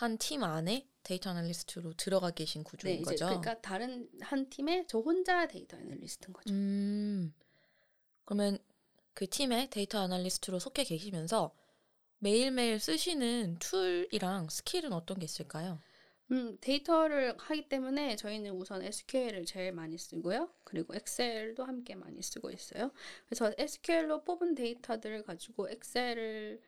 한 0.00 0.16
팀 0.16 0.42
안에 0.42 0.88
데이터 1.02 1.28
아날리스트로 1.28 1.92
들어가 1.92 2.30
계신 2.30 2.64
네, 2.64 2.70
구조인 2.70 2.94
이제 3.00 3.10
거죠? 3.10 3.26
그러니까 3.26 3.60
다른 3.60 4.08
한 4.22 4.48
팀에 4.48 4.86
저 4.88 4.98
혼자 4.98 5.46
데이터 5.46 5.76
애널리스트인 5.76 6.32
거죠. 6.32 6.54
음, 6.54 7.34
그러면 8.24 8.58
그 9.12 9.28
팀의 9.28 9.68
데이터 9.68 9.98
애널리스트로 9.98 10.58
속해 10.58 10.84
계시면서 10.84 11.54
매일매일 12.18 12.80
쓰시는 12.80 13.58
tool이랑 13.58 14.48
skill은 14.48 14.94
어떤 14.94 15.18
게 15.18 15.26
있을까요? 15.26 15.78
음, 16.32 16.56
데이터를 16.62 17.34
하기 17.36 17.68
때문에 17.68 18.16
저희는 18.16 18.52
우선 18.52 18.82
SQL을 18.82 19.44
제일 19.44 19.72
많이 19.72 19.98
쓰고요. 19.98 20.48
그리고 20.64 20.94
엑셀도 20.94 21.62
함께 21.64 21.94
많이 21.94 22.22
쓰고 22.22 22.50
있어요. 22.50 22.90
그래서 23.26 23.52
SQL로 23.58 24.24
뽑은 24.24 24.54
데이터들을 24.54 25.24
가지고 25.24 25.68
엑셀을 25.68 26.62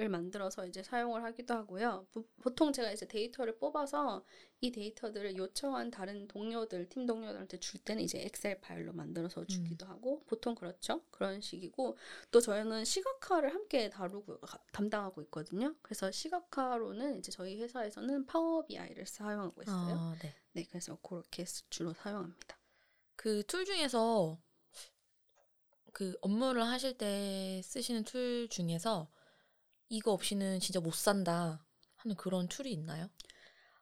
을 0.00 0.08
만들어서 0.08 0.66
이제 0.66 0.82
사용을 0.82 1.22
하기도 1.22 1.52
하고요. 1.54 2.06
보, 2.12 2.26
보통 2.40 2.72
제가 2.72 2.90
이제 2.92 3.06
데이터를 3.06 3.58
뽑아서 3.58 4.24
이 4.62 4.72
데이터들을 4.72 5.36
요청한 5.36 5.90
다른 5.90 6.26
동료들, 6.28 6.88
팀 6.88 7.04
동료들한테 7.04 7.58
줄 7.60 7.78
때는 7.80 8.02
이제 8.02 8.22
엑셀 8.22 8.60
파일로 8.62 8.94
만들어서 8.94 9.44
주기도 9.44 9.84
하고 9.86 10.24
보통 10.26 10.54
그렇죠. 10.54 11.02
그런 11.10 11.42
식이고 11.42 11.96
또 12.30 12.40
저희는 12.40 12.84
시각화를 12.86 13.54
함께 13.54 13.90
다루고 13.90 14.40
가- 14.40 14.58
담당하고 14.72 15.20
있거든요. 15.24 15.74
그래서 15.82 16.10
시각화로는 16.10 17.18
이제 17.18 17.30
저희 17.30 17.60
회사에서는 17.60 18.24
Power 18.26 18.64
BI를 18.64 19.04
사용하고 19.06 19.62
있어요. 19.62 19.76
아, 19.76 20.16
네. 20.22 20.34
네, 20.52 20.64
그래서 20.70 20.96
그렇게 21.02 21.44
주로 21.68 21.92
사용합니다. 21.92 22.56
그 23.16 23.42
tool 23.46 23.64
중에서 23.66 24.38
그 25.92 26.16
업무를 26.22 26.62
하실 26.66 26.96
때 26.96 27.60
쓰시는 27.64 28.04
tool 28.04 28.48
중에서 28.48 29.10
이거 29.92 30.12
없이는 30.12 30.58
진짜 30.58 30.80
못 30.80 30.94
산다 30.94 31.62
하는 31.96 32.16
그런 32.16 32.48
tool이 32.48 32.72
있나요? 32.72 33.10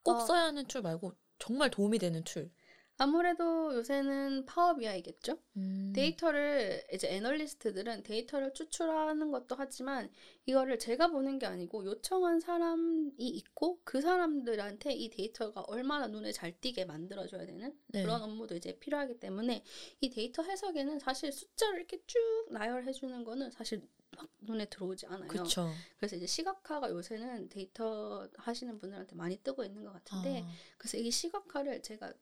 꼭 0.02 0.16
어. 0.16 0.20
써야 0.20 0.42
하는 0.42 0.66
tool 0.66 0.82
말고 0.82 1.12
정말 1.38 1.70
도움이 1.70 2.00
되는 2.00 2.24
tool. 2.24 2.50
아무래도 2.96 3.72
요새는 3.74 4.44
Power 4.44 4.74
BI겠죠? 4.74 5.38
음. 5.56 5.92
데이터를 5.94 6.82
이제 6.92 7.08
애널리스트들은 7.14 8.02
데이터를 8.02 8.52
추출하는 8.52 9.30
것도 9.30 9.54
하지만 9.56 10.10
이거를 10.46 10.80
제가 10.80 11.08
보는 11.08 11.38
게 11.38 11.46
아니고 11.46 11.86
요청한 11.86 12.40
사람이 12.40 13.12
있고 13.16 13.80
그 13.84 14.00
사람들한테 14.00 14.92
이 14.92 15.08
데이터가 15.10 15.62
얼마나 15.62 16.08
눈에 16.08 16.32
잘 16.32 16.52
띄게 16.60 16.86
만들어줘야 16.86 17.46
되는 17.46 17.72
네. 17.86 18.02
그런 18.02 18.20
업무도 18.20 18.56
이제 18.56 18.76
필요하기 18.80 19.20
때문에 19.20 19.62
이 20.00 20.10
데이터 20.10 20.42
해석에는 20.42 20.98
사실 20.98 21.32
숫자를 21.32 21.78
이렇게 21.78 22.02
쭉 22.06 22.18
나열해 22.50 22.92
주는 22.92 23.24
거는 23.24 23.52
사실 23.52 23.88
막 24.20 24.28
눈에 24.40 24.66
들어오지 24.66 25.06
않아요. 25.06 25.28
그쵸. 25.28 25.70
그래서 25.96 26.16
이제 26.16 26.26
시각화가 26.26 26.90
요새는 26.90 27.48
데이터 27.48 28.28
하시는 28.36 28.78
분들한테 28.78 29.14
많이 29.16 29.36
뜨고 29.38 29.64
있는 29.64 29.84
것 29.84 29.92
같은데 29.92 30.42
아, 30.42 30.50
그래서 30.78 30.96
이 30.98 31.10
시각화를 31.10 31.82
제가 31.82 32.12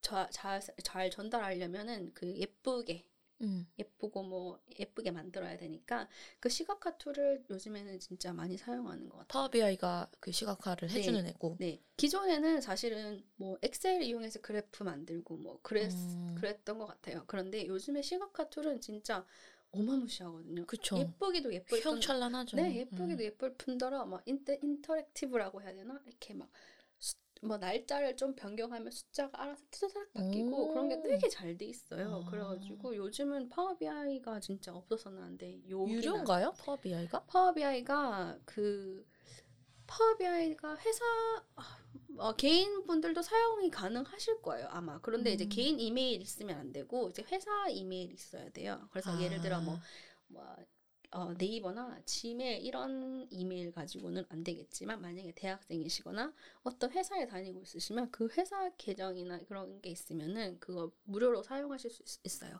자- 0.00 0.28
잘, 0.30 0.60
잘 0.82 1.10
전달하려면은 1.10 2.12
그 2.14 2.34
예쁘게 2.36 3.06
음. 3.42 3.66
예쁘고 3.78 4.22
뭐 4.22 4.60
예쁘게 4.78 5.10
만들어야 5.10 5.56
되니까 5.56 6.08
그 6.38 6.48
시각화 6.48 6.96
tool을 6.98 7.44
요즘에는 7.50 7.98
진짜 7.98 8.32
많이 8.32 8.56
사용하는 8.56 9.08
것 9.08 9.18
같아요. 9.18 9.26
Power 9.28 9.50
BI가 9.50 10.10
그 10.20 10.30
시각화를 10.30 10.88
네. 10.88 10.94
해주는 10.94 11.26
애고. 11.26 11.56
네, 11.58 11.82
기존에는 11.96 12.60
사실은 12.60 13.24
뭐 13.36 13.58
엑셀 13.62 14.02
이용해서 14.02 14.40
그래프 14.40 14.84
만들고 14.84 15.36
뭐 15.38 15.58
그랬 15.62 15.92
음. 15.92 16.36
그랬던 16.38 16.78
것 16.78 16.86
같아요. 16.86 17.24
그런데 17.26 17.66
요즘에 17.66 18.02
시각화 18.02 18.48
tool은 18.48 18.80
진짜 18.80 19.26
어마무시하거든요. 19.72 20.66
그쵸. 20.66 20.98
예쁘기도 20.98 21.52
예쁠 21.52 21.80
뿐 21.80 21.92
휘황찬란하죠. 21.92 22.56
네, 22.56 22.76
예쁘기도 22.76 23.22
음. 23.22 23.26
예쁠 23.26 23.54
뿐더러 23.54 24.04
막 24.06 24.22
인터, 24.26 24.52
interactive라고 24.62 25.62
해야 25.62 25.74
되나? 25.74 26.00
이렇게 26.06 26.34
막 26.34 26.48
뭐 27.44 27.58
날짜를 27.58 28.16
좀 28.16 28.34
변경하면 28.34 28.90
숫자가 28.92 29.42
알아서 29.42 29.62
촤라락 29.70 30.12
바뀌고 30.12 30.68
그런 30.68 30.88
게 30.88 30.94
오. 30.94 31.02
되게 31.02 31.28
잘 31.28 31.56
돼 31.58 31.66
있어요. 31.66 32.22
아. 32.24 32.30
그래가지고 32.30 32.94
요즘은 32.96 33.48
Power 33.48 33.76
BI가 33.76 34.38
진짜 34.38 34.72
없어서는 34.72 35.20
안 35.22 35.36
돼. 35.36 35.60
유료인가요? 35.68 36.52
파워 36.52 36.78
BI가? 36.78 37.24
파워 37.24 37.52
BI가 37.52 38.38
그 38.44 39.04
파워 39.92 40.16
BI가 40.16 40.78
회사 40.78 41.04
아, 41.56 41.78
어, 42.16 42.34
개인 42.34 42.86
분들도 42.86 43.20
사용이 43.20 43.70
가능하실 43.70 44.40
거예요 44.40 44.66
아마. 44.68 44.98
그런데 45.02 45.32
이제 45.32 45.44
음. 45.44 45.48
개인 45.50 45.78
이메일 45.78 46.22
있으면 46.22 46.58
안 46.58 46.72
되고 46.72 47.10
이제 47.10 47.22
회사 47.30 47.68
이메일 47.68 48.10
있어야 48.12 48.48
돼요. 48.50 48.88
그래서 48.90 49.20
예를 49.20 49.42
들어 49.42 49.60
뭐, 49.60 49.74
아. 49.74 49.80
뭐 50.28 50.56
어, 51.10 51.34
네이버나 51.34 52.00
지메일 52.06 52.64
이런 52.64 53.26
이메일 53.30 53.70
가지고는 53.70 54.24
안 54.30 54.42
되겠지만 54.42 55.02
만약에 55.02 55.32
대학생이시거나 55.32 56.32
어떤 56.62 56.90
회사에 56.90 57.26
다니고 57.26 57.60
있으시면 57.60 58.10
그 58.10 58.28
회사 58.38 58.70
계정이나 58.78 59.40
그런 59.40 59.78
게 59.82 59.90
있으면은 59.90 60.58
그거 60.58 60.90
무료로 61.04 61.42
사용하실 61.42 61.90
수 61.90 62.02
있, 62.02 62.24
있어요. 62.24 62.58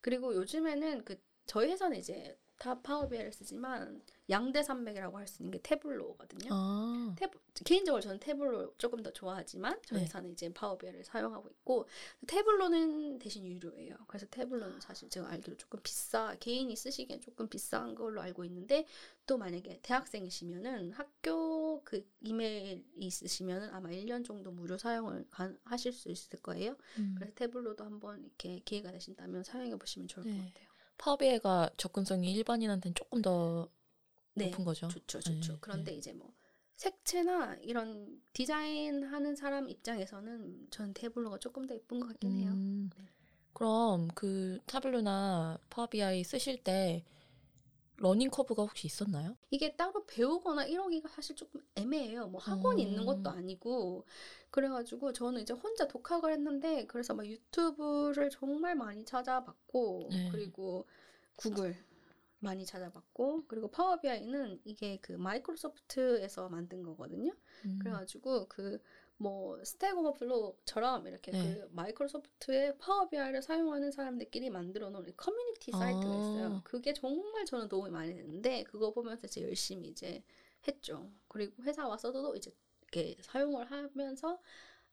그리고 0.00 0.34
요즘에는 0.34 1.04
그 1.04 1.16
저희 1.46 1.70
회사는 1.70 1.96
이제 1.96 2.36
다 2.62 2.80
파워비아이를 2.80 3.32
쓰지만 3.32 4.00
양대 4.30 4.62
산맥이라고 4.62 5.18
할 5.18 5.26
수 5.26 5.42
있는 5.42 5.50
게 5.50 5.58
태블로거든요. 5.62 6.48
아. 6.52 7.14
태블, 7.18 7.40
개인적으로 7.64 8.00
저는 8.00 8.20
태블로 8.20 8.74
조금 8.78 9.02
더 9.02 9.12
좋아하지만 9.12 9.80
저희 9.84 9.98
네. 9.98 10.04
회사는 10.04 10.30
이제 10.30 10.52
파워비아이를 10.52 11.02
사용하고 11.04 11.48
있고 11.48 11.88
태블로는 12.28 13.18
대신 13.18 13.44
유료예요. 13.44 13.96
그래서 14.06 14.26
태블로는 14.26 14.80
사실 14.80 15.08
제가 15.08 15.28
알기로 15.30 15.56
조금 15.56 15.80
비싸 15.82 16.36
개인이 16.38 16.74
쓰시기엔 16.76 17.20
조금 17.20 17.48
비싼 17.48 17.96
걸로 17.96 18.20
알고 18.20 18.44
있는데 18.44 18.86
또 19.26 19.38
만약에 19.38 19.80
대학생이시면은 19.82 20.92
학교 20.92 21.82
그 21.82 22.06
이메일 22.20 22.84
있으시면은 22.94 23.70
아마 23.70 23.88
1년 23.88 24.24
정도 24.24 24.52
무료 24.52 24.78
사용을 24.78 25.26
가, 25.32 25.52
하실 25.64 25.92
수 25.92 26.10
있을 26.10 26.38
거예요. 26.40 26.76
음. 26.98 27.14
그래서 27.16 27.34
태블로도 27.34 27.82
한번 27.84 28.20
이렇게 28.22 28.60
기회가 28.64 28.92
되신다면 28.92 29.42
사용해 29.42 29.74
보시면 29.76 30.06
좋을 30.06 30.24
것 30.24 30.30
네. 30.30 30.38
같아요. 30.46 30.71
BI가 31.18 31.70
접근성이 31.76 32.32
일반인한테는 32.32 32.94
조금 32.94 33.22
더 33.22 33.68
네, 34.34 34.46
높은 34.46 34.64
거죠. 34.64 34.88
좋죠, 34.88 35.20
좋죠. 35.20 35.52
네, 35.52 35.58
그런데 35.60 35.94
이제 35.94 36.12
뭐 36.12 36.32
색채나 36.76 37.56
이런 37.62 38.20
디자인 38.32 39.04
하는 39.04 39.36
사람 39.36 39.68
입장에서는 39.68 40.68
전 40.70 40.94
태블로가 40.94 41.38
조금 41.38 41.66
더 41.66 41.74
예쁜 41.74 42.00
것 42.00 42.08
같긴 42.08 42.38
해요. 42.38 42.50
음. 42.52 42.90
네. 42.96 43.04
그럼 43.52 44.08
그 44.14 44.58
타블로나 44.66 45.58
파워 45.68 45.86
BI 45.86 46.24
쓰실 46.24 46.62
때 46.64 47.04
learning 47.96 48.30
curve가 48.30 48.62
혹시 48.62 48.86
있었나요? 48.86 49.36
이게 49.50 49.76
따로 49.76 50.04
배우거나 50.06 50.64
이러기가 50.64 51.08
사실 51.08 51.36
조금 51.36 51.62
애매해요. 51.76 52.26
뭐 52.28 52.40
학원이 52.40 52.82
음. 52.82 52.88
있는 52.88 53.06
것도 53.06 53.30
아니고 53.30 54.04
그래가지고 54.52 55.12
저는 55.12 55.40
이제 55.40 55.52
혼자 55.52 55.88
독학을 55.88 56.32
했는데 56.32 56.86
그래서 56.86 57.14
막 57.14 57.26
유튜브를 57.26 58.30
정말 58.30 58.76
많이 58.76 59.04
찾아봤고 59.04 60.08
네. 60.12 60.28
그리고 60.30 60.86
구글 61.36 61.74
많이 62.38 62.64
찾아봤고 62.64 63.46
그리고 63.48 63.68
파워 63.68 63.98
비아이는 63.98 64.60
이게 64.64 64.98
그 65.00 65.12
마이크로소프트에서 65.12 66.48
만든 66.48 66.84
거거든요. 66.84 67.32
음. 67.64 67.78
그래가지고 67.80 68.46
그 68.46 68.78
뭐 69.22 69.64
Stack 69.64 69.96
Overflow처럼 69.96 71.06
이렇게 71.06 71.30
네. 71.30 71.38
그 71.38 71.68
마이크로소프트의 71.72 72.76
파워 72.78 73.08
비아이를 73.08 73.40
사용하는 73.40 73.92
사람들끼리 73.92 74.50
만들어 74.50 74.90
놓은 74.90 75.12
커뮤니티 75.16 75.70
사이트가 75.70 76.12
아. 76.12 76.16
있어요. 76.16 76.60
그게 76.64 76.92
정말 76.92 77.44
저는 77.44 77.68
도움이 77.68 77.90
많이 77.90 78.12
됐는데 78.12 78.64
그거 78.64 78.92
보면서 78.92 79.26
이제 79.28 79.42
열심히 79.42 79.88
이제 79.88 80.22
했죠. 80.66 81.10
그리고 81.28 81.62
회사 81.62 81.86
와서도 81.86 82.34
이제 82.34 82.52
이렇게 82.92 83.16
사용을 83.22 83.70
하면서 83.70 84.40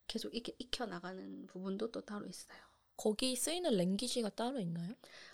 계속 0.07 0.33
이렇게 0.33 0.55
익혀 0.57 0.85
나가는 0.85 1.45
부분도 1.47 1.91
또 1.91 2.01
따로 2.01 2.25
있어요. 2.25 2.57
거기 2.97 3.35
쓰이는 3.35 3.77
랭귀지가 3.77 4.29
따로 4.31 4.59
있나요? 4.59 4.93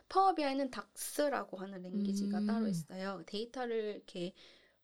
파워비아이는 0.09 0.70
닥스라고 0.70 1.57
하는 1.57 1.82
랭귀지가 1.82 2.39
음. 2.39 2.47
따로 2.47 2.68
있어요. 2.68 3.24
데이터를 3.26 3.95
이렇게 3.95 4.34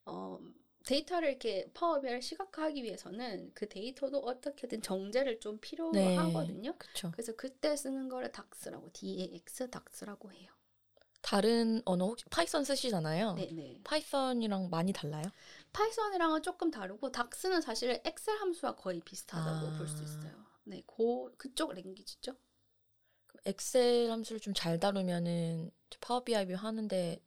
어 0.06 0.40
데이터를 0.86 1.30
이렇게 1.30 1.70
파워비아이를 1.74 2.22
시각화하기 2.24 2.84
위해서는 2.84 3.52
그 3.54 3.70
데이터도 3.70 4.18
어떻게든 4.20 4.82
정제를 4.82 5.40
좀 5.40 5.60
필요하거든요. 5.60 6.74
그렇죠. 6.78 7.12
그래서 7.12 7.36
그때 7.36 7.76
쓰는 7.76 8.10
거를 8.10 8.32
DAX라고 8.32 8.90
DAX 8.94 9.70
DAX라고 9.70 10.32
해요. 10.32 10.52
다른 11.22 11.82
언어 11.86 12.06
혹시 12.06 12.26
Python 12.30 12.64
쓰시잖아요. 12.64 13.36
네네. 13.36 13.82
Python이랑 13.84 14.70
많이 14.70 14.92
달라요? 14.92 15.24
Python이랑은 15.74 16.42
조금 16.42 16.72
다르고 16.72 17.12
DAX는 17.12 17.62
사실 17.62 18.02
엑셀 18.04 18.38
함수와 18.40 18.76
거의 18.76 19.02
비슷하다고 19.02 19.68
아. 19.68 19.78
볼수 19.78 20.04
있어요. 20.04 20.46
네, 20.64 20.84
고 20.86 21.32
그쪽 21.38 21.74
language죠. 21.74 22.36
엑셀 23.46 24.12
함수를 24.12 24.40
좀 24.40 24.54
잘 24.54 24.80
다루면은 24.80 25.72
파워 26.00 26.24
BI 26.24 26.54
하는데 26.54 27.22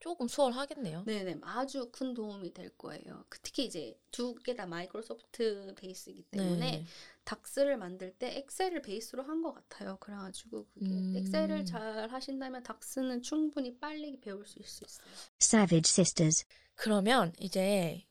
조금 0.00 0.26
수월하겠네요. 0.28 1.04
네네, 1.04 1.38
아주 1.42 1.90
큰 1.92 2.14
도움이 2.14 2.52
될 2.54 2.70
거예요. 2.78 3.24
그 3.28 3.38
특히 3.40 3.66
이제 3.66 3.98
두 4.10 4.34
개 4.42 4.54
다 4.56 4.66
마이크로소프트 4.66 5.74
베이스이기 5.76 6.22
때문에 6.30 6.70
네. 6.78 6.86
닥스를 7.24 7.76
만들 7.76 8.12
때 8.14 8.38
엑셀을 8.38 8.82
베이스로 8.82 9.22
한 9.22 9.42
것 9.42 9.52
같아요. 9.52 9.98
그래가지고 10.00 10.66
그게 10.74 10.86
음. 10.86 11.14
엑셀을 11.16 11.64
잘 11.66 12.08
하신다면 12.10 12.62
닥스는 12.62 13.22
충분히 13.22 13.78
빨리 13.78 14.18
배울 14.20 14.44
수 14.46 14.58
있을 14.58 14.68
수 14.68 14.84
있어요. 14.84 15.06
Savage 15.40 15.88
Sisters. 15.90 16.44
그러면 16.74 17.32
이제 17.38 18.04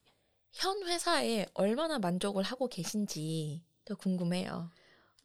현 0.51 0.83
회사에 0.87 1.47
얼마나 1.55 1.97
만족을 1.99 2.43
하고 2.43 2.67
계신지 2.67 3.63
더 3.83 3.95
궁금해요. 3.95 4.71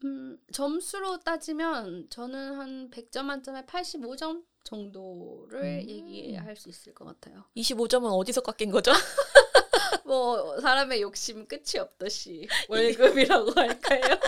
음, 0.05 0.39
점수로 0.53 1.21
따지면 1.21 2.09
저는 2.11 2.55
한 2.59 2.91
100점 2.91 3.25
만점에 3.25 3.63
85점 3.67 4.45
정도를 4.65 5.63
음. 5.63 5.89
얘기할 5.89 6.57
수 6.57 6.69
있을 6.69 6.95
것 6.95 7.05
같아요. 7.05 7.45
25점은 7.57 8.11
어디서 8.11 8.41
깎인 8.41 8.71
거죠? 8.71 8.93
뭐 10.05 10.61
사람의 10.61 11.03
욕심 11.03 11.47
끝이 11.47 11.79
없듯이 11.79 12.49
월급이라고 12.69 13.53
할까요? 13.53 14.19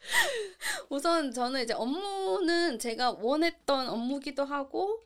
우선 0.88 1.32
저는 1.32 1.62
이제 1.62 1.74
업무는 1.74 2.78
제가 2.78 3.12
원했던 3.20 3.88
업무기도 3.88 4.44
하고 4.44 5.02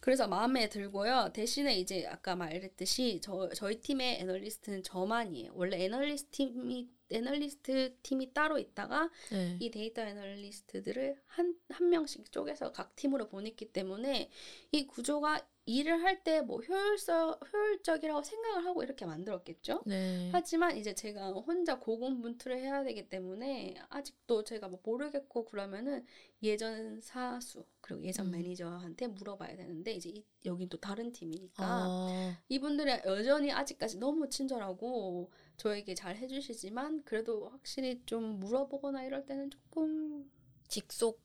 그래서 0.00 0.26
마음에 0.26 0.68
들고요. 0.68 1.30
대신에 1.32 1.76
이제 1.76 2.06
아까 2.08 2.34
말했듯이 2.34 3.20
저 3.22 3.48
저희 3.50 3.80
팀의 3.80 4.20
애널리스트는 4.20 4.82
저만이에요. 4.82 5.52
원래 5.54 5.84
애널리스트 5.84 6.30
팀이 6.32 6.88
애널리스트 7.14 7.96
팀이 8.02 8.32
따로 8.32 8.58
있다가 8.58 9.10
네. 9.30 9.56
이 9.60 9.70
데이터 9.70 10.02
애널리스트들을 10.02 11.16
한, 11.26 11.56
한 11.70 11.90
명씩 11.90 12.30
쪼개서 12.32 12.72
각 12.72 12.94
팀으로 12.96 13.28
보냈기 13.28 13.72
때문에 13.72 14.30
이 14.72 14.86
구조가 14.86 15.46
일을 15.64 16.02
할 16.02 16.24
때 16.24 16.42
뭐 16.42 16.60
효율서, 16.60 17.38
효율적이라고 17.52 18.22
생각을 18.22 18.64
하고 18.66 18.82
이렇게 18.82 19.04
만들었겠죠. 19.06 19.82
네. 19.86 20.28
하지만 20.32 20.76
이제 20.76 20.92
제가 20.94 21.30
혼자 21.30 21.78
고군분투를 21.78 22.58
해야 22.58 22.82
되기 22.82 23.08
때문에 23.08 23.74
아직도 23.88 24.42
제가 24.44 24.68
뭐 24.68 24.80
모르겠고 24.82 25.44
그러면은 25.44 26.04
예전 26.42 27.00
사수 27.00 27.64
그리고 27.80 28.02
예전 28.04 28.26
음. 28.26 28.32
매니저한테 28.32 29.06
물어봐야 29.08 29.54
되는데 29.56 29.92
이제 29.92 30.10
이, 30.10 30.24
여긴 30.44 30.68
또 30.68 30.78
다른 30.78 31.12
팀이니까 31.12 31.64
아, 31.64 32.36
이분들이 32.48 32.90
여전히 33.06 33.52
아직까지 33.52 33.98
너무 33.98 34.28
친절하고 34.28 35.30
저에게 35.62 35.94
잘 35.94 36.16
해주시지만 36.16 37.02
그래도 37.04 37.48
확실히 37.50 38.00
좀 38.04 38.40
물어보거나 38.40 39.04
이럴 39.04 39.24
때는 39.26 39.48
조금 39.50 40.28
직속 40.68 41.20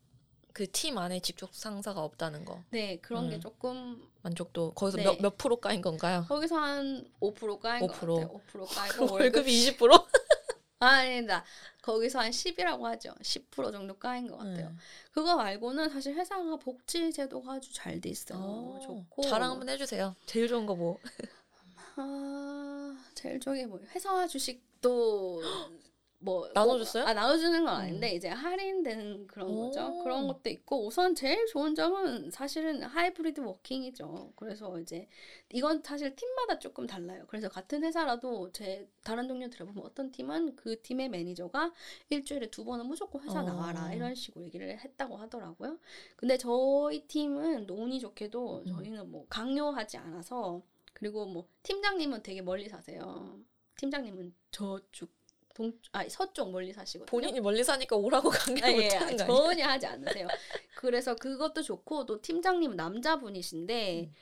그 0.54 0.66
팀 0.68 0.98
안에 0.98 1.20
직속 1.22 1.54
상사가 1.56 2.04
없다는 2.04 2.46
거 2.46 2.64
네 2.72 2.98
그런 2.98 3.30
게 3.30 3.36
음. 3.38 3.42
조금 3.42 4.08
만족도 4.22 4.74
거기서 4.74 4.98
네. 4.98 5.04
몇, 5.06 5.22
몇 5.22 5.38
프로 5.38 5.56
까인 5.58 5.82
건가요? 5.82 6.26
거기서 6.28 6.56
한 6.56 7.08
5% 7.20 7.60
까인 7.60 7.88
것 7.88 7.94
5%. 7.94 8.00
같아요. 8.16 8.42
5% 8.54 8.76
까이고 8.76 9.02
월급 9.02 9.12
월급이 9.22 9.52
20%? 9.78 10.06
아, 10.80 10.86
아니다. 10.88 11.44
거기서 11.82 12.20
한 12.20 12.30
10이라고 12.30 12.84
하죠. 12.84 13.12
10% 13.22 13.72
정도 13.72 13.98
까인 13.98 14.28
것 14.28 14.38
같아요. 14.38 14.76
그거 15.12 15.36
말고는 15.36 15.90
사실 15.90 16.14
회사가 16.16 16.58
복지 16.58 17.12
제도가 17.12 17.54
아주 17.54 17.74
잘 17.74 18.00
돼 18.00 18.10
있어요. 18.10 18.38
어, 18.40 18.80
좋고 18.84 19.24
자랑 19.24 19.52
한번 19.52 19.70
해주세요. 19.70 20.16
제일 20.28 20.48
좋은 20.48 20.68
거 20.68 20.76
뭐? 20.76 21.00
아, 21.96 22.47
제일 23.18 23.40
좋게 23.40 23.66
뭐 23.66 23.80
회사 23.96 24.28
주식도 24.28 25.42
뭐 26.20 26.50
나눠줬어요? 26.52 27.04
꼭- 27.04 27.10
아 27.10 27.14
나눠주는 27.14 27.64
건 27.64 27.76
아닌데 27.76 28.10
이제 28.16 28.28
할인되는 28.28 29.28
그런 29.28 29.48
오. 29.50 29.66
거죠. 29.68 30.00
그런 30.04 30.26
것도 30.28 30.50
있고 30.50 30.88
우선 30.88 31.14
제일 31.14 31.46
좋은 31.46 31.76
점은 31.76 32.32
사실은 32.32 32.82
hybrid 32.82 33.40
working이죠. 33.42 34.34
그래서 34.36 34.80
이제 34.80 35.08
이건 35.54 35.84
사실 35.84 36.16
팀마다 36.16 36.58
조금 36.58 36.88
달라요. 36.88 37.24
그래서 37.28 37.48
같은 37.50 37.84
회사라도 37.84 38.52
제 38.52 38.90
다른 39.04 39.28
동료 39.28 39.48
들어보면 39.48 39.84
어떤 39.86 40.12
팀은 40.12 40.56
그 40.56 40.82
팀의 40.82 41.10
매니저가 41.10 41.72
일주일에 42.10 42.50
두 42.50 42.66
번은 42.66 42.88
무조건 42.88 43.22
회사 43.22 43.42
어. 43.42 43.44
나와라 43.44 43.94
이런 43.94 44.16
식으로 44.16 44.44
얘기를 44.46 44.80
했다고 44.80 45.18
하더라고요. 45.18 45.78
근데 46.16 46.36
저희 46.40 47.06
팀은 47.08 47.68
너 47.68 47.76
운이 47.76 48.00
좋게도 48.00 48.64
음. 48.66 48.66
저희는 48.66 49.12
뭐 49.12 49.28
강요하지 49.30 49.98
않아서 49.98 50.64
그리고 50.98 51.28
뭐 51.28 51.48
팀장님은 51.62 52.24
되게 52.24 52.42
멀리 52.42 52.68
사세요. 52.68 53.40
팀장님은 53.76 54.34
저쪽 54.50 55.12
동, 55.54 55.72
아 55.92 56.10
서쪽 56.10 56.52
멀리 56.52 56.74
사시거든요. 56.74 57.06
본인이 57.06 57.40
멀리 57.40 57.64
사니까 57.64 57.96
오라고 57.96 58.30
강요 58.34 58.60
아, 58.64 58.72
예, 58.72 58.86
못하는 58.86 59.16
거 59.16 59.24
아니에요? 59.24 59.28
전혀 59.28 59.68
하지 59.68 59.86
않으세요. 59.86 60.28
그래서 60.76 61.16
그것도 61.16 61.62
좋고 61.62 62.08
또 62.08 62.20
팀장님은 62.20 62.76
남자분이신데 62.76 64.06
음. 64.06 64.14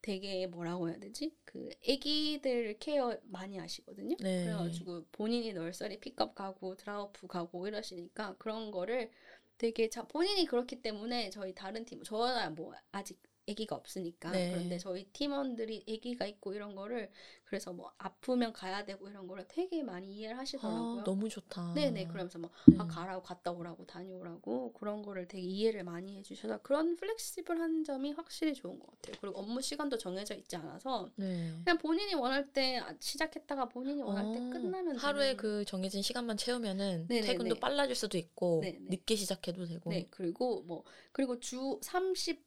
되게 0.00 0.46
뭐라고 0.46 0.88
해야 0.88 0.98
되지? 0.98 1.36
그 1.44 1.68
아기들 1.86 2.78
care 2.78 3.14
많이 3.24 3.58
하시거든요. 3.58 4.16
네. 4.20 4.44
그래가지고 4.44 5.04
본인이 5.12 5.52
nursery 5.52 6.00
pick 6.00 6.23
up 6.23 6.34
가고 6.34 6.76
drop 6.76 7.05
off 7.05 7.26
가고 7.26 7.68
이러시니까 7.68 8.36
그런 8.38 8.70
거를 8.70 9.10
되게 9.58 9.90
자 9.90 10.02
본인이 10.04 10.46
그렇기 10.46 10.80
때문에 10.80 11.28
저희 11.28 11.54
다른 11.54 11.84
팀 11.84 12.02
저는 12.02 12.54
뭐 12.54 12.72
아직 12.90 13.20
아기가 13.48 13.76
없으니까 13.76 14.30
네. 14.30 14.52
그런데 14.52 14.78
저희 14.78 15.04
팀원들이 15.12 15.84
아기가 15.88 16.26
있고 16.26 16.54
이런 16.54 16.74
거를 16.74 17.10
그래서 17.52 17.70
뭐 17.70 17.92
아프면 17.98 18.50
가야 18.54 18.82
되고 18.82 19.06
이런 19.10 19.26
거를 19.26 19.44
되게 19.46 19.82
많이 19.82 20.10
이해를 20.10 20.38
하시더라고요. 20.38 21.00
아, 21.00 21.04
너무 21.04 21.28
좋다. 21.28 21.74
네네 21.74 22.06
그러면서 22.06 22.38
막 22.38 22.50
네. 22.66 22.78
아, 22.80 22.86
가라고 22.86 23.22
갔다 23.22 23.52
오라고 23.52 23.84
다녀오라고 23.84 24.72
그런 24.72 25.02
거를 25.02 25.28
되게 25.28 25.42
이해를 25.44 25.84
많이 25.84 26.16
해주셔서 26.16 26.62
그런 26.62 26.96
플렉시블한 26.96 27.84
점이 27.84 28.12
확실히 28.12 28.54
좋은 28.54 28.78
것 28.78 28.86
같아요. 28.92 29.16
그리고 29.20 29.38
업무 29.38 29.60
시간도 29.60 29.98
정해져 29.98 30.34
있지 30.34 30.56
않아서 30.56 31.10
네. 31.16 31.52
그냥 31.62 31.76
본인이 31.76 32.14
원할 32.14 32.50
때 32.54 32.78
아, 32.78 32.94
시작했다가 32.98 33.66
본인이 33.68 34.00
원할 34.00 34.32
때 34.32 34.38
어, 34.38 34.48
끝나면 34.48 34.96
하루에 34.96 35.34
되는- 35.34 35.36
그 35.36 35.64
정해진 35.66 36.00
시간만 36.00 36.38
채우면은 36.38 37.04
네네네. 37.10 37.26
퇴근도 37.26 37.56
빨라질 37.56 37.94
수도 37.94 38.16
있고 38.16 38.60
네네. 38.62 38.78
늦게 38.88 39.14
시작해도 39.14 39.66
되고 39.66 39.90
네 39.90 40.06
그리고 40.10 40.62
뭐 40.62 40.84
그리고 41.12 41.38
주 41.38 41.78
37, 41.82 42.40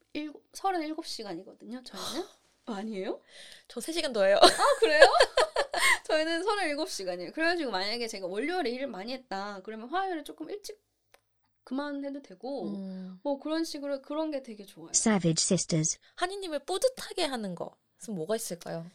37시간이거든요 0.54 1.86
저희는 1.86 2.28
아니에요? 2.66 3.22
저 3.68 3.80
3시간 3.80 4.14
더 4.14 4.24
해요. 4.24 4.38
아 4.42 4.48
그래요? 4.80 5.04
저희는 6.06 6.44
37시간이에요. 6.44 7.34
그래가지고 7.34 7.72
만약에 7.72 8.08
제가 8.08 8.28
월요일에 8.28 8.70
일을 8.72 8.88
많이 8.88 9.14
했다 9.14 9.62
그러면 9.64 9.90
화요일에 9.90 10.24
조금 10.24 10.50
일찍 10.50 10.80
그만해도 11.64 12.22
되고 12.22 12.70
음. 12.70 13.20
뭐 13.24 13.40
그런 13.40 13.64
식으로 13.64 14.02
그런 14.02 14.32
게 14.32 14.44
되게 14.44 14.66
좋아요. 14.66 14.92
Savage 14.92 15.42
Sisters. 15.42 15.98
한이님을 16.16 16.60
뿌듯하게 16.60 17.24
하는 17.26 17.56
것은 17.56 18.14
뭐가 18.14 18.36
있을까요? 18.36 18.86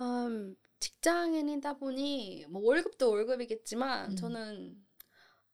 음, 0.00 0.56
직장인이다 0.78 1.74
보니 1.74 2.46
뭐 2.48 2.62
월급도 2.62 3.10
월급이겠지만 3.10 4.12
음. 4.12 4.16
저는 4.16 4.87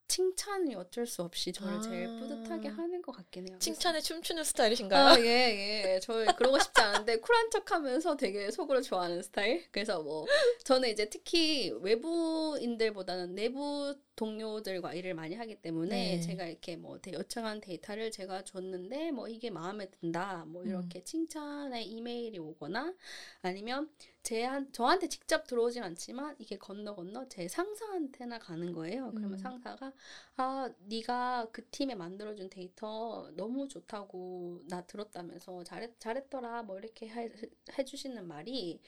칭찬이 0.06 0.74
어쩔 0.74 1.06
수 1.06 1.22
없이 1.22 1.52
저를 1.52 1.80
제일 1.80 2.06
아. 2.06 2.18
뿌듯하게 2.20 2.68
하는 2.68 3.00
것 3.02 3.12
같긴 3.12 3.48
해요. 3.48 3.56
칭찬에 3.58 4.00
춤추는 4.00 4.44
스타일이신가요? 4.44 5.06
아, 5.06 5.20
예, 5.20 5.24
예. 5.94 6.00
저 6.02 6.24
그러고 6.36 6.58
싶지 6.58 6.80
않은데 6.80 7.16
쿨한 7.20 7.50
척 7.50 7.70
하면서 7.72 8.16
되게 8.16 8.50
속으로 8.50 8.82
좋아하는 8.82 9.22
스타일. 9.22 9.64
그래서 9.70 10.02
뭐 10.02 10.26
저는 10.64 10.90
이제 10.90 11.08
특히 11.08 11.70
외부인들보다는 11.80 13.34
내부 13.34 13.94
동료들과 14.16 14.94
일을 14.94 15.14
많이 15.14 15.34
하기 15.34 15.56
때문에 15.56 16.16
네. 16.16 16.20
제가 16.20 16.46
이렇게 16.46 16.76
뭐 16.76 17.00
대- 17.00 17.12
요청한 17.12 17.60
데이터를 17.60 18.10
제가 18.10 18.44
줬는데 18.44 19.10
뭐 19.10 19.26
이게 19.28 19.50
마음에 19.50 19.86
든다. 19.90 20.44
뭐 20.46 20.64
이렇게 20.64 21.00
음. 21.00 21.04
칭찬의 21.04 21.86
이메일이 21.86 22.38
오거나 22.38 22.94
아니면 23.42 23.88
제한 24.24 24.72
저한테 24.72 25.06
직접 25.08 25.46
들어오진 25.46 25.82
않지만 25.82 26.34
이게 26.38 26.56
건너 26.56 26.94
건너 26.94 27.28
제 27.28 27.46
상사한테나 27.46 28.38
가는 28.38 28.72
거예요. 28.72 29.12
그러면 29.14 29.34
음. 29.34 29.38
상사가 29.38 29.92
아 30.36 30.70
네가 30.86 31.48
그 31.52 31.66
팀에 31.66 31.94
만들어준 31.94 32.48
데이터 32.48 33.30
너무 33.36 33.68
좋다고 33.68 34.62
나 34.66 34.80
들었다면서 34.86 35.64
잘했 35.64 36.00
잘했더라 36.00 36.62
뭐 36.62 36.78
이렇게 36.78 37.06
해, 37.08 37.30
해주시는 37.78 38.26
말이 38.26 38.80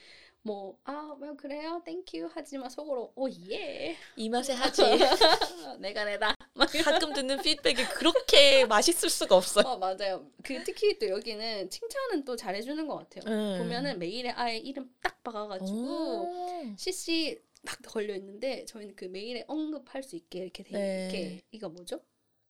뭐 0.47 0.79
아 0.85 1.15
뭐 1.19 1.35
그래요 1.37 1.83
thank 1.85 2.12
you 2.12 2.29
하지만 2.33 2.71
속으로 2.71 3.13
oh 3.17 3.29
yeah 3.29 3.97
이 4.17 4.29
맛에 4.29 4.53
하지. 4.53 4.83
내가 5.81 6.05
내다 6.05 6.35
막 6.55 6.69
가끔 6.85 7.13
듣는 7.13 7.41
피드백이 7.43 7.85
그렇게 7.85 8.65
맛있을 8.67 9.11
수가 9.11 9.37
없어요. 9.37 9.67
어 9.67 9.77
맞아요 9.79 10.31
그 10.43 10.63
특히 10.65 10.99
또 10.99 11.09
여기는 11.09 11.69
칭찬은 11.71 12.25
또 12.25 12.37
잘해주는 12.37 12.87
것 12.87 12.97
같아요 12.97 13.33
음. 13.33 13.59
보면은 13.59 13.99
메일에 13.99 14.31
아예 14.31 14.57
이름 14.59 14.91
딱 15.03 15.23
박아가지고 15.23 15.73
오. 15.79 16.75
CC 16.77 17.41
딱 17.67 17.79
걸려 17.87 18.15
있는데 18.15 18.65
저희는 18.67 18.95
그 18.95 19.07
메일에 19.07 19.45
언급할 19.49 20.03
수 20.03 20.15
있게 20.17 20.39
이렇게 20.41 20.63
돼 20.63 20.71
네. 20.73 21.03
이렇게 21.11 21.43
이거 21.51 21.69
뭐죠? 21.69 22.01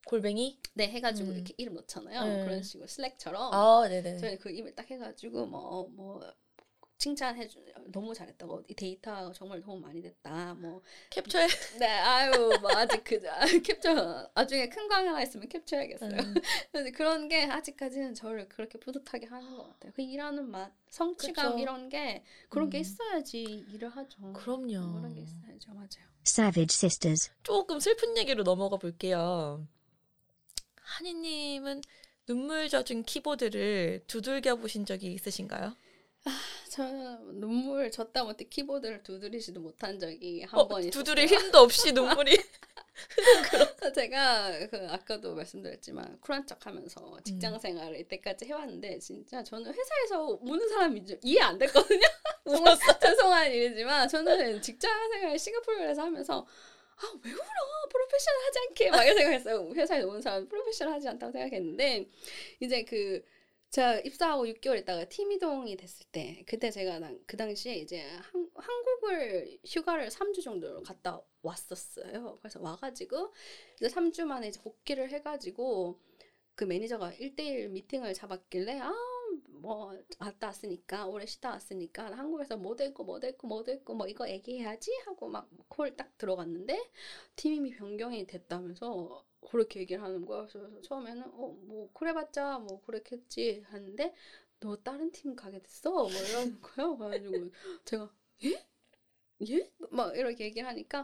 골뱅이? 0.06 0.60
네 0.74 0.88
해가지고 0.88 1.30
음. 1.30 1.34
이렇게 1.36 1.54
이름 1.56 1.74
넣잖아요. 1.74 2.24
네. 2.36 2.44
그런 2.44 2.62
식으로 2.62 2.86
슬랙처럼 2.86 3.52
아, 3.52 3.88
네네. 3.88 4.18
저희 4.18 4.36
그 4.38 4.50
이메일 4.50 4.74
딱 4.74 4.88
해가지고 4.90 5.46
뭐 5.46 5.88
뭐 5.96 6.20
칭찬해 6.98 7.46
주 7.48 7.62
너무 7.88 8.14
잘했다고 8.14 8.64
이 8.68 8.74
데이터 8.74 9.32
정말 9.32 9.60
도움 9.60 9.82
많이 9.82 10.00
됐다. 10.00 10.54
뭐 10.54 10.82
캡처해. 11.10 11.46
네, 11.78 11.86
아유, 11.86 12.30
뭐 12.60 12.70
아직 12.74 13.04
그 13.04 13.20
아, 13.30 13.40
캡처 13.62 14.30
나중에 14.34 14.68
큰거 14.68 14.94
하나 14.94 15.22
있으면 15.22 15.48
캡처해야겠어요. 15.48 16.10
음. 16.10 16.34
그런 16.94 17.28
게 17.28 17.44
아직까지는 17.44 18.14
저를 18.14 18.48
그렇게 18.48 18.78
뿌듯하게 18.78 19.26
하는 19.26 19.56
것 19.56 19.68
같아요. 19.68 19.92
그 19.94 20.02
일하는 20.02 20.50
맛, 20.50 20.72
성취감 20.88 21.52
그쵸. 21.52 21.58
이런 21.58 21.88
게 21.88 22.24
그런 22.48 22.70
게 22.70 22.78
음. 22.78 22.80
있어야지 22.80 23.42
일을 23.42 23.90
하죠. 23.90 24.32
그럼요. 24.32 24.94
그런 24.94 25.14
게 25.14 25.20
있어야죠, 25.20 25.72
맞아요. 25.74 26.06
Savage 26.26 26.74
Sisters. 26.74 27.30
조금 27.42 27.78
슬픈 27.78 28.16
얘기로 28.16 28.42
넘어가 28.42 28.78
볼게요. 28.78 29.66
한이님은 30.80 31.82
눈물 32.26 32.68
젖은 32.68 33.04
키보드를 33.04 34.04
두들겨 34.06 34.56
보신 34.56 34.84
적이 34.84 35.12
있으신가요? 35.12 35.76
저는 36.76 37.40
눈물 37.40 37.90
졌다 37.90 38.22
못해 38.24 38.44
키보드를 38.44 39.02
두드리지도 39.02 39.60
못한 39.60 39.98
적이 39.98 40.42
한 40.42 40.60
어, 40.60 40.68
번 40.68 40.80
있어요. 40.80 40.90
두드릴 40.90 41.26
힘도 41.26 41.60
없이 41.60 41.90
눈물이 41.90 42.36
제가 43.94 44.68
그 44.68 44.86
아까도 44.90 45.34
말씀드렸지만 45.34 46.20
쿨한 46.20 46.46
척하면서 46.46 47.20
직장 47.24 47.58
생활을 47.58 47.98
이때까지 48.00 48.44
해왔는데 48.44 48.98
진짜 48.98 49.42
저는 49.42 49.72
회사에서 49.72 50.38
우는 50.42 50.68
사람이 50.68 51.06
좀 51.06 51.18
이해 51.22 51.40
안 51.40 51.56
됐거든요. 51.56 52.06
정말 52.44 52.76
죄송한 53.00 53.50
일이지만 53.52 54.06
저는 54.06 54.60
직장 54.60 54.92
생활 55.12 55.38
싱가포르에서 55.38 56.02
하면서 56.02 56.46
아왜 56.96 57.32
울어 57.32 57.88
프로페셔널 57.90 58.44
하지 58.44 58.58
않게 58.58 58.90
막 58.90 59.02
이런 59.04 59.16
생각했어요. 59.16 59.72
회사에 59.74 60.02
오는 60.02 60.20
사람 60.20 60.46
프로페셔널 60.46 60.92
하지 60.92 61.08
않다고 61.08 61.32
생각했는데 61.32 62.06
이제 62.60 62.84
그 62.84 63.22
제가 63.70 63.98
입사하고 64.00 64.46
6개월 64.46 64.78
있다가 64.80 65.04
팀 65.08 65.32
이동이 65.32 65.76
됐을 65.76 66.06
때 66.10 66.44
그때 66.48 66.70
제가 66.70 66.98
난- 66.98 67.20
그 67.26 67.36
당시에 67.36 67.74
이제 67.76 68.00
한, 68.02 68.50
한국을 68.54 69.58
휴가를 69.66 70.08
3주 70.08 70.42
정도 70.42 70.82
갔다 70.82 71.20
왔었어요. 71.42 72.38
그래서 72.40 72.60
와가지고 72.60 73.32
이제 73.76 73.88
3주 73.88 74.24
만에 74.24 74.48
이제 74.48 74.60
복귀를 74.62 75.10
해가지고 75.10 76.00
그 76.54 76.64
매니저가 76.64 77.12
1대1 77.12 77.68
미팅을 77.70 78.14
잡았길래 78.14 78.78
아뭐 78.80 79.92
갔다 80.18 80.46
왔으니까 80.46 81.06
오래 81.06 81.26
쉬다 81.26 81.50
왔으니까 81.50 82.16
한국에서 82.16 82.56
뭐 82.56 82.76
됐고 82.76 83.04
뭐 83.04 83.20
됐고 83.20 83.46
뭐 83.46 83.62
됐고 83.62 83.94
뭐 83.94 84.06
이거 84.08 84.28
얘기해야지 84.28 84.90
하고 85.04 85.28
막 85.28 85.48
call 85.68 85.94
딱 85.96 86.16
들어갔는데 86.16 86.80
팀이 87.36 87.70
변경이 87.72 88.26
됐다면서 88.26 89.22
그렇게 89.46 89.80
얘기를 89.80 90.02
하는 90.02 90.24
거야. 90.26 90.46
그래서 90.46 90.80
처음에는 90.82 91.24
어 91.34 91.56
뭐 91.66 91.90
그래봤자 91.94 92.58
뭐 92.60 92.80
그랬겠지 92.82 93.62
하는데 93.66 94.14
너 94.60 94.76
다른 94.76 95.10
팀 95.12 95.34
가게 95.36 95.60
됐어 95.60 95.90
뭐 95.92 96.10
이러는 96.10 96.60
거예요. 96.62 96.96
그래가지고 96.98 97.50
제가 97.84 98.10
예? 98.44 98.66
예? 99.48 99.70
막 99.90 100.16
이렇게 100.16 100.44
얘기를 100.44 100.66
하니까 100.68 101.02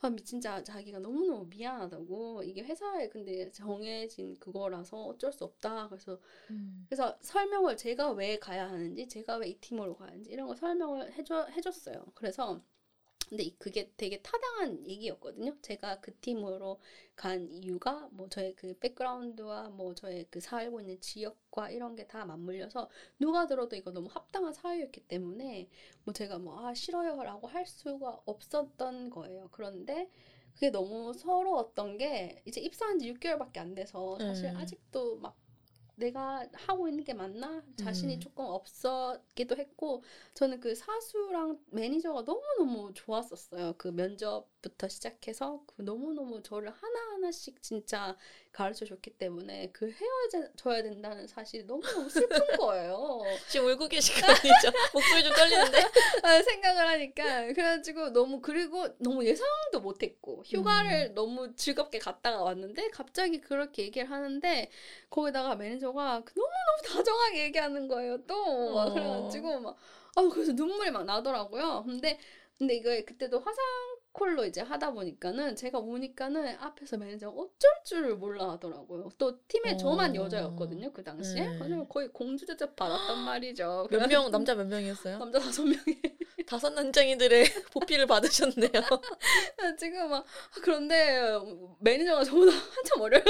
아 0.00 0.10
미- 0.10 0.22
진짜 0.24 0.62
자기가 0.62 0.98
너무너무 1.00 1.46
미안하다고 1.46 2.42
이게 2.44 2.62
회사에 2.62 3.08
근데 3.08 3.50
정해진 3.50 4.38
그거라서 4.38 5.04
어쩔 5.06 5.32
수 5.32 5.44
없다 5.44 5.88
그래서 5.88 6.18
음. 6.50 6.88
그래서 6.88 7.18
설명을 7.22 7.76
제가 7.78 8.12
왜 8.12 8.38
가야 8.38 8.68
하는지 8.70 9.08
제가 9.08 9.36
왜 9.38 9.48
이 9.50 9.58
팀으로 9.60 9.96
가야 9.96 10.10
하는지 10.10 10.30
이런 10.30 10.48
거 10.48 10.56
설명을 10.56 11.12
해줘 11.14 11.46
해줬어요 11.48 12.06
그래서 12.14 12.62
근데 13.32 13.44
이- 13.44 13.56
그게 13.58 13.90
되게 13.96 14.20
타당한 14.20 14.86
얘기였거든요. 14.86 15.56
제가 15.62 16.00
그 16.00 16.14
팀으로 16.20 16.80
간 17.16 17.50
이유가 17.50 18.08
뭐 18.12 18.28
저의 18.28 18.54
그 18.56 18.74
백그라운드와 18.78 19.70
뭐 19.70 19.94
저의 19.94 20.26
그 20.30 20.38
살고 20.40 20.80
있는 20.82 21.00
지역과 21.00 21.70
이런 21.70 21.96
게 21.96 22.06
다 22.06 22.24
맞물려서 22.26 22.90
누가 23.18 23.46
들어도 23.46 23.74
이거 23.76 23.90
너무 23.90 24.08
합당한 24.10 24.52
사유였기 24.52 25.02
때문에 25.08 25.68
뭐 26.04 26.12
제가 26.12 26.38
뭐 26.38 26.58
아 26.68 26.74
싫어요라고 26.74 27.46
할 27.48 27.64
수가 27.66 28.20
없었던 28.26 29.08
거예요. 29.10 29.48
그런데 29.52 30.10
그게 30.54 30.70
너무 30.70 31.12
서러웠던 31.14 31.96
게 31.98 32.42
이제 32.44 32.60
입사한 32.60 32.98
지 32.98 33.08
6개월밖에 33.08 33.58
안 33.60 33.74
돼서 33.74 34.18
사실 34.20 34.50
음. 34.50 34.56
아직도 34.56 35.16
막 35.16 35.36
내가 36.02 36.46
하고 36.54 36.88
있는 36.88 37.04
게 37.04 37.14
맞나 37.14 37.62
자신이 37.76 38.14
음. 38.16 38.20
조금 38.20 38.44
없었기도 38.46 39.56
했고 39.56 40.02
저는 40.34 40.60
그 40.60 40.74
사수랑 40.74 41.60
매니저가 41.70 42.22
너무너무 42.22 42.92
좋았었어요. 42.94 43.74
그 43.78 43.88
면접 43.88 44.51
부터 44.62 44.88
시작해서 44.88 45.62
그 45.66 45.82
너무너무 45.82 46.40
저를 46.42 46.70
하나하나씩 46.70 47.60
진짜 47.62 48.16
가르쳐 48.52 48.86
줬기 48.86 49.10
때문에 49.10 49.70
그 49.72 49.90
헤어져야 49.90 50.82
된다는 50.82 51.26
사실이 51.26 51.64
너무너무 51.64 52.08
슬픈 52.08 52.38
거예요. 52.56 53.20
지금 53.48 53.66
울고 53.66 53.88
계신 53.88 54.14
거 54.20 54.28
아니죠? 54.28 54.70
목소리 54.94 55.24
좀 55.24 55.34
떨리는데? 55.34 55.78
아, 56.22 56.42
생각을 56.42 56.86
하니까 56.86 57.46
그래가지고 57.46 58.10
너무 58.10 58.40
그리고 58.40 58.86
너무 58.98 59.24
예상도 59.26 59.80
못했고 59.80 60.44
휴가를 60.46 61.12
너무 61.14 61.54
즐겁게 61.56 61.98
갔다가 61.98 62.42
왔는데 62.42 62.90
갑자기 62.90 63.40
그렇게 63.40 63.82
얘기를 63.82 64.08
하는데 64.10 64.70
거기다가 65.10 65.56
매니저가 65.56 66.22
그 66.24 66.32
너무너무 66.38 66.82
다정하게 66.86 67.44
얘기하는 67.44 67.88
거예요 67.88 68.24
또막 68.26 68.88
어. 68.88 68.94
그래가지고 68.94 69.60
막 69.60 69.76
아, 70.14 70.28
그래서 70.30 70.52
눈물이 70.52 70.90
막 70.90 71.04
나더라고요 71.04 71.82
근데 71.84 72.18
근데 72.58 72.76
이거 72.76 72.90
그때도 73.04 73.40
화상 73.40 73.64
call로 74.12 74.44
이제 74.44 74.60
하다 74.60 74.92
보니까는 74.92 75.56
제가 75.56 75.78
우니까는 75.78 76.56
앞에서 76.58 76.98
매니저가 76.98 77.32
어쩔 77.34 77.70
줄을 77.84 78.16
몰라 78.16 78.50
하더라고요. 78.52 79.10
또 79.18 79.38
팀에 79.48 79.76
저만 79.76 80.12
어. 80.12 80.14
여자였거든요 80.14 80.92
그 80.92 81.02
당시에. 81.02 81.46
네. 81.46 81.58
그래서 81.58 81.86
거의 81.88 82.08
공주 82.08 82.44
대접 82.46 82.76
받았단 82.76 83.24
말이죠. 83.24 83.88
몇 83.90 84.06
명, 84.08 84.30
남자 84.30 84.54
몇 84.54 84.66
명이었어요? 84.66 85.18
남자 85.18 85.38
다섯 85.38 85.62
명이 85.62 85.76
다섯 86.46 86.70
난쟁이들의 86.70 87.44
보필을 87.72 88.06
받으셨네요. 88.06 88.70
지금 89.78 90.10
막 90.10 90.24
아, 90.24 90.60
그런데 90.62 91.20
매니저가 91.80 92.24
저보다 92.24 92.52
한참 92.76 93.00
어려요. 93.00 93.24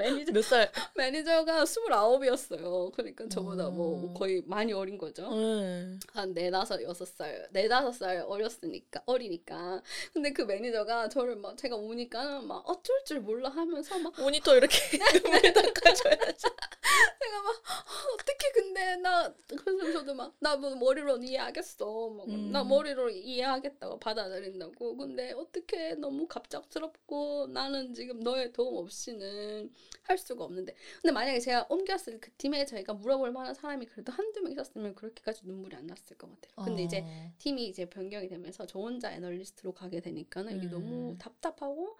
매니저 0.00 0.32
몇 0.32 0.42
살? 0.42 0.70
매니저가 0.96 1.66
스물아홉이었어요. 1.66 2.90
그러니까 2.94 3.28
저보다 3.28 3.68
뭐 3.68 4.08
음. 4.08 4.14
거의 4.14 4.42
많이 4.46 4.72
어린 4.72 4.96
거죠. 4.96 5.28
응. 5.32 6.00
한 6.12 6.32
네다섯 6.32 6.82
여섯 6.82 7.06
살, 7.06 7.48
네다섯 7.52 7.94
살 7.94 8.24
어렸으니까 8.26 9.02
어리니까. 9.06 9.82
근데 10.12 10.32
그 10.32 10.42
매니저가 10.42 11.08
저를 11.10 11.36
막 11.36 11.56
제가 11.56 11.76
우니까 11.76 12.40
막 12.40 12.68
어쩔 12.68 13.04
줄 13.04 13.20
몰라 13.20 13.50
하면서 13.50 13.98
막 13.98 14.12
모니터 14.18 14.56
이렇게 14.56 14.76
눈물을 15.22 15.52
닦아줘야지. 15.52 16.46
제가 17.22 17.42
막 17.42 17.54
아, 17.66 17.84
어떻게 18.14 18.50
근데 18.52 18.96
나 18.96 19.32
그래서 19.48 19.92
저도 19.92 20.14
막 20.14 20.34
나 20.40 20.56
뭐 20.56 20.74
머리로 20.74 21.18
이해하겠어. 21.18 22.10
막, 22.10 22.28
음. 22.28 22.50
나 22.52 22.64
머리로 22.64 23.10
이해하겠다고 23.10 23.98
받아들인다고. 24.00 24.96
근데 24.96 25.32
어떻게 25.32 25.94
너무 25.94 26.26
갑작스럽고 26.26 27.48
나는 27.52 27.94
지금 27.94 28.20
너의 28.20 28.52
도움 28.52 28.76
없이는 28.78 29.72
할 30.02 30.18
수가 30.18 30.44
없는데. 30.44 30.74
근데 31.00 31.12
만약에 31.12 31.40
제가 31.40 31.66
옮겼을 31.68 32.20
그 32.20 32.30
팀에 32.32 32.64
저희가 32.66 32.94
물어볼 32.94 33.30
만한 33.32 33.54
사람이 33.54 33.86
그래도 33.86 34.12
한두 34.12 34.40
명 34.42 34.52
있었으면 34.52 34.94
그렇게까지 34.94 35.42
눈물이 35.46 35.76
안 35.76 35.86
났을 35.86 36.16
것 36.18 36.28
같아요. 36.30 36.64
근데 36.66 36.82
이제 36.82 37.00
어. 37.04 37.32
팀이 37.38 37.66
이제 37.68 37.84
변경이 37.88 38.28
되면서 38.28 38.66
저 38.66 38.78
혼자 38.78 39.12
애널리스트로 39.12 39.72
가게 39.72 40.00
되니까는 40.00 40.56
이게 40.56 40.66
음. 40.66 40.70
너무 40.70 41.16
답답하고 41.18 41.96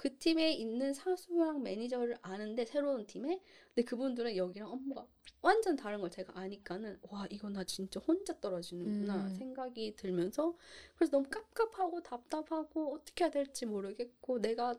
그 0.00 0.16
팀에 0.16 0.52
있는 0.54 0.94
사수랑 0.94 1.62
매니저를 1.62 2.16
아는데 2.22 2.64
새로운 2.64 3.06
팀에? 3.06 3.38
근데 3.74 3.84
그분들은 3.84 4.34
여기랑 4.34 4.70
업무가 4.72 5.06
완전 5.42 5.76
다른 5.76 6.00
걸 6.00 6.10
제가 6.10 6.38
아니까는 6.38 6.98
와 7.10 7.26
이거 7.30 7.48
나 7.48 7.64
진짜 7.64 7.98
혼자 8.00 8.38
떨어지는구나 8.40 9.16
음. 9.16 9.34
생각이 9.36 9.96
들면서 9.96 10.54
그래서 10.96 11.12
너무 11.12 11.28
깝깝하고 11.30 12.02
답답하고 12.02 12.94
어떻게 12.94 13.24
해야 13.24 13.30
될지 13.30 13.64
모르겠고 13.64 14.38
내가 14.40 14.74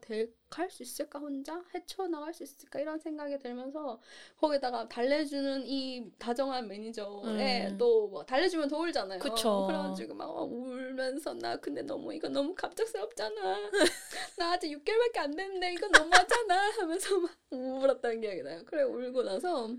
갈수 0.50 0.84
있을까 0.84 1.18
혼자 1.18 1.64
헤쳐나갈 1.74 2.34
수 2.34 2.44
있을까 2.44 2.80
이런 2.80 3.00
생각이 3.00 3.40
들면서 3.40 4.00
거기다가 4.38 4.88
달래주는 4.88 5.66
이 5.66 6.12
다정한 6.20 6.68
매니저에 6.68 7.70
음. 7.70 7.78
또뭐 7.78 8.26
달래주면 8.26 8.68
더 8.68 8.78
울잖아요. 8.78 9.20
그쵸. 9.20 9.66
그래가지고 9.68 10.14
막 10.14 10.30
울면서 10.30 11.34
나 11.36 11.56
근데 11.56 11.82
너무 11.82 12.14
이거 12.14 12.28
너무 12.30 12.54
갑작스럽잖아. 12.54 13.58
나 14.38 14.52
아직 14.52 14.70
6개월밖에 14.78 15.18
안 15.18 15.36
됐는데 15.36 15.74
이거 15.74 15.88
너무하잖아 15.88 16.70
하면서 16.80 17.20
막 17.20 17.32
울었다는 17.50 18.22
기억이 18.22 18.44
나요. 18.44 18.62
그래 18.66 18.84
울고 18.84 19.24
나서 19.24 19.70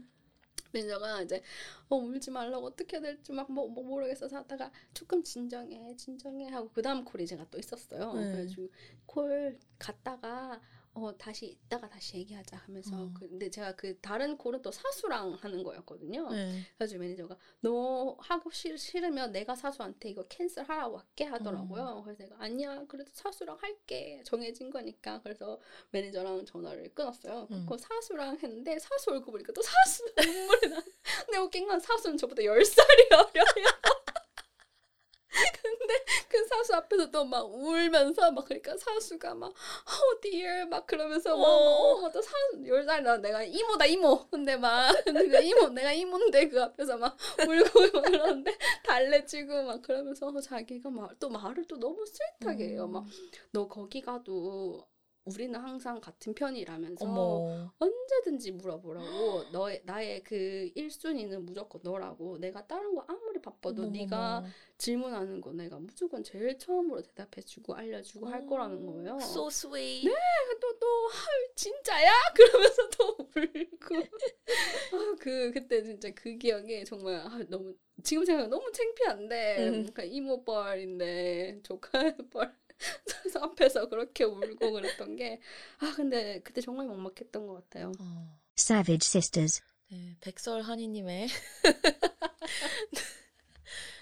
매니저가 0.73 1.23
이제 1.23 1.43
어 1.89 1.97
울지 1.97 2.31
말라고 2.31 2.67
어떻게 2.67 3.01
될지 3.01 3.33
막뭐 3.33 3.69
모르겠어서 3.69 4.37
하다가 4.39 4.71
조금 4.95 5.23
진정해 5.23 5.95
진정해 5.97 6.49
하고 6.49 6.71
그 6.73 6.83
다음 6.83 7.05
call이 7.05 7.27
제가 7.27 7.47
또 7.51 7.59
있었어요. 7.59 8.13
네. 8.15 8.33
그래가지고 8.33 8.69
call 9.07 9.59
갔다가 9.79 10.61
어 10.95 11.11
다시 11.17 11.47
이따가 11.47 11.89
다시 11.89 12.19
얘기하자 12.19 12.57
하면서 12.59 12.95
어. 12.95 13.11
그- 13.19 13.27
근데 13.27 13.49
제가 13.49 13.75
그 13.77 13.99
다른 14.01 14.37
call은 14.37 14.61
또 14.61 14.71
사수랑 14.71 15.33
하는 15.41 15.63
거였거든요. 15.65 16.29
네. 16.31 16.61
그래서 16.77 16.99
매니저가 16.99 17.35
너 17.61 18.15
하고 18.21 18.51
싫, 18.51 18.77
싫으면 18.77 19.33
내가 19.33 19.55
사수한테 19.55 20.11
이거 20.11 20.23
cancel 20.29 20.63
하라고 20.65 20.99
할게 20.99 21.25
하더라고요. 21.25 22.03
그래서 22.05 22.23
내가 22.25 22.37
아니야 22.45 22.85
그래도 22.87 23.11
사수랑 23.15 23.57
할게 23.61 24.23
정해진 24.27 24.69
거니까 24.69 25.21
그래서 25.23 25.59
매니저랑 25.93 26.45
전화를 26.45 26.93
끊었어요. 26.95 27.49
음. 27.51 27.67
그 27.67 27.79
사수랑 27.79 28.39
했는데 28.39 28.79
사수 28.79 29.13
얼굴 29.13 29.33
보니까 29.33 29.53
또 29.55 29.63
사수 29.63 30.05
눈물이 30.17 30.69
나. 30.69 30.83
근데 31.25 31.39
웃긴 31.39 31.67
건 31.67 31.81
사수는 31.81 32.19
저보다 32.19 32.43
10살이 32.43 33.13
어려요. 33.13 33.45
근데 35.63 35.95
그 36.29 36.45
사수 36.47 36.75
앞에서 36.75 37.11
또 37.11 37.25
막 37.25 37.45
울면서 37.55 38.31
막 38.33 38.45
그러니까 38.45 38.77
사수가 38.77 39.35
막 39.35 39.53
oh 39.89 40.21
dear. 40.21 40.67
막 40.67 40.87
그러면서 40.87 41.37
막 41.37 41.45
어. 41.45 42.05
어, 42.05 42.13
또 42.13 42.21
사수 42.21 42.63
10살 42.65 43.03
나 43.03 43.17
내가 43.17 43.43
이모다 43.43 43.87
이모. 43.87 44.27
근데 44.29 44.57
막 44.57 44.93
그 45.05 45.43
이모 45.43 45.69
내가 45.69 45.93
이모인데 45.93 46.49
그 46.49 46.63
앞에서 46.63 46.97
막 46.99 47.17
울고 47.41 47.81
막 47.99 48.03
그러는데 48.05 48.57
달래주고 48.85 49.63
막 49.65 49.83
그러면서 49.83 50.41
자기가 50.41 50.91
막 50.91 51.13
또 51.21 51.29
말을 51.29 51.65
또 51.67 51.79
너무 51.79 52.05
sweet하게 52.07 52.69
해요. 52.71 52.87
막 52.89 53.05
너 53.53 53.69
거기 53.69 54.01
가도 54.01 54.87
우리는 55.25 55.59
항상 55.59 56.01
같은 56.01 56.35
편이라면서 56.35 57.05
어머. 57.05 57.73
언제든지 57.79 58.53
물어보라고 58.53 59.05
너의 59.53 59.83
나의 59.85 60.23
그 60.25 60.71
1순위는 60.77 61.43
무조건 61.43 61.81
너라고 61.85 62.39
내가 62.39 62.67
다른 62.67 62.95
거 62.95 63.05
아무리 63.07 63.41
바빠도 63.41 63.83
어머머머. 63.83 63.91
네가 63.93 64.45
질문하는 64.79 65.41
거 65.41 65.53
내가 65.53 65.79
무조건 65.79 66.25
제일 66.25 66.59
처음으로 66.59 67.03
대답해주고 67.03 67.75
알려주고 67.75 68.27
할 68.27 68.47
거라는 68.47 68.85
거예요. 68.85 69.19
So 69.21 69.47
sweet. 69.47 70.11
또또 70.61 71.11
진짜야? 71.55 72.11
그러면서 72.35 72.89
또 72.91 73.17
울고 73.19 73.97
아, 73.97 75.17
그 75.21 75.51
그때 75.53 75.83
진짜 75.83 76.11
그 76.15 76.37
기억에 76.37 76.85
정말 76.85 77.17
아, 77.17 77.41
너무 77.49 77.75
지금 78.03 78.25
생각 78.25 78.49
너무 78.49 78.71
창피한데 78.73 79.57
음. 79.59 79.73
그러니까 79.73 80.05
이모뻘인데 80.05 81.61
조카뻘 81.63 82.55
앞에서 83.41 83.89
그렇게 83.89 84.25
울고 84.25 84.73
그랬던 84.73 85.17
게 85.17 85.41
아 85.79 85.93
근데 85.97 86.41
그때 86.43 86.61
정말 86.61 86.87
먹먹했던 86.87 87.47
것 87.47 87.55
같아요. 87.55 87.93
어. 87.99 88.39
Savage 88.59 89.07
Sisters. 89.07 89.63
네, 89.91 90.17
백설 90.21 90.63
한이님의 90.63 91.29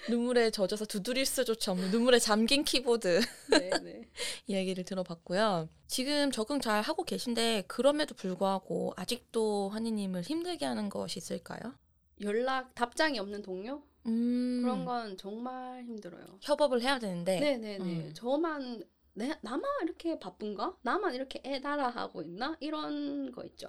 눈물에 0.09 0.51
젖어서 0.51 0.87
두드릴 0.87 1.27
수조차 1.27 1.73
없는 1.73 1.91
눈물에 1.91 2.19
잠긴 2.19 2.65
키보드 2.65 3.21
네네. 3.51 4.09
이야기를 4.47 4.85
들어봤고요. 4.85 5.69
지금 5.87 6.31
적응 6.31 6.61
잘 6.61 6.83
하고 6.83 7.05
계신데 7.05 7.65
그럼에도 7.69 8.15
불구하고 8.15 8.93
아직도 8.97 9.69
한이님을 9.71 10.23
힘들게 10.23 10.65
하는 10.67 10.89
것이 10.89 11.19
있을까요? 11.19 11.75
연락 12.23 12.75
답장이 12.75 13.19
없는 13.19 13.43
동료 13.43 13.83
음, 14.07 14.61
그런 14.63 14.85
건 14.85 15.17
정말 15.17 15.85
힘들어요. 15.85 16.39
협업을 16.41 16.81
해야 16.83 16.99
되는데 16.99 17.39
네네네. 17.39 17.85
음. 18.09 18.13
저만 18.15 18.83
내, 19.15 19.35
나만 19.43 19.65
이렇게 19.83 20.19
바쁜가? 20.19 20.79
나만 20.83 21.15
이렇게 21.15 21.43
애 21.45 21.61
따라하고 21.61 22.23
있나? 22.23 22.57
이런 22.61 23.33
거 23.33 23.45
있죠. 23.45 23.69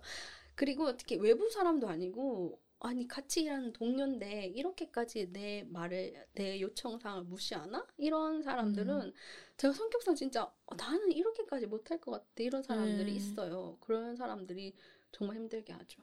그리고 0.55 0.95
특히 0.95 1.17
외부 1.17 1.49
사람도 1.49 1.87
아니고 1.87 2.59
아니 2.83 3.07
같이 3.07 3.43
일하는 3.43 3.73
동료인데 3.73 4.47
이렇게까지 4.55 5.31
내 5.31 5.63
말을 5.69 6.25
내 6.33 6.59
요청사항을 6.61 7.23
무시하나? 7.25 7.85
이런 7.97 8.41
사람들은 8.41 9.01
음. 9.01 9.13
제가 9.57 9.73
성격상 9.73 10.15
진짜 10.15 10.43
어, 10.65 10.75
나는 10.75 11.11
이렇게까지 11.11 11.67
못할 11.67 11.99
것 11.99 12.11
같아 12.11 12.25
이런 12.37 12.63
사람들이 12.63 13.11
음. 13.11 13.17
있어요. 13.17 13.77
그런 13.81 14.15
사람들이 14.15 14.73
정말 15.11 15.37
힘들게 15.37 15.73
하죠. 15.73 16.01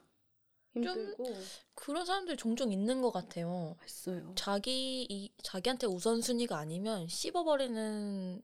힘들고 0.73 1.25
그런 1.75 2.05
사람들이 2.05 2.37
종종 2.37 2.73
있는 2.73 3.03
것 3.03 3.11
같아요. 3.11 3.77
있어요. 3.85 4.35
자기 4.37 5.07
이 5.09 5.31
자기한테 5.43 5.87
우선순위가 5.87 6.57
아니면 6.57 7.09
씹어버리는 7.09 8.43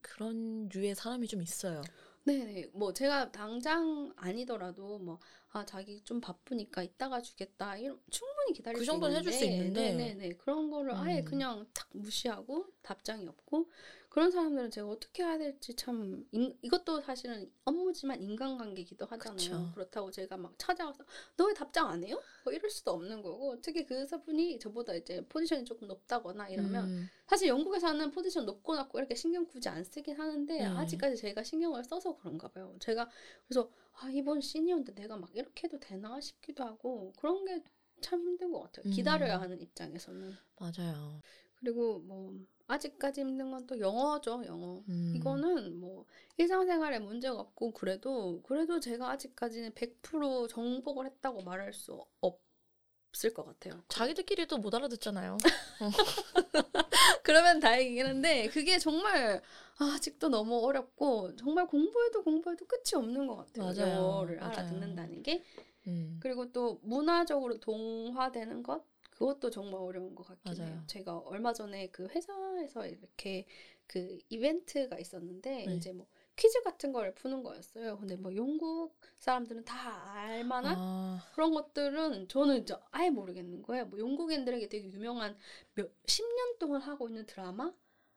그런 0.00 0.68
류의 0.68 0.94
사람이 0.94 1.26
좀 1.28 1.42
있어요. 1.42 1.82
네네. 2.24 2.70
뭐 2.72 2.92
제가 2.92 3.30
당장 3.32 4.12
아니더라도 4.16 4.98
뭐 4.98 5.18
아 5.56 5.64
자기 5.64 6.02
좀 6.02 6.20
바쁘니까 6.20 6.82
이따가 6.82 7.22
주겠다. 7.22 7.78
이런 7.78 7.98
충분히 8.10 8.52
기다릴 8.52 8.78
그수 8.78 8.92
정도는 8.92 9.16
해줄 9.16 9.32
수 9.32 9.44
있는데. 9.44 9.92
네네네. 9.92 10.36
그런 10.36 10.70
거를 10.70 10.94
아예 10.94 11.20
음. 11.20 11.24
그냥 11.24 11.66
탁 11.72 11.88
무시하고 11.92 12.66
답장이 12.82 13.26
없고 13.26 13.70
그런 14.16 14.30
사람들은 14.30 14.70
제가 14.70 14.88
어떻게 14.88 15.22
해야 15.22 15.36
될지 15.36 15.74
참 15.76 16.24
인- 16.32 16.56
이것도 16.62 17.02
사실은 17.02 17.52
업무지만 17.66 18.22
인간관계기도 18.22 19.04
하잖아요. 19.04 19.36
그쵸. 19.36 19.70
그렇다고 19.74 20.10
제가 20.10 20.38
막 20.38 20.54
찾아가서 20.56 21.04
너 21.36 21.44
왜 21.46 21.52
답장 21.52 21.90
안 21.90 22.02
해요? 22.02 22.18
뭐 22.42 22.50
이럴 22.54 22.70
수도 22.70 22.92
없는 22.92 23.20
거고 23.20 23.60
특히 23.60 23.84
그 23.84 24.06
분이 24.24 24.58
저보다 24.58 24.94
이제 24.94 25.22
포지션이 25.28 25.66
조금 25.66 25.86
높다거나 25.88 26.48
이러면 26.48 26.86
음, 26.88 27.10
사실 27.26 27.48
영국에서는 27.48 28.10
포지션 28.10 28.46
높고 28.46 28.74
낮고 28.74 28.98
이렇게 28.98 29.14
신경 29.14 29.44
굳이 29.46 29.68
안 29.68 29.84
쓰긴 29.84 30.18
하는데 30.18 30.64
음. 30.64 30.76
아직까지 30.78 31.16
제가 31.16 31.42
신경을 31.42 31.84
써서 31.84 32.16
그런가 32.16 32.48
봐요. 32.48 32.74
제가 32.80 33.10
그래서 33.46 33.70
아 34.00 34.08
이번 34.10 34.40
시니어인데 34.40 34.94
내가 34.94 35.18
막 35.18 35.30
이렇게 35.36 35.64
해도 35.68 35.78
되나 35.78 36.18
싶기도 36.22 36.64
하고 36.64 37.12
그런 37.18 37.44
게 37.44 37.62
참 38.02 38.20
힘든 38.20 38.52
것 38.52 38.60
같아요. 38.60 38.84
음. 38.86 38.90
기다려야 38.90 39.40
하는 39.40 39.58
입장에서는 39.60 40.36
맞아요. 40.58 41.22
그리고 41.54 41.98
뭐 42.00 42.34
아직까지 42.68 43.20
힘든 43.22 43.50
건 43.50 43.66
또 43.66 43.78
영어죠 43.80 44.42
영어. 44.46 44.82
음, 44.88 45.14
이거는 45.14 45.80
뭐 45.80 46.04
일상생활에 46.36 46.98
문제가 46.98 47.38
없고 47.40 47.72
그래도 47.72 48.42
그래도 48.42 48.80
제가 48.80 49.10
아직까지는 49.10 49.74
100% 49.74 50.48
정복을 50.48 51.06
했다고 51.06 51.42
말할 51.42 51.72
수 51.72 52.04
없을 52.20 53.34
것 53.34 53.44
같아요. 53.44 53.82
자기들끼리도 53.88 54.58
못 54.58 54.74
알아듣잖아요. 54.74 55.38
그러면 57.22 57.60
다행이긴 57.60 58.06
한데 58.06 58.48
그게 58.48 58.78
정말 58.78 59.42
아, 59.78 59.84
아직도 59.96 60.28
너무 60.28 60.64
어렵고 60.64 61.36
정말 61.36 61.66
공부해도 61.66 62.22
공부해도 62.22 62.66
끝이 62.66 62.94
없는 62.94 63.26
것 63.26 63.36
같아요. 63.36 63.66
맞아요. 63.66 63.78
영어를 63.80 64.38
맞아요. 64.40 64.52
알아듣는다는 64.52 65.22
게 65.22 65.44
음, 65.86 66.20
그리고 66.20 66.52
또 66.52 66.80
문화적으로 66.82 67.58
동화되는 67.60 68.62
것 68.62 68.84
그것도 69.16 69.50
정말 69.50 69.80
어려운 69.80 70.14
것 70.14 70.26
같긴 70.26 70.54
맞아요. 70.58 70.74
해요. 70.74 70.84
제가 70.86 71.18
얼마 71.18 71.52
전에 71.52 71.88
그 71.88 72.06
회사에서 72.06 72.86
이렇게 72.86 73.46
그 73.86 74.18
이벤트가 74.28 74.98
있었는데 74.98 75.64
네. 75.66 75.76
이제 75.76 75.92
뭐 75.92 76.06
퀴즈 76.36 76.62
같은 76.62 76.92
걸 76.92 77.14
푸는 77.14 77.42
거였어요. 77.42 77.96
근데 77.98 78.16
뭐 78.16 78.34
영국 78.36 78.94
사람들은 79.18 79.64
다 79.64 80.12
알만한 80.12 80.76
아, 80.78 81.26
그런 81.34 81.54
것들은 81.54 82.28
저는 82.28 82.66
진짜 82.66 82.80
아예 82.90 83.08
모르겠는 83.08 83.62
거예요. 83.62 83.86
뭐 83.86 83.98
영국인들에게 83.98 84.68
되게 84.68 84.86
유명한 84.90 85.36
몇 85.74 85.90
10년 86.04 86.58
동안 86.58 86.82
하고 86.82 87.08
있는 87.08 87.24
드라마 87.24 87.72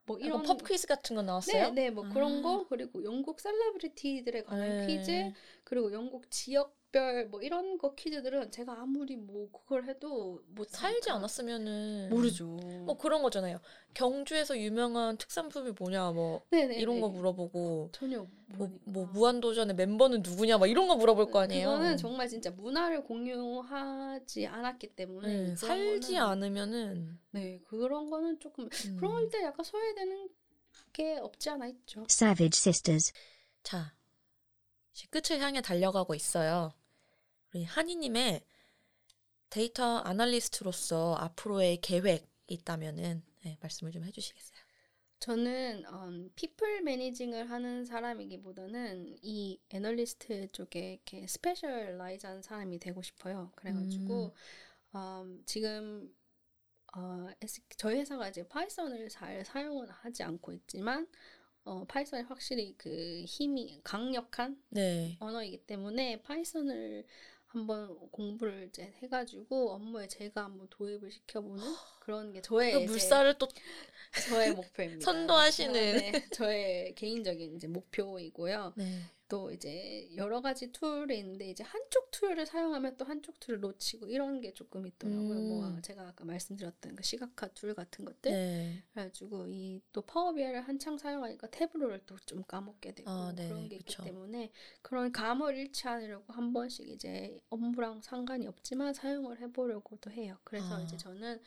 뭐 0.05 0.17
이런 0.17 0.43
이런 0.43 0.57
펍 0.57 0.67
퀴즈 0.67 0.85
같은 0.85 1.15
거 1.15 1.21
나왔어요? 1.21 1.71
네, 1.71 1.83
네, 1.83 1.89
뭐 1.91 2.03
그런 2.09 2.39
아. 2.39 2.41
거 2.41 2.67
그리고 2.67 3.03
영국 3.05 3.39
셀레브리티들에 3.39 4.43
관한 4.43 4.77
네. 4.77 4.87
퀴즈 4.87 5.31
그리고 5.63 5.93
영국 5.93 6.29
지역 6.29 6.78
별 6.91 7.27
뭐 7.29 7.41
이런 7.41 7.77
거 7.77 7.93
퀴즈들은 7.93 8.51
제가 8.51 8.81
아무리 8.81 9.15
뭐 9.15 9.49
그걸 9.51 9.85
해도 9.85 10.41
못 10.47 10.67
살지. 10.69 11.11
않았으면은 11.11 12.09
모르죠. 12.09 12.45
뭐 12.47 12.97
그런 12.97 13.21
거잖아요. 13.21 13.59
경주에서 13.93 14.57
유명한 14.57 15.17
특산품이 15.17 15.73
뭐냐 15.77 16.11
뭐 16.11 16.41
네네 16.49 16.77
이런 16.77 16.99
거 16.99 17.09
물어보고 17.09 17.89
전혀 17.91 18.25
뭐. 18.55 18.69
뭐 18.85 19.05
무한도전의 19.07 19.75
멤버는 19.75 20.23
누구냐 20.23 20.57
막 20.57 20.65
이런 20.67 20.87
거 20.87 20.95
물어볼 20.95 21.29
거 21.31 21.39
아니에요. 21.41 21.67
그거는 21.69 21.97
정말 21.97 22.27
진짜 22.27 22.49
문화를 22.49 23.03
공유하지 23.03 24.47
않았기 24.47 24.95
때문에 24.95 25.27
네, 25.27 25.37
그런 25.43 25.55
살지 25.55 26.13
거는- 26.13 26.19
않으면은 26.21 27.19
네 27.31 27.59
그런 27.67 28.09
거는 28.09 28.39
조금 28.39 28.67
음. 28.87 28.97
그럴 28.99 29.29
때 29.29 29.43
약간 29.43 29.63
소외되는 29.63 30.29
게 30.93 31.17
없지 31.17 31.49
않아 31.51 31.67
있죠. 31.67 32.01
Savage 32.09 32.57
Sisters. 32.57 33.13
자 33.61 33.93
끝을 35.11 35.39
향해 35.39 35.61
달려가고 35.61 36.13
있어요. 36.15 36.73
우리 37.53 37.63
하니 37.63 37.98
님의 37.98 38.41
data 39.49 39.97
analyst로서 39.97 41.15
앞으로의 41.15 41.81
계획이 41.81 42.25
있다면은 42.47 43.23
네, 43.43 43.57
말씀을 43.61 43.91
좀 43.91 44.03
해주시겠어요? 44.03 44.59
저는 45.19 45.83
음, 45.85 46.31
people 46.35 46.81
managing을 46.81 47.49
하는 47.49 47.85
사람이기보다는 47.85 49.17
이 49.21 49.59
애널리스트 49.69 50.51
쪽에 50.51 50.93
이렇게 50.93 51.27
specialise한 51.27 52.41
사람이 52.41 52.79
되고 52.79 53.01
싶어요. 53.01 53.51
그래가지고 53.55 54.33
음, 54.95 55.43
지금 55.45 56.15
어, 56.95 57.27
저희 57.77 57.97
회사가 57.97 58.29
이제 58.29 58.47
Python을 58.47 59.09
잘 59.09 59.43
사용은 59.43 59.89
하지 59.89 60.23
않고 60.23 60.53
있지만 60.53 61.07
어, 61.65 61.85
Python이 61.85 62.23
확실히 62.23 62.75
그 62.77 63.23
힘이 63.27 63.81
강력한 63.83 64.61
네. 64.69 65.17
언어이기 65.19 65.65
때문에 65.65 66.21
Python을 66.21 67.05
한번 67.49 67.97
공부를 68.11 68.67
이제 68.69 68.93
해가지고 69.01 69.71
업무에 69.71 70.07
제가 70.07 70.43
한번 70.43 70.67
도입을 70.69 71.11
시켜보는 71.11 71.63
그런 71.99 72.31
게 72.31 72.41
저의 72.41 72.73
그 72.73 72.91
물살을 72.91 73.37
또 73.39 73.47
저의 74.29 74.53
목표입니다. 74.53 75.03
선도하시는. 75.03 75.73
네, 75.73 76.29
저의 76.31 76.93
개인적인 76.95 77.55
이제 77.55 77.67
목표이고요. 77.67 78.73
네. 78.77 79.01
또 79.29 79.51
이제 79.51 80.09
여러 80.17 80.41
가지 80.41 80.71
tool이 80.73 81.17
있는데 81.19 81.49
이제 81.49 81.63
한쪽 81.63 82.11
tool을 82.11 82.45
사용하면 82.45 82.97
또 82.97 83.05
한쪽 83.05 83.39
tool을 83.39 83.59
놓치고 83.61 84.07
이런 84.09 84.41
게 84.41 84.53
조금 84.53 84.85
있더라고요. 84.87 85.39
음. 85.39 85.47
뭐 85.49 85.81
제가 85.81 86.01
아까 86.09 86.25
말씀드렸던 86.25 86.95
그 86.95 87.03
시각화 87.03 87.47
tool 87.53 87.73
같은 87.75 88.03
것들. 88.05 88.31
네. 88.31 88.83
그래가지고 88.93 89.47
이 89.47 89.81
또 89.93 90.01
파워비아이를 90.01 90.61
한창 90.61 90.97
사용하니까 90.97 91.47
Tableau를 91.51 92.01
또 92.05 92.17
좀 92.25 92.43
까먹게 92.43 92.93
되고 92.95 93.09
아, 93.09 93.33
네, 93.35 93.47
그런 93.47 93.69
게 93.69 93.77
그쵸. 93.77 94.01
있기 94.03 94.11
때문에 94.11 94.51
그런 94.81 95.11
감을 95.11 95.55
잃지 95.55 95.87
않으려고 95.87 96.33
한 96.33 96.51
번씩 96.53 96.89
이제 96.89 97.39
업무랑 97.49 98.01
상관이 98.01 98.45
없지만 98.47 98.93
사용을 98.93 99.39
해보려고도 99.39 100.11
해요. 100.11 100.37
그래서 100.43 100.75
아. 100.75 100.81
이제 100.81 100.97
저는 100.97 101.39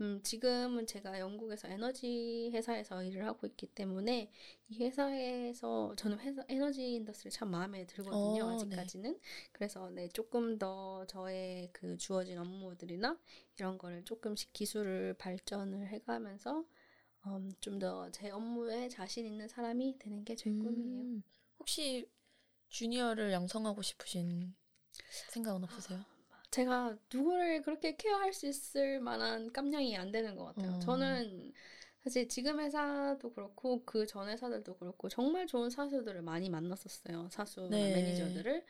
음, 0.00 0.20
지금은 0.22 0.86
제가 0.86 1.18
영국에서 1.18 1.66
에너지 1.68 2.50
회사에서 2.52 3.02
일을 3.02 3.26
하고 3.26 3.46
있기 3.48 3.66
때문에 3.66 4.30
이 4.68 4.78
회사에서 4.84 5.94
저는 5.96 6.20
회사 6.20 6.44
에너지 6.48 6.94
industry 6.94 7.32
참 7.32 7.50
마음에 7.50 7.84
들거든요. 7.86 8.44
어, 8.44 8.46
네. 8.46 8.54
아직까지는. 8.54 9.18
그래서 9.52 9.90
네, 9.90 10.08
조금 10.08 10.56
더 10.58 11.04
저의 11.06 11.70
그 11.72 11.96
주어진 11.96 12.38
업무들이나 12.38 13.18
이런 13.56 13.76
거를 13.76 14.04
조금씩 14.04 14.52
기술을 14.52 15.14
발전을 15.14 15.88
해 15.88 15.98
가면서 16.00 16.64
음, 17.26 17.50
좀 17.60 17.78
더 17.80 18.10
제 18.12 18.30
업무에 18.30 18.88
자신 18.88 19.26
있는 19.26 19.48
사람이 19.48 19.98
되는 19.98 20.24
게 20.24 20.36
제 20.36 20.50
꿈이에요. 20.58 21.06
음, 21.06 21.22
혹시 21.58 22.08
주니어를 22.68 23.32
양성하고 23.32 23.82
싶으신 23.82 24.54
생각은 25.30 25.64
없으세요? 25.64 26.04
제가 26.50 26.96
누구를 27.12 27.62
그렇게 27.62 27.96
케어할 27.96 28.32
수 28.32 28.46
있을 28.46 29.00
만한 29.00 29.52
깜냥이 29.52 29.96
안 29.96 30.10
되는 30.12 30.34
것 30.36 30.44
같아요. 30.46 30.76
음. 30.76 30.80
저는 30.80 31.52
사실 32.04 32.28
지금 32.28 32.60
회사도 32.60 33.32
그렇고 33.34 33.84
그 33.84 34.06
전 34.06 34.28
회사들도 34.28 34.76
그렇고 34.78 35.08
정말 35.08 35.46
좋은 35.46 35.68
사수들을 35.70 36.22
많이 36.22 36.48
만났었어요. 36.50 37.28
사수나 37.30 37.68
네. 37.68 37.92
매니저들을. 37.92 38.64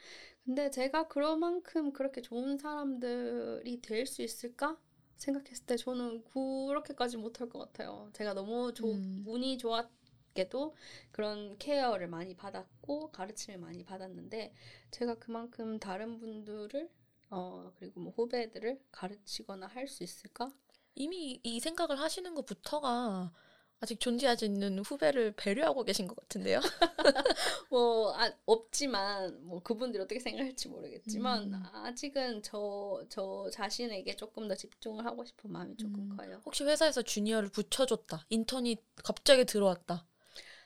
근데 0.45 0.71
제가 0.71 1.09
그만큼 1.09 1.93
그렇게 1.93 2.21
좋은 2.23 2.59
사람들이 2.59 3.81
될 3.81 4.07
수 4.07 4.23
있을까? 4.23 4.77
생각했을 5.17 5.67
때 5.67 5.77
저는 5.77 6.25
그렇게까지 6.25 7.17
못할 7.17 7.49
것 7.49 7.59
같아요. 7.59 8.09
제가 8.13 8.35
너무 8.35 8.73
조, 8.73 8.93
음. 8.93 9.25
운이 9.27 9.59
좋았게도 9.59 10.77
그런 11.11 11.59
케어를 11.59 12.07
많이 12.09 12.35
받았고 12.37 13.11
가르침을 13.11 13.59
많이 13.59 13.85
받았는데 13.85 14.55
제가 14.93 15.17
그만큼 15.17 15.79
다른 15.81 16.19
분들을 16.19 16.89
어 17.31 17.73
그리고 17.79 18.01
뭐 18.01 18.13
후배들을 18.17 18.81
가르치거나 18.91 19.67
할 19.67 19.87
수 19.89 20.03
있을까? 20.05 20.53
이미 20.95 21.41
이 21.43 21.61
생각을 21.61 21.99
하시는 22.01 22.35
것부터가 22.35 23.33
아직 23.81 24.01
존재하지 24.01 24.47
않는 24.47 24.81
후배를 24.81 25.33
배려하고 25.37 25.85
계신 25.85 26.09
것 26.09 26.17
같은데요. 26.17 26.61
뭐 27.71 28.15
아, 28.17 28.33
없지만 28.47 29.43
뭐 29.47 29.63
그분들이 29.63 30.03
어떻게 30.03 30.19
생각할지 30.21 30.69
모르겠지만 30.69 31.53
음. 31.55 31.63
아직은 31.73 32.43
저 32.43 33.05
저 33.09 33.49
자신에게 33.53 34.17
조금 34.17 34.49
더 34.49 34.55
집중을 34.55 35.05
하고 35.05 35.25
싶은 35.25 35.51
마음이 35.53 35.77
조금 35.77 36.11
음. 36.11 36.17
커요. 36.17 36.41
혹시 36.45 36.65
회사에서 36.65 37.03
주니어를 37.03 37.49
붙여줬다. 37.51 38.27
인턴이 38.31 38.77
갑자기 39.05 39.45
들어왔다. 39.45 40.07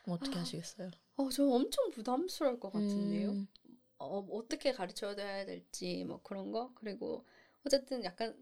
그럼 0.02 0.18
어떻게 0.20 0.38
아. 0.38 0.40
하시겠어요? 0.40 0.90
어, 1.16 1.28
저 1.30 1.44
엄청 1.44 1.90
부담스러울 1.90 2.58
것 2.58 2.72
같은데요. 2.72 3.30
음, 3.30 3.46
어, 4.02 4.26
어떻게 4.30 4.72
가르쳐야 4.72 5.14
될지 5.14 6.04
뭐 6.04 6.20
그런 6.22 6.50
거 6.52 6.72
그리고 6.74 7.26
어쨌든 7.64 8.04
약간 8.04 8.36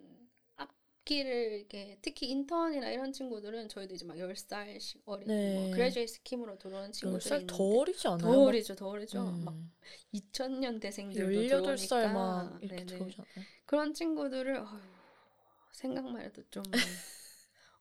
앞길을 0.56 1.52
이렇게 1.52 1.98
특히 2.02 2.28
인턴이나 2.30 2.90
이런 2.90 3.12
친구들은 3.12 3.68
저희도 3.68 3.94
이제 3.94 4.04
막 4.04 4.16
10살씩 4.16 5.02
어린 5.06 5.26
네. 5.28 5.54
뭐 5.54 5.70
graduate 5.72 6.12
scheme으로 6.14 6.58
들어오는 6.58 6.92
친구들이 6.92 7.30
10살 7.30 7.46
더 7.48 7.64
어리지 7.64 8.08
않아요? 8.08 8.18
더 8.18 8.42
어리죠 8.42 8.74
더 8.74 8.88
어리죠 8.88 9.20
음. 9.20 9.44
막 9.44 9.54
2000년대생들도 10.14 11.16
18살 11.16 11.88
들어오니까 11.88 12.12
막 12.12 12.58
이렇게. 12.62 12.86
들어오잖아요. 12.86 13.26
그런 13.66 13.94
친구들을 13.94 14.56
어휴, 14.56 14.78
생각만 15.72 16.22
해도 16.22 16.42
좀 16.50 16.62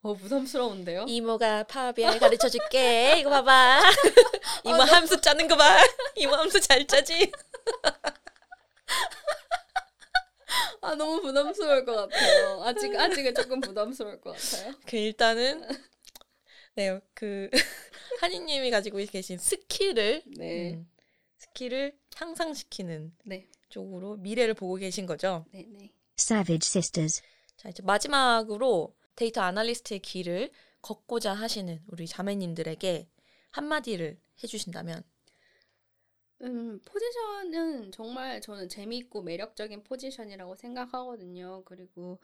어, 0.01 0.13
부담스러운데요? 0.13 1.05
이모가 1.09 1.63
파워비아이 1.63 2.19
가르쳐 2.19 2.47
줄게. 2.47 3.17
이거 3.19 3.30
봐봐. 3.30 3.82
이모 4.63 4.82
함수 4.84 5.19
짜는 5.19 5.47
거 5.49 5.57
봐. 5.57 5.77
이모 6.15 6.36
함수 6.36 6.61
잘 6.61 6.88
짜지? 6.88 7.32
아 10.82 10.95
너무 10.95 11.22
부담스러울 11.22 11.86
것 11.86 11.95
같아요. 11.95 12.64
아직 12.64 12.95
아직은 12.95 13.36
조금 13.36 13.60
부담스러울 13.60 14.22
것 14.22 14.36
같아요. 14.36 14.74
그 14.86 14.97
일단은 14.97 15.68
네, 16.76 16.99
그 17.14 17.49
하니 18.21 18.46
님이 18.46 18.71
가지고 18.72 18.99
계신 19.12 19.38
skill을 19.38 20.23
네, 20.38 20.74
음, 20.74 20.89
skill을 21.38 21.97
향상시키는 22.16 23.14
네, 23.26 23.47
쪽으로 23.70 24.18
미래를 24.18 24.53
보고 24.53 24.76
계신 24.76 25.05
거죠. 25.05 25.45
네, 25.51 25.66
네. 25.70 25.91
Savage 26.18 26.68
Sisters. 26.68 27.22
자, 27.57 27.70
이제 27.70 27.84
마지막으로 27.84 28.95
데이터 29.16 29.41
아날리스트의 29.41 29.99
길을 29.99 30.51
걷고자 30.82 31.34
하시는 31.34 31.82
우리 31.88 32.07
자매님들에게 32.07 33.10
한마디를 33.51 34.18
해주신다면 34.41 35.03
음, 36.41 36.79
포지션은 36.85 37.91
정말 37.91 38.39
저는 38.41 38.69
재미있고 38.69 39.21
매력적인 39.23 39.83
포지션이라고 39.83 40.55
생각하거든요. 40.55 41.63
그리고 41.65 42.19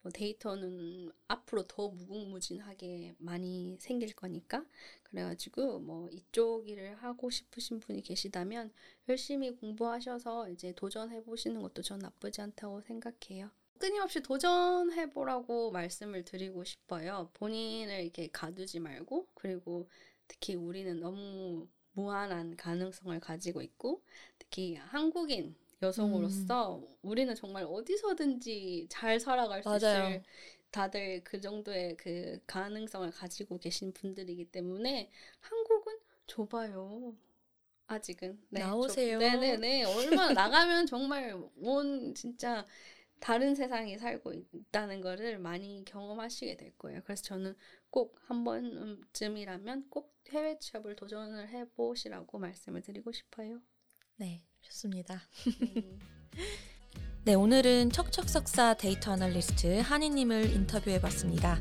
뭐 0.00 0.12
데이터는 0.12 1.10
앞으로 1.26 1.66
더 1.66 1.88
무궁무진하게 1.88 3.14
많이 3.18 3.76
생길 3.80 4.14
거니까. 4.14 4.64
그래가지고 5.02 5.80
뭐 5.80 6.08
이쪽 6.10 6.68
일을 6.68 6.94
하고 6.96 7.30
싶으신 7.30 7.80
분이 7.80 8.02
계시다면 8.02 8.72
열심히 9.08 9.50
공부하셔서 9.50 10.50
이제 10.50 10.72
도전해 10.74 11.22
보시는 11.22 11.60
것도 11.60 11.82
전 11.82 11.98
나쁘지 11.98 12.40
않다고 12.40 12.80
생각해요. 12.82 13.50
끊임없이 13.78 14.20
도전해 14.20 15.08
보라고 15.10 15.70
말씀을 15.70 16.24
드리고 16.24 16.64
싶어요. 16.64 17.30
본인을 17.34 18.02
이렇게 18.02 18.28
가두지 18.32 18.80
말고 18.80 19.28
그리고 19.34 19.88
특히 20.26 20.54
우리는 20.54 20.98
너무 21.00 21.68
무한한 21.98 22.56
가능성을 22.56 23.18
가지고 23.20 23.62
있고 23.62 24.02
특히 24.38 24.76
한국인 24.76 25.56
여성으로서 25.82 26.82
우리는 27.02 27.34
정말 27.34 27.64
어디서든지 27.64 28.86
잘 28.90 29.20
살아갈 29.20 29.62
수 29.62 29.68
맞아요. 29.68 29.76
있을 29.76 30.22
다들 30.70 31.22
그 31.24 31.40
정도의 31.40 31.96
그 31.96 32.38
가능성을 32.46 33.10
가지고 33.12 33.58
계신 33.58 33.92
분들이기 33.92 34.46
때문에 34.50 35.10
한국은 35.40 35.98
좁아요. 36.26 37.16
아직은 37.86 38.38
네, 38.50 38.60
나오세요. 38.60 39.18
좁- 39.18 39.30
네네네 39.34 39.84
얼마나 39.84 40.32
나가면 40.32 40.86
정말 40.86 41.34
온 41.56 42.14
진짜 42.14 42.64
다른 43.20 43.54
세상에 43.54 43.98
살고 43.98 44.32
있다는 44.52 45.00
거를 45.00 45.38
많이 45.38 45.84
경험하시게 45.86 46.56
될 46.56 46.76
거예요. 46.78 47.00
그래서 47.04 47.22
저는 47.22 47.56
꼭 47.90 48.18
한 48.28 48.44
번쯤이라면 48.44 49.88
꼭 49.88 50.14
해외 50.30 50.58
취업을 50.58 50.96
도전을 50.96 51.48
해보시라고 51.48 52.38
말씀을 52.38 52.82
드리고 52.82 53.10
싶어요. 53.12 53.60
네 54.16 54.44
좋습니다. 54.60 55.22
네. 55.46 55.98
네 57.24 57.34
오늘은 57.34 57.90
척척석사 57.90 58.74
데이터 58.74 59.12
아날리스트 59.12 59.80
한이님을 59.80 60.50
인터뷰해봤습니다. 60.50 61.58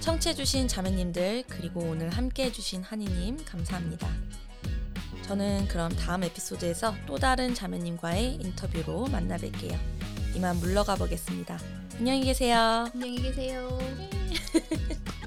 청취해주신 0.00 0.66
자매님들 0.68 1.44
그리고 1.48 1.80
오늘 1.80 2.10
함께해주신 2.10 2.82
한이님 2.82 3.44
감사합니다. 3.44 4.08
저는 5.22 5.68
그럼 5.68 5.90
다음 5.92 6.24
에피소드에서 6.24 6.94
또 7.06 7.16
다른 7.16 7.54
자매님과의 7.54 8.34
인터뷰로 8.36 9.06
만나 9.06 9.36
뵐게요. 9.36 9.78
이만 10.34 10.56
물러가 10.56 10.96
보겠습니다. 10.96 11.58
안녕히 11.98 12.24
계세요. 12.24 12.88
안녕히 12.92 13.22
계세요. 13.22 13.78